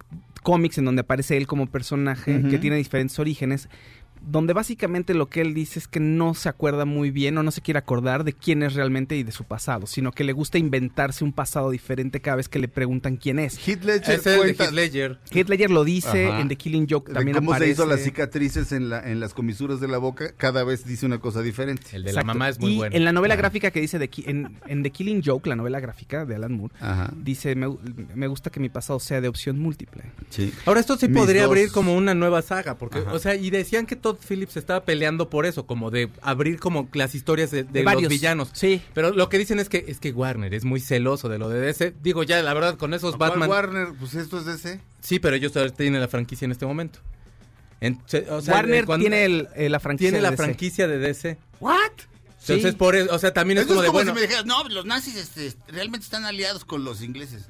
[0.43, 3.69] cómics en donde aparece él como personaje que tiene diferentes orígenes
[4.23, 7.51] donde básicamente lo que él dice es que no se acuerda muy bien o no
[7.51, 10.59] se quiere acordar de quién es realmente y de su pasado, sino que le gusta
[10.59, 13.57] inventarse un pasado diferente cada vez que le preguntan quién es.
[13.67, 15.19] Heath Ledger Es el de cuenta Heath Ledger.
[15.33, 16.41] Heath Ledger lo dice Ajá.
[16.41, 17.75] en The Killing Joke de también cómo aparece.
[17.75, 21.07] se hizo las cicatrices en, la, en las comisuras de la boca, cada vez dice
[21.07, 21.97] una cosa diferente.
[21.97, 22.95] El de la mamá es muy y bueno.
[22.97, 26.25] en la novela gráfica que dice de en, en The Killing Joke, la novela gráfica
[26.27, 27.69] de Alan Moore, Ajá, dice, me,
[28.15, 30.03] me gusta que mi pasado sea de opción múltiple.
[30.29, 30.53] sí.
[30.67, 33.13] Ahora esto sí Mis podría dos- abrir como una nueva saga, porque, Ajá.
[33.13, 36.89] o sea, y decían que Todd Phillips estaba peleando por eso, como de abrir como
[36.93, 38.51] las historias de, de De los villanos.
[38.53, 38.81] Sí.
[38.95, 41.61] Pero lo que dicen es que es que Warner es muy celoso de lo de
[41.61, 41.95] DC.
[42.03, 43.49] Digo, ya, la verdad, con esos ¿Cuál Batman.
[43.51, 44.81] Warner, pues esto es DC.
[45.01, 46.99] Sí, pero ellos tienen la franquicia en este momento.
[47.81, 47.95] En-
[48.31, 50.45] o sea, Warner cuando- tiene el- eh, la franquicia tiene la de DC.
[50.45, 51.39] franquicia de DC.
[51.61, 51.77] ¿What?
[52.43, 52.77] Entonces, Sí.
[52.77, 54.67] por eso, o sea, también es como es de, como bueno, si me dijeras, no,
[54.69, 57.45] los nazis este, realmente están aliados con los ingleses.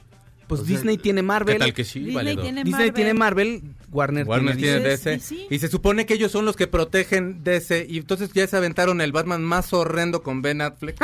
[0.48, 1.54] Pues O sea, Disney tiene Marvel.
[1.54, 2.92] ¿qué tal que sí, Disney tiene Disney Marvel.
[2.94, 3.62] tiene Marvel,
[3.92, 5.46] Warner, Warner tiene tiene DC.
[5.50, 7.86] Y se supone que ellos son los que protegen DC.
[7.88, 10.96] Y entonces ya se aventaron el Batman más horrendo con Ben Affleck.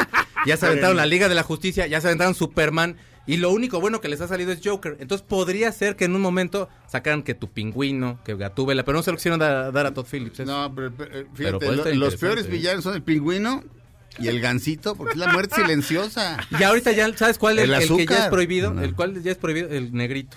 [0.47, 1.87] Ya se aventaron la Liga de la Justicia.
[1.87, 2.97] Ya se aventaron Superman.
[3.28, 4.97] Y lo único bueno que les ha salido es Joker.
[5.01, 8.84] Entonces podría ser que en un momento sacaran que tu pingüino, que Gatúbela.
[8.84, 10.39] Pero no se lo quisieron dar, dar a Todd Phillips.
[10.41, 10.51] eso.
[10.53, 12.49] No, pero, pero, eh, Pero fíjate, lo- los peores ¿eh?
[12.49, 13.64] villanos son el pingüino
[14.20, 16.39] y el gancito, porque es la muerte silenciosa.
[16.59, 17.59] Y ahorita ya, ¿sabes cuál?
[17.59, 18.72] El, El el que ya es prohibido.
[18.72, 18.82] No.
[18.82, 20.37] El cual ya es prohibido, el negrito.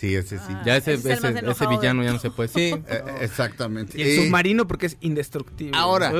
[0.00, 0.52] Sí, ese sí.
[0.64, 2.48] Ya ese, de villano ya no se puede.
[2.48, 2.70] Sí.
[2.88, 3.98] Eh, exactamente.
[3.98, 5.76] Y el Eh, submarino porque es indestructible.
[5.76, 6.10] Ahora,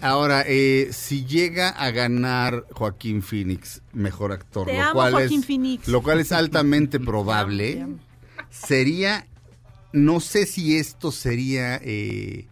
[0.00, 5.40] ahora eh, si llega a ganar Joaquín Phoenix, mejor actor, Te lo amo, cual Joaquín
[5.40, 5.88] es, Phoenix.
[5.88, 7.98] lo cual es altamente Te probable, amo.
[8.50, 9.26] sería
[9.92, 12.46] no sé si esto sería eh,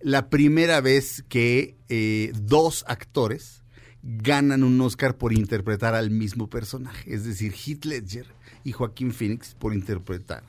[0.00, 3.62] la primera vez que eh, dos actores
[4.02, 8.26] ganan un Oscar por interpretar al mismo personaje, es decir, Heath Ledger
[8.64, 10.42] y Joaquín Phoenix por interpretar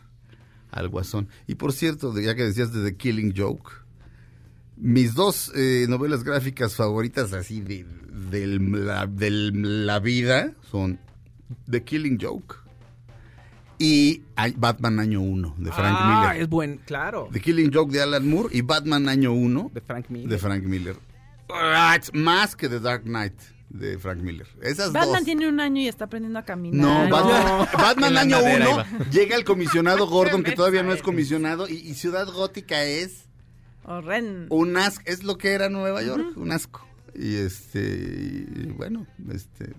[0.72, 1.28] al Guasón.
[1.48, 3.72] Y por cierto, de- ya que decías de The Killing Joke,
[4.78, 7.86] mis dos eh, novelas gráficas favoritas así de,
[8.30, 11.00] del- la, del- la vida son
[11.70, 12.56] The Killing Joke
[13.78, 14.24] y
[14.58, 16.44] Batman Año 1 de Frank ah, Miller.
[16.44, 17.30] es buen, claro.
[17.32, 20.30] The Killing Joke de Alan Moore y Batman Año 1 De Frank Miller.
[20.30, 20.96] de Frank Miller.
[21.50, 23.34] Ah, it's más que The Dark Knight
[23.70, 24.48] de Frank Miller.
[24.62, 25.24] Esas Batman dos.
[25.26, 27.10] tiene un año y está aprendiendo a caminar.
[27.10, 27.10] No,
[27.78, 29.10] Batman, año andadera 1 iba.
[29.12, 33.26] llega el comisionado Gordon que todavía no es comisionado y, y Ciudad Gótica es
[33.84, 34.54] Horrendo.
[34.56, 36.86] un asco, es lo que era Nueva York, un asco.
[37.16, 37.80] Y este,
[38.56, 39.74] y bueno, este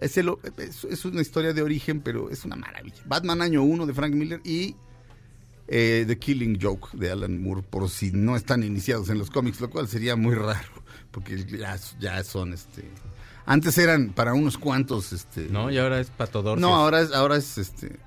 [0.00, 3.02] es, el- es, es una historia de origen, pero es una maravilla.
[3.06, 4.76] Batman año 1 de Frank Miller y
[5.68, 9.60] eh, The Killing Joke de Alan Moore, por si no están iniciados en los cómics,
[9.60, 12.90] lo cual sería muy raro, porque ya, ya son este
[13.48, 16.58] antes eran para unos cuantos este No, y ahora es patodor.
[16.58, 17.98] no, ahora es, ahora es este.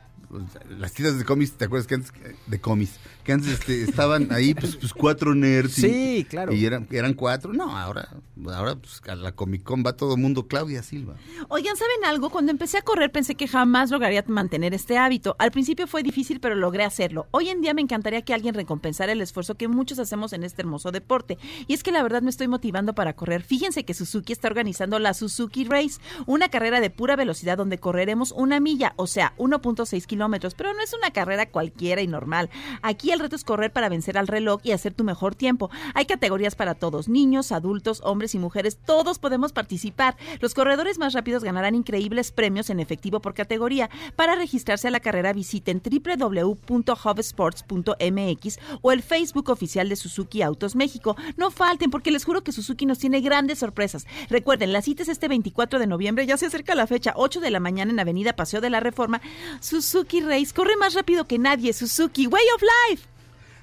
[0.77, 2.13] Las tiras de cómics, ¿te acuerdas que antes
[2.45, 2.99] de cómics?
[3.23, 5.77] Que antes este, estaban ahí pues, pues cuatro nerds.
[5.79, 6.53] y- Sí, claro.
[6.53, 7.53] Y eran, eran cuatro.
[7.53, 8.09] No, ahora,
[8.53, 11.15] ahora pues a la Comic Con va todo mundo Claudia Silva.
[11.49, 12.29] Oigan, ¿saben algo?
[12.29, 15.35] Cuando empecé a correr pensé que jamás lograría mantener este hábito.
[15.39, 17.27] Al principio fue difícil, pero logré hacerlo.
[17.31, 20.61] Hoy en día me encantaría que alguien recompensara el esfuerzo que muchos hacemos en este
[20.63, 21.37] hermoso deporte.
[21.67, 23.43] Y es que la verdad me estoy motivando para correr.
[23.43, 28.31] Fíjense que Suzuki está organizando la Suzuki Race, una carrera de pura velocidad donde correremos
[28.31, 30.55] una milla, o sea, 1.6 kilómetros.
[30.55, 32.49] Pero no es una carrera cualquiera y normal.
[32.81, 35.69] Aquí el reto es correr para vencer al reloj y hacer tu mejor tiempo.
[35.93, 40.17] Hay categorías para todos, niños, adultos, hombres y mujeres, todos podemos participar.
[40.39, 43.89] Los corredores más rápidos ganarán increíbles premios en efectivo por categoría.
[44.15, 51.15] Para registrarse a la carrera visiten www.hubsports.mx o el Facebook oficial de Suzuki Autos México.
[51.37, 54.05] No falten porque les juro que Suzuki nos tiene grandes sorpresas.
[54.29, 57.51] Recuerden, la cita es este 24 de noviembre, ya se acerca la fecha, 8 de
[57.51, 59.21] la mañana en Avenida Paseo de la Reforma.
[59.59, 61.73] Suzuki Race, corre más rápido que nadie.
[61.73, 63.00] Suzuki, Way of Life.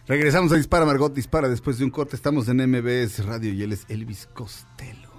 [0.09, 1.51] Regresamos a Dispara, Margot Dispara.
[1.51, 5.11] Después de un corte, estamos en MBS Radio y él es Elvis Costello.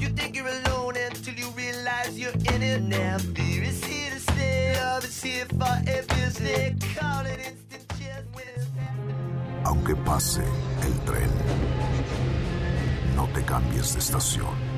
[0.00, 3.18] You think you're alone until you realize you're in it now.
[3.34, 6.14] Fear is here to stay, love is here forever.
[6.40, 10.44] They call it instant chess when it's Aunque pase
[10.82, 11.28] el tren,
[13.14, 14.77] no te cambies de estación.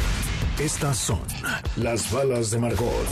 [0.61, 1.19] Estas son
[1.75, 3.07] las balas de Margot.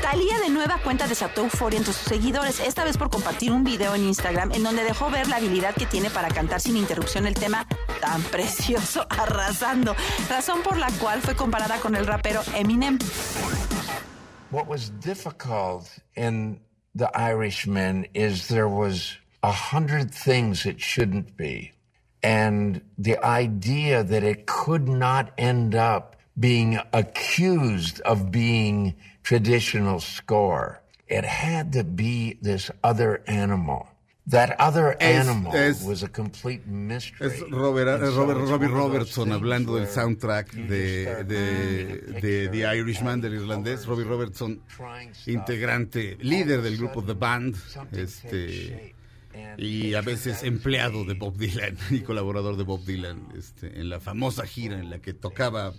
[0.00, 3.92] Talía de nueva cuenta desató euforia entre sus seguidores, esta vez por compartir un video
[3.96, 7.34] en Instagram en donde dejó ver la habilidad que tiene para cantar sin interrupción el
[7.34, 7.66] tema
[8.00, 9.96] tan precioso, arrasando,
[10.30, 13.00] razón por la cual fue comparada con el rapero Eminem.
[14.52, 16.60] What was difficult in
[16.94, 21.72] The Irishman is there was a hundred things it shouldn't be.
[22.22, 30.80] And the idea that it could not end up being accused of being traditional score.
[31.08, 33.88] It had to be this other animal.
[34.30, 37.28] That other Es- animal es- was a complete mystery.
[37.30, 41.24] Es Robert, es so Robbie Robertson hablando del soundtrack de,
[42.52, 43.86] The Irishman, del and irlandés.
[43.86, 44.60] Robbie Robertson,
[45.26, 47.56] integrante, líder del grupo The Band,
[47.92, 48.94] este,
[49.56, 53.98] y a veces empleado de Bob Dylan y colaborador de Bob Dylan, este, en la
[53.98, 55.72] famosa gira en la que tocaba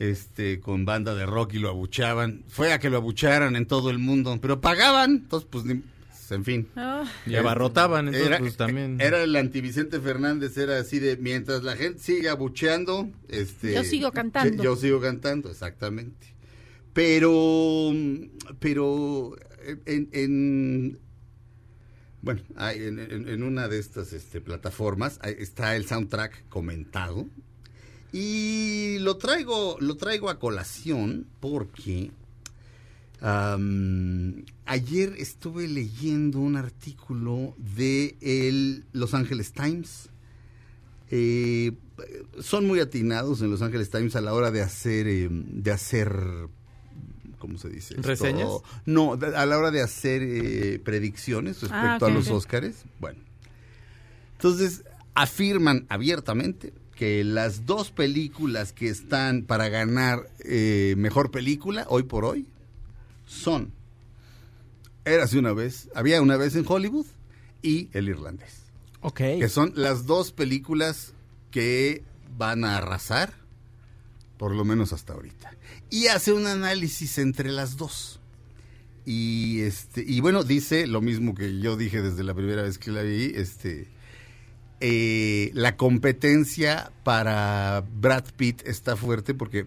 [0.00, 2.44] este con banda de rock y lo abuchaban.
[2.48, 5.82] Fue a que lo abucharan en todo el mundo, pero pagaban, entonces pues ni-
[6.28, 6.66] en fin.
[6.74, 7.04] Ah.
[7.24, 9.00] Y abarrotaban, entonces, era, pues, también.
[9.00, 13.84] Era el anti Vicente Fernández, era así de mientras la gente sigue abucheando, este Yo
[13.84, 14.60] sigo cantando.
[14.62, 16.34] Yo, sigo cantando, exactamente.
[16.92, 17.92] Pero
[18.58, 19.36] pero
[19.84, 20.98] en, en-
[22.22, 27.28] bueno, hay- en, en- en una de estas este, plataformas está el soundtrack comentado
[28.12, 32.10] y lo traigo lo traigo a colación porque
[34.66, 40.08] ayer estuve leyendo un artículo de el Los Angeles Times.
[41.10, 41.72] Eh,
[42.40, 46.12] son muy atinados en Los Angeles Times a la hora de hacer, eh, de hacer,
[47.38, 47.94] ¿cómo se dice?
[47.94, 48.06] esto?
[48.06, 48.48] ¿Reseñas?
[48.86, 52.34] No, a la hora de hacer eh, predicciones respecto Ah, a los ok.
[52.36, 52.84] Óscares.
[53.00, 53.20] Bueno.
[54.32, 54.82] Entonces,
[55.14, 62.24] afirman abiertamente que las dos películas que están para ganar eh, mejor película, hoy por
[62.24, 62.46] hoy,
[63.26, 63.72] son
[65.06, 67.06] Érase una vez, había una vez en Hollywood
[67.62, 68.64] y El Irlandés.
[69.02, 69.18] Ok.
[69.18, 71.12] Que son las dos películas
[71.52, 72.02] que
[72.36, 73.32] van a arrasar,
[74.36, 75.52] por lo menos hasta ahorita.
[75.90, 78.18] Y hace un análisis entre las dos.
[79.04, 82.90] Y este, y bueno, dice lo mismo que yo dije desde la primera vez que
[82.90, 83.86] la vi, este
[84.80, 89.66] eh, la competencia para Brad Pitt está fuerte porque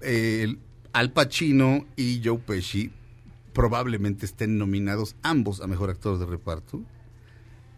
[0.00, 0.56] eh,
[0.92, 2.90] Al Pacino y Joe Pesci
[3.52, 6.82] probablemente estén nominados ambos a mejor actor de reparto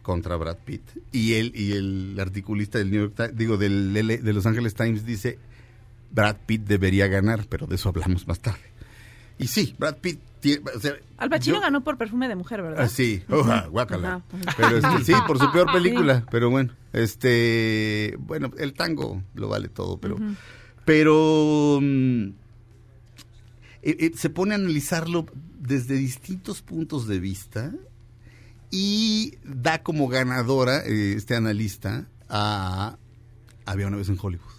[0.02, 0.82] contra Brad Pitt
[1.12, 5.05] y él y el articulista del New York Times, digo del de Los Angeles Times
[5.05, 5.39] dice
[6.10, 8.60] Brad Pitt debería ganar, pero de eso hablamos más tarde.
[9.39, 10.20] Y sí, Brad Pitt
[10.74, 12.85] o sea, Al Pacino yo- ganó por perfume de mujer, ¿verdad?
[12.85, 13.23] Ah, sí,
[13.70, 14.23] guácala.
[14.56, 15.74] Pero este, sí, por su peor Sí.
[15.78, 20.16] película, pero bueno, este, bueno, el tango lo vale todo, pero,
[20.85, 22.24] pero mm,
[23.82, 25.27] eh, eh, se pone a analizarlo
[25.60, 27.73] desde distintos puntos de vista
[28.70, 32.97] y da como ganadora eh, este analista a
[33.66, 34.51] Había una vez en Hollywood.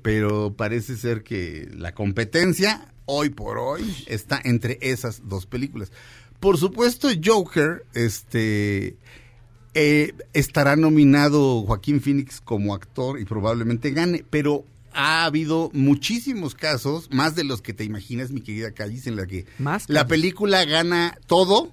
[0.00, 5.92] Pero parece ser que la competencia, hoy por hoy, está entre esas dos películas.
[6.40, 8.96] Por supuesto, Joker, este,
[9.74, 17.08] eh, estará nominado Joaquín Phoenix como actor y probablemente gane, pero ha habido muchísimos casos,
[17.10, 20.64] más de los que te imaginas, mi querida Callis, en la que Más la película
[20.64, 21.72] gana todo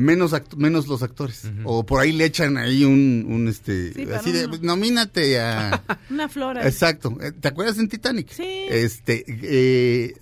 [0.00, 4.06] menos act- menos los actores o por ahí le echan ahí un, un este Sí,
[4.12, 4.58] así de uno.
[4.62, 6.66] nomínate a Una flora.
[6.66, 7.16] Exacto.
[7.20, 8.30] Eh, ¿Te acuerdas en Titanic?
[8.30, 8.64] Sí.
[8.68, 10.14] Este, eh,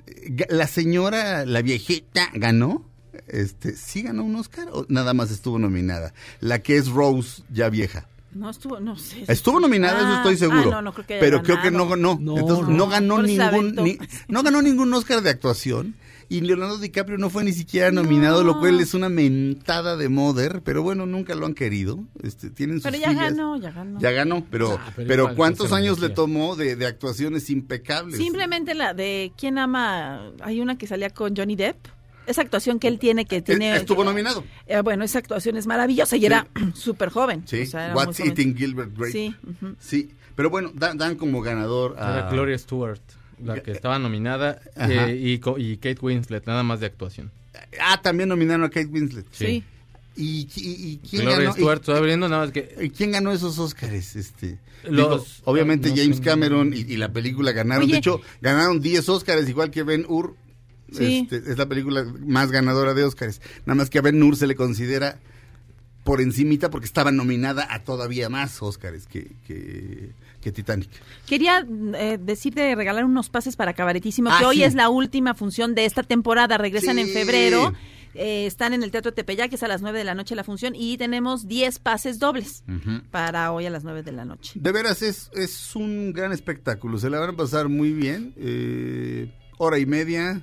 [0.51, 2.85] la señora, la viejita, ganó.
[3.29, 6.13] Este, sí ganó un Oscar o nada más estuvo nominada.
[6.41, 8.09] La que es Rose, ya vieja.
[8.33, 9.25] No estuvo, no sé.
[9.27, 10.71] Estuvo nominada, eso Ah, estoy seguro.
[10.71, 12.19] ah, no, no creo que pero creo que no ganó.
[12.21, 12.75] No, Entonces, no.
[12.77, 13.99] no ganó ningún ni-
[14.29, 15.95] no ganó ningún Oscar de actuación
[16.31, 20.61] y Leonardo DiCaprio no fue ni siquiera nominado, lo cual es una mentada de Mother,
[20.63, 22.01] pero bueno, nunca lo han querido.
[22.23, 23.31] Este, tienen sus Pero ya fillas.
[23.31, 23.99] ganó, ya ganó.
[24.01, 28.19] Ya ganó, pero, Ah, pero ¿cuántos años le tomó de, de actuaciones impecables?
[28.19, 30.31] Simplemente la de ¿Quién ama?
[30.43, 31.77] Hay una que salía con Johnny Depp.
[32.27, 33.73] Esa actuación que él tiene, que tiene...
[33.73, 34.45] Eh, Estuvo nominado.
[34.67, 37.45] Eh, bueno, esa actuación es maravillosa y era súper joven.
[37.47, 38.31] Sí, O sea, era muy What's joven.
[38.33, 39.13] Eating Gilbert Grape.
[39.13, 39.35] Sí.
[39.79, 42.19] Sí, pero bueno, dan, dan como ganador a...
[42.19, 43.01] Era Gloria Stewart,
[43.45, 47.31] la que estaba nominada, eh, y, co- y Kate Winslet, nada más de actuación.
[47.81, 49.27] Ah, también nominaron a Kate Winslet.
[49.33, 49.65] Sí.
[50.17, 51.53] ¿Y, y- y quién Gloria ganó?
[51.53, 52.75] Stewart, y- abriendo nada más que...
[52.81, 54.17] ¿Y quién ganó esos Óscares?
[54.17, 56.21] Este, Los- digo, obviamente no James.
[56.21, 57.85] Cameron y, y la película ganaron.
[57.85, 57.93] Oye.
[57.93, 60.35] De hecho, ganaron 10 Óscares, igual que Ben Hur.
[60.93, 61.27] Sí.
[61.31, 63.41] Este, es la película más ganadora de Óscares.
[63.67, 65.19] Nada más que a Ben Hur se le considera
[66.03, 70.11] por encimita porque estaba nominada a todavía más Óscares que, que,
[70.49, 70.89] que Titanic.
[71.27, 75.35] Quería eh, decir de regalar unos pases para Cabaretísimo, Ah, que hoy es la última
[75.35, 76.59] función de esta temporada.
[76.59, 77.73] Regresan en febrero.
[78.15, 80.43] Eh, están en el Teatro Tepeyac, que es a las 9 de la noche la
[80.43, 82.65] función, y tenemos 10 pases dobles
[83.11, 84.53] para hoy a las 9 de la noche.
[84.55, 86.99] De veras, es, es un gran espectáculo.
[86.99, 88.33] Se la van a pasar muy bien.
[88.37, 90.43] Eh, hora y media.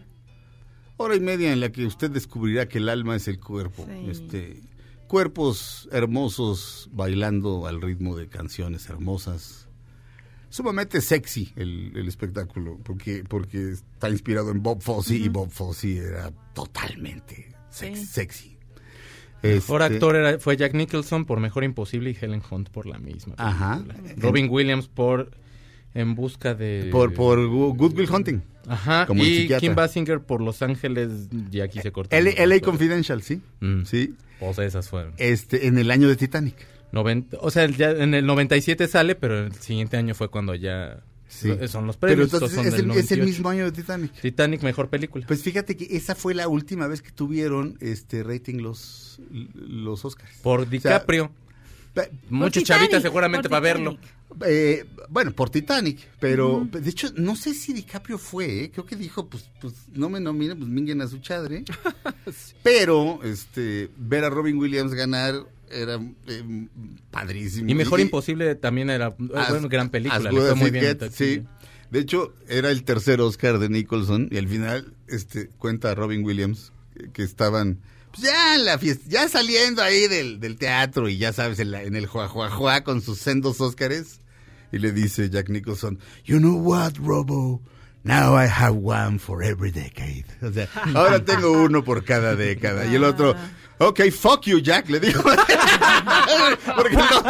[0.98, 3.86] Hora y media en la que usted descubrirá que el alma es el cuerpo.
[3.90, 4.10] Sí.
[4.10, 4.61] Este,
[5.07, 9.65] cuerpos hermosos bailando al ritmo de canciones hermosas.
[10.49, 15.97] Sumamente sexy el, el espectáculo, porque, porque está inspirado en Bob Fosse y Bob Fosse
[15.97, 18.05] era totalmente sex- Sí.
[18.05, 18.57] sexy.
[19.43, 22.97] Mejor Este, actor era, fue Jack Nicholson por Mejor Imposible y Helen Hunt por la
[22.97, 23.35] misma.
[23.38, 23.84] Ajá.
[24.17, 25.30] Robin Williams por
[25.93, 26.89] En Busca de...
[26.91, 28.41] Por, por Good Will Hunting.
[28.67, 29.47] Ajá, como y.
[29.59, 32.19] Kim Basinger por Los Ángeles, y aquí se cortó.
[32.19, 32.59] LA, LA.
[32.61, 33.39] Confidential, sí.
[33.59, 33.84] Mm.
[33.84, 34.15] Sí.
[34.39, 35.13] Pues esas fueron.
[35.17, 36.55] Este, en el año de Titanic.
[36.95, 41.03] 90, o sea, ya en el 97 sale, pero el siguiente año fue cuando ya
[41.27, 41.49] Sí.
[41.67, 42.34] son los Pero premios.
[42.34, 43.26] entonces es el, del es el 98.
[43.26, 44.13] mismo año de Titanic.
[44.22, 45.26] Titanic, mejor película.
[45.27, 49.19] Pues fíjate que esa fue la última vez que tuvieron este rating los,
[49.53, 50.38] los Oscars.
[50.41, 51.31] por O sea, DiCaprio.
[52.30, 53.97] Muchos chavitas seguramente para verlo.
[54.45, 58.72] Eh, bueno, por Titanic, pero de hecho no sé si DiCaprio fue, ¿eh?
[58.72, 61.63] creo que dijo, pues, pues no me nominen, pues minguen a su chadre.
[62.63, 66.68] Pero este ver a Robin Williams ganar era eh,
[67.12, 67.70] padrísimo.
[67.70, 70.18] Y Mejor Imposible también era As- bueno, gran película.
[70.18, 71.12] As le Good fue As muy It bien.
[71.12, 71.44] sí.
[71.92, 76.24] De hecho, era el tercer Oscar de Nicholson y al final este cuenta a Robin
[76.26, 77.80] Williams que, que estaban
[78.12, 81.72] pues, ya en la fiesta, ya saliendo ahí del, del teatro y ya sabes, en,
[81.72, 84.20] la- en el juajuajua con sus sendos Óscares
[84.72, 87.62] y le dice Jack Nicholson, You know what, Robo?
[88.04, 90.26] Now I have one for every decade.
[90.42, 92.86] O sea, ahora tengo uno por cada década.
[92.86, 93.36] Y el otro,
[93.77, 95.22] ok, fuck you, Jack, le digo.
[96.76, 97.23] Porque el otro,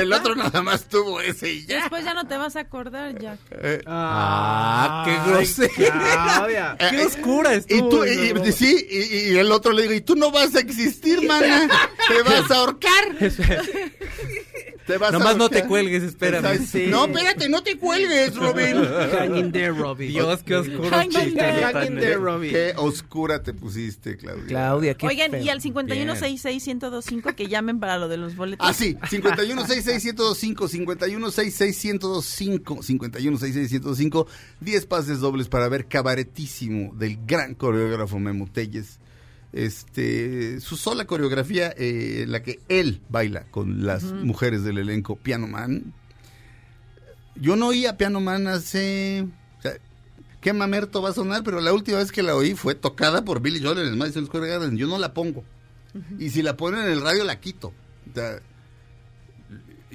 [0.00, 1.76] el otro nada más tuvo ese y ya.
[1.80, 3.38] Después ya no te vas a acordar, Jack.
[3.50, 6.00] Eh, Ah, qué grosera.
[6.36, 6.76] Claudia.
[6.78, 7.88] eh, Qué eh, oscura Y estuvo.
[7.88, 10.60] tú, y- y- sí, y, y el otro le digo, y tú no vas a
[10.60, 11.68] existir, mana.
[12.08, 13.16] Te vas a ahorcar.
[14.90, 16.66] Te vas a Nomás no te cuelgues, espérame.
[16.66, 16.86] Sí.
[16.88, 18.76] No, espérate, no te cuelgues, Robin.
[19.12, 20.08] Hang in there, Robbie.
[20.08, 21.38] Dios, qué oscuro Hang in chiste.
[21.38, 21.62] there.
[21.64, 22.50] Hang in there, Robbie.
[22.50, 24.46] Qué oscura te pusiste, Claudia.
[24.46, 25.42] Claudia, qué Oigan, feo.
[25.42, 28.66] y al 5166-1025 que llamen para lo de los boletos.
[28.68, 34.26] Ah, sí, 5166-1025, 5166-1025, 5166-1025,
[34.60, 38.98] 10 pases dobles para ver Cabaretísimo del gran coreógrafo Memo Telles.
[39.52, 45.46] Este, su sola coreografía, eh, la que él baila con las mujeres del elenco Piano
[45.46, 45.92] Man.
[47.34, 49.26] Yo no oía Piano Man hace...
[49.58, 49.72] o sea,
[50.40, 53.40] qué mamerto va a sonar, pero la última vez que la oí fue tocada por
[53.40, 54.76] Billy Joel en el Madison Square Garden.
[54.76, 55.44] Yo no la pongo.
[56.18, 57.68] Y si la ponen en el radio, la quito.
[58.10, 58.40] O sea,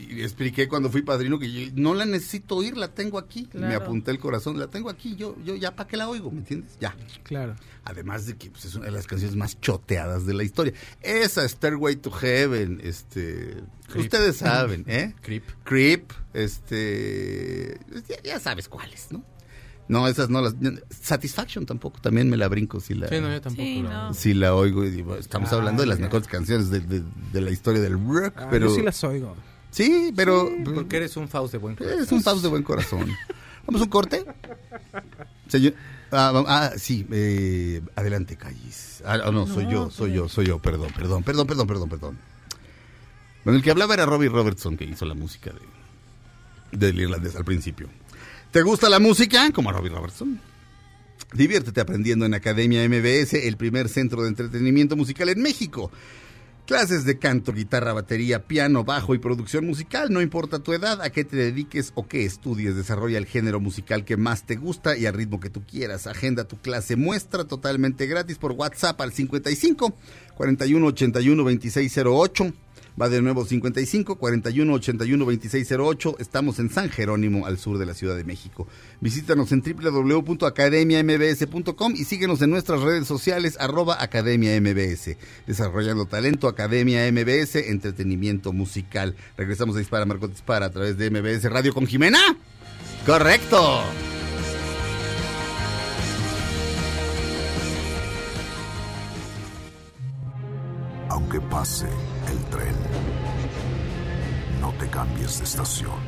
[0.09, 3.45] y expliqué cuando fui padrino que yo no la necesito oír, la tengo aquí.
[3.45, 3.67] Claro.
[3.67, 5.15] Me apunté el corazón, la tengo aquí.
[5.15, 6.77] Yo, yo ya para qué la oigo, ¿me entiendes?
[6.79, 6.95] Ya.
[7.23, 7.55] Claro.
[7.83, 10.73] Además de que pues, es una de las canciones más choteadas de la historia.
[11.01, 13.57] Esa Stairway to Heaven, este,
[13.87, 14.03] Creep.
[14.05, 15.13] ustedes saben, ¿eh?
[15.21, 15.43] Creep.
[15.63, 19.23] Creep, este, ya, ya sabes cuáles, ¿no?
[19.87, 20.55] No, esas no las.
[20.89, 23.63] Satisfaction tampoco, también me la brinco si la, Sí, no, yo tampoco.
[23.63, 24.13] Sí, la- no.
[24.15, 27.41] si la oigo y digo, estamos Ah, hablando de las mejores canciones de, de- de
[27.41, 29.35] la historia del rock, Ah, pero Yo sí las oigo.
[29.75, 32.01] Sí, pero Porque eres un Faust de buen corazón.
[32.01, 33.11] es un Faust de buen corazón.
[33.65, 34.25] Vamos a un corte.
[35.47, 35.73] Señor,
[36.11, 39.01] ah, ah, sí, eh, adelante, Callis.
[39.05, 42.17] Ah, ah, no, soy yo, soy yo, soy yo, perdón, perdón, perdón, perdón, perdón, perdón.
[43.43, 47.45] Bueno, el que hablaba era Robbie Robertson, que hizo la música de, del irlandés al
[47.45, 47.89] principio.
[48.51, 49.51] ¿Te gusta la música?
[49.51, 50.39] Como a Robbie Robertson.
[51.33, 55.91] Diviértete aprendiendo en Academia MBS, el primer centro de entretenimiento musical en México.
[56.65, 60.11] Clases de canto, guitarra, batería, piano, bajo y producción musical.
[60.11, 64.03] No importa tu edad, a qué te dediques o qué estudies, desarrolla el género musical
[64.03, 66.07] que más te gusta y al ritmo que tú quieras.
[66.07, 69.95] Agenda tu clase muestra totalmente gratis por WhatsApp al 55
[70.35, 72.53] 41 81 2608.
[72.99, 76.15] Va de nuevo 55 41 81 2608.
[76.19, 78.69] Estamos en San Jerónimo, al sur de la Ciudad de México.
[79.01, 85.17] Visítanos en www.academiambs.com y síguenos en nuestras redes sociales arroba Academia MBS.
[85.45, 89.17] Desarrollando talento, Academia MBS, entretenimiento musical.
[89.35, 92.37] Regresamos a Dispara Marcot Dispara a través de MBS Radio con Jimena.
[93.05, 93.83] Correcto.
[101.09, 101.87] Aunque pase
[102.55, 102.75] tren,
[104.61, 105.99] no te cambies de estación.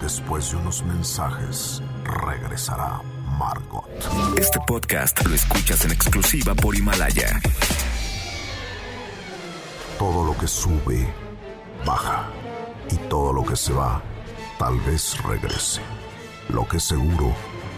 [0.00, 3.00] Después de unos mensajes, regresará
[3.38, 3.88] Margot.
[4.36, 7.40] Este podcast lo escuchas en exclusiva por Himalaya.
[9.98, 11.06] Todo lo que sube,
[11.86, 12.28] baja.
[12.90, 14.02] Y todo lo que se va,
[14.58, 15.82] tal vez regrese.
[16.48, 17.32] Lo que seguro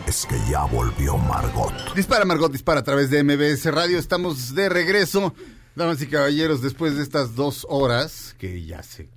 [0.07, 1.95] es que ya volvió Margot.
[1.95, 3.99] Dispara Margot, dispara a través de MBS Radio.
[3.99, 5.35] Estamos de regreso.
[5.75, 9.09] Damas y caballeros, después de estas dos horas, que ya se,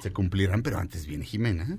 [0.00, 1.78] se cumplirán, pero antes viene Jimena.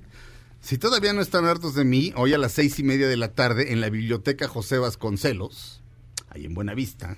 [0.60, 3.32] Si todavía no están hartos de mí, hoy a las seis y media de la
[3.32, 5.82] tarde en la biblioteca José Vasconcelos,
[6.28, 7.16] ahí en Buenavista,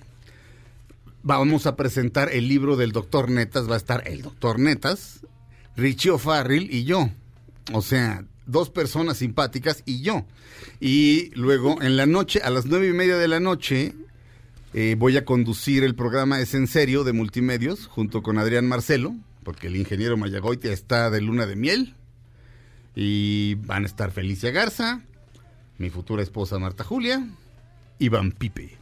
[1.25, 3.69] vamos a presentar el libro del doctor Netas.
[3.69, 5.27] Va a estar el doctor Netas,
[5.77, 7.11] Richie O'Farrill y yo.
[7.73, 10.25] O sea, dos personas simpáticas y yo.
[10.81, 13.95] Y luego en la noche, a las nueve y media de la noche,
[14.75, 19.15] eh, voy a conducir el programa Es en Serio de Multimedios junto con Adrián Marcelo,
[19.45, 21.95] porque el ingeniero Mayagoitia está de luna de miel.
[22.95, 25.03] Y van a estar Felicia Garza,
[25.79, 27.27] mi futura esposa Marta Julia
[27.99, 28.77] y Van Pipe.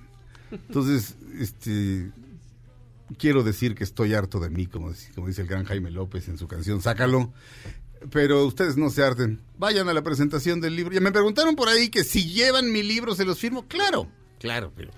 [0.51, 2.11] Entonces, este,
[3.19, 6.39] quiero decir que estoy harto de mí, como, como dice el gran Jaime López en
[6.39, 7.33] su canción Sácalo.
[8.11, 9.41] Pero ustedes no se harten.
[9.59, 10.95] Vayan a la presentación del libro.
[10.95, 13.67] Ya me preguntaron por ahí que si llevan mi libro se los firmo.
[13.69, 14.09] Claro,
[14.39, 14.91] claro, pero,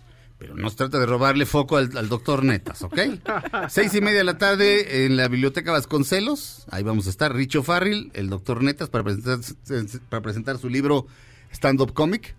[0.43, 2.99] pero no se trata de robarle foco al, al doctor Netas, ¿ok?
[3.69, 6.67] Seis y media de la tarde en la Biblioteca Vasconcelos.
[6.69, 7.33] Ahí vamos a estar.
[7.33, 9.39] Richo Farril, el doctor Netas, para presentar,
[10.09, 11.07] para presentar su libro
[11.53, 12.35] Stand Up Comic.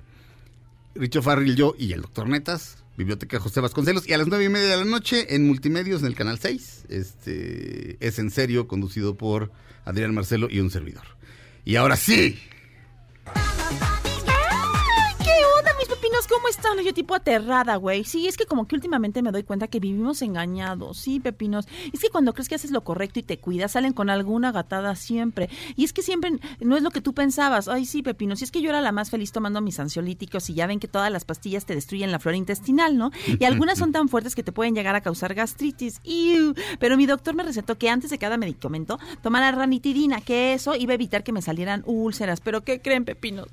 [0.96, 4.06] Richo Farril, yo y el doctor Netas, Biblioteca José Vasconcelos.
[4.06, 6.88] Y a las nueve y media de la noche en Multimedios, en el Canal 6.
[6.90, 9.50] Este, es en serio, conducido por
[9.86, 11.06] Adrián Marcelo y un servidor.
[11.64, 12.38] Y ahora sí,
[16.24, 16.86] ¡Ay, ¿Qué onda, mis pepinos ¿cómo están?
[16.86, 18.04] Yo tipo aterrada, güey.
[18.04, 20.98] Sí, es que como que últimamente me doy cuenta que vivimos engañados.
[20.98, 21.68] Sí, pepinos.
[21.92, 24.96] Es que cuando crees que haces lo correcto y te cuidas, salen con alguna gatada
[24.96, 25.50] siempre.
[25.76, 27.68] Y es que siempre no es lo que tú pensabas.
[27.68, 28.42] Ay, sí, pepinos.
[28.42, 30.88] Y es que yo era la más feliz tomando mis ansiolíticos y ya ven que
[30.88, 33.12] todas las pastillas te destruyen la flora intestinal, ¿no?
[33.40, 36.00] Y algunas son tan fuertes que te pueden llegar a causar gastritis.
[36.04, 36.54] ¡Iu!
[36.80, 40.92] Pero mi doctor me recetó que antes de cada medicamento tomara ranitidina, que eso iba
[40.92, 42.42] a evitar que me salieran úlceras.
[42.42, 43.48] Pero ¿qué creen, pepinos?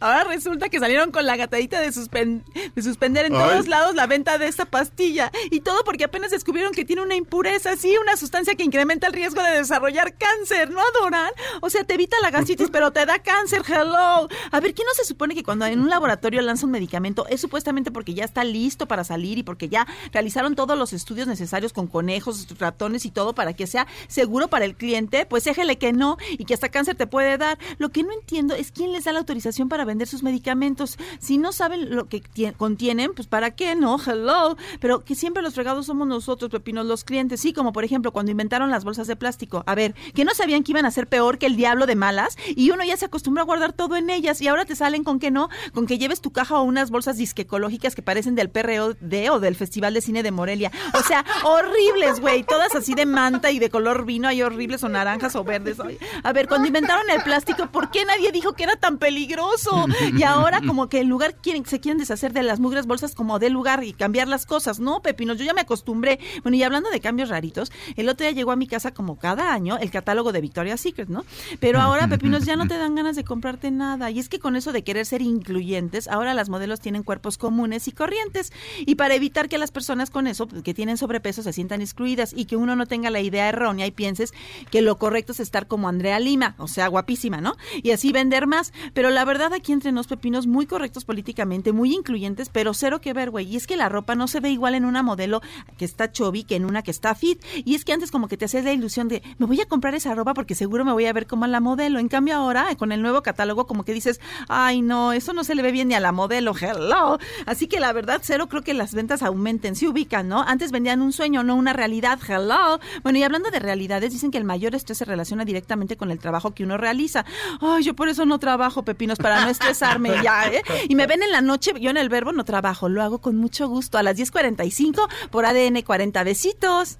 [0.00, 2.42] Ahora resulta que salieron con la gatadita de, suspen-
[2.74, 3.40] de suspender en Ay.
[3.40, 5.30] todos lados la venta de esta pastilla.
[5.50, 9.12] Y todo porque apenas descubrieron que tiene una impureza, sí, una sustancia que incrementa el
[9.12, 10.70] riesgo de desarrollar cáncer.
[10.70, 11.30] ¿No adoran?
[11.60, 13.62] O sea, te evita la gastritis, pero te da cáncer.
[13.66, 14.28] Hello.
[14.50, 17.40] A ver, ¿quién no se supone que cuando en un laboratorio lanza un medicamento es
[17.40, 21.72] supuestamente porque ya está listo para salir y porque ya realizaron todos los estudios necesarios
[21.72, 25.26] con conejos, ratones y todo para que sea seguro para el cliente?
[25.26, 27.58] Pues déjele que no y que hasta cáncer te puede dar.
[27.78, 30.98] Lo que no entiendo es quién les da la autorización para vender sus medicamentos.
[31.18, 33.96] Si no saben que tie- contienen, pues ¿para qué no?
[34.06, 34.56] Hello.
[34.80, 37.40] Pero que siempre los fregados somos nosotros, pepinos, los clientes.
[37.40, 39.62] Sí, como por ejemplo cuando inventaron las bolsas de plástico.
[39.66, 42.36] A ver, que no sabían que iban a ser peor que el diablo de malas
[42.56, 45.18] y uno ya se acostumbró a guardar todo en ellas y ahora te salen con
[45.18, 48.50] que no, con que lleves tu caja o unas bolsas disque ecológicas que parecen del
[48.50, 48.96] PROD
[49.30, 50.70] o del Festival de Cine de Morelia.
[50.94, 54.88] O sea, horribles, güey, todas así de manta y de color vino, hay horribles o
[54.88, 55.78] naranjas o verdes.
[56.22, 59.86] A ver, cuando inventaron el plástico, ¿por qué nadie dijo que era tan peligroso?
[60.16, 63.38] Y ahora como que en lugar quieren, se quieren deshacer de las mugres bolsas como
[63.38, 64.80] de lugar y cambiar las cosas.
[64.80, 66.18] No, pepinos, yo ya me acostumbré.
[66.42, 69.52] Bueno, y hablando de cambios raritos, el otro día llegó a mi casa como cada
[69.52, 71.24] año el catálogo de Victoria's Secret, ¿no?
[71.60, 74.10] Pero ahora, pepinos, ya no te dan ganas de comprarte nada.
[74.10, 77.88] Y es que con eso de querer ser incluyentes, ahora las modelos tienen cuerpos comunes
[77.88, 78.52] y corrientes.
[78.80, 82.46] Y para evitar que las personas con eso, que tienen sobrepeso, se sientan excluidas y
[82.46, 84.32] que uno no tenga la idea errónea y pienses
[84.70, 87.56] que lo correcto es estar como Andrea Lima, o sea, guapísima, ¿no?
[87.82, 88.72] Y así vender más.
[88.94, 93.12] Pero la verdad, aquí entre nos pepinos muy correctos políticamente, muy incluyentes, pero cero que
[93.12, 93.46] ver, güey.
[93.46, 95.40] Y es que la ropa no se ve igual en una modelo
[95.76, 97.42] que está chubby que en una que está fit.
[97.64, 99.94] Y es que antes como que te hacías la ilusión de, me voy a comprar
[99.94, 101.98] esa ropa porque seguro me voy a ver como a la modelo.
[101.98, 105.54] En cambio ahora, con el nuevo catálogo, como que dices, ay no, eso no se
[105.54, 107.18] le ve bien ni a la modelo, hello.
[107.46, 110.42] Así que la verdad, cero creo que las ventas aumenten, se ubican, ¿no?
[110.42, 112.80] Antes vendían un sueño, no una realidad, hello.
[113.02, 116.18] Bueno, y hablando de realidades, dicen que el mayor estrés se relaciona directamente con el
[116.18, 117.24] trabajo que uno realiza.
[117.60, 120.62] Ay, yo por eso no trabajo, pepinos, para no estresarme ya, ¿eh?
[120.88, 123.36] Y me ven en la noche, yo en el verbo no trabajo, lo hago con
[123.36, 126.24] mucho gusto a las 10.45 por ADN 40.
[126.24, 126.98] Besitos.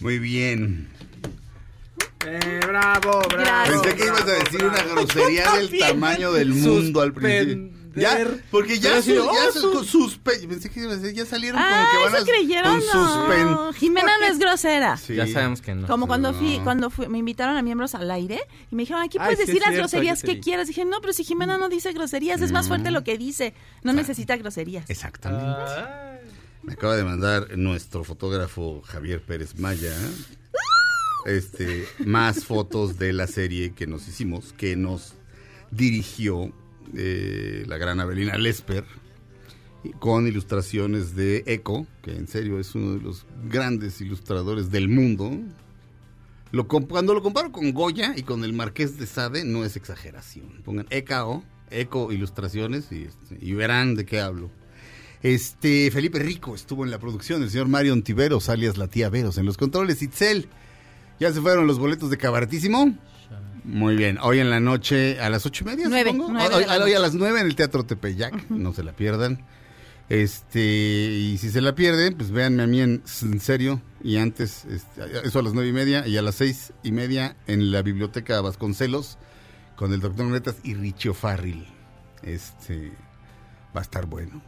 [0.00, 0.88] Muy bien.
[2.26, 3.82] Eh, bravo, bravo.
[3.82, 7.79] Pensé que ibas a decir una grosería del tamaño del mundo al principio.
[7.96, 11.26] Ya, porque ya, su, ya oh, su- su- suspe- pensé que ibas a decir, ya
[11.26, 13.44] salieron como Ah, que van eso a creyeron, con suspen.
[13.50, 13.72] no.
[13.72, 14.96] Jimena no es grosera.
[14.96, 15.14] Sí.
[15.16, 15.86] Ya sabemos que no.
[15.86, 18.40] Como cuando fui, cuando fui, me invitaron a miembros al aire
[18.70, 20.68] y me dijeron, aquí Ay, puedes sí decir las cierto, groserías que quieras.
[20.68, 23.54] Dije, no, pero si Jimena no dice groserías, es más fuerte lo que dice.
[23.82, 24.88] No necesita groserías.
[24.88, 25.46] Exactamente.
[26.62, 29.94] Me acaba de mandar nuestro fotógrafo Javier Pérez Maya
[31.26, 35.14] este más fotos de la serie que nos hicimos, que nos
[35.70, 36.52] dirigió
[36.92, 38.84] la gran Abelina Lesper,
[39.98, 45.30] con ilustraciones de Eco, que en serio es uno de los grandes ilustradores del mundo.
[46.52, 50.62] Lo, cuando lo comparo con Goya y con el Marqués de Sade, no es exageración.
[50.64, 54.50] Pongan EKO, Eco Ilustraciones, y, este, y verán de qué hablo.
[55.22, 59.38] Este, Felipe Rico estuvo en la producción, el señor Mario Ontiveros, alias la tía Veros,
[59.38, 60.48] en los controles, Itzel.
[61.20, 62.96] ¿Ya se fueron los boletos de Cabaretísimo?
[63.70, 66.32] Muy bien, hoy en la noche a las ocho y media, Nueve, supongo.
[66.32, 69.44] nueve hoy, a las nueve en el Teatro Tepeyac, no se la pierdan.
[70.08, 73.80] Este, y si se la pierden, pues véanme a mí en, en serio.
[74.02, 77.36] Y antes, este, eso a las nueve y media, y a las seis y media
[77.46, 79.18] en la Biblioteca Vasconcelos,
[79.76, 81.68] con el doctor Netas y Richie Farril.
[82.22, 82.90] Este,
[83.74, 84.42] va a estar bueno.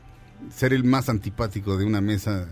[0.52, 2.48] Ser el más antipático de una mesa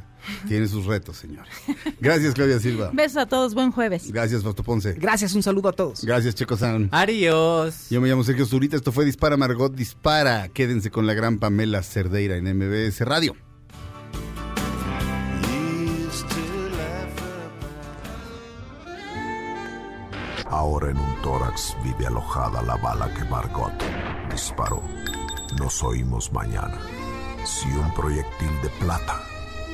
[0.49, 1.53] tiene sus retos, señores.
[2.01, 2.91] Gracias, Claudia Silva.
[2.93, 4.11] Besos a todos, buen jueves.
[4.13, 4.95] Gracias, Fausto Ponce.
[4.95, 6.05] Gracias, un saludo a todos.
[6.05, 6.89] Gracias, Checo Sound.
[6.93, 7.89] Adiós.
[7.91, 10.49] Yo me llamo Sergio Zurita, esto fue Dispara Margot Dispara.
[10.49, 13.37] Quédense con la gran Pamela Cerdeira en MBS Radio.
[20.51, 23.73] Ahora en un tórax vive alojada la bala que Margot
[24.31, 24.83] disparó.
[25.59, 26.79] Nos oímos mañana.
[27.45, 29.30] Si un proyectil de plata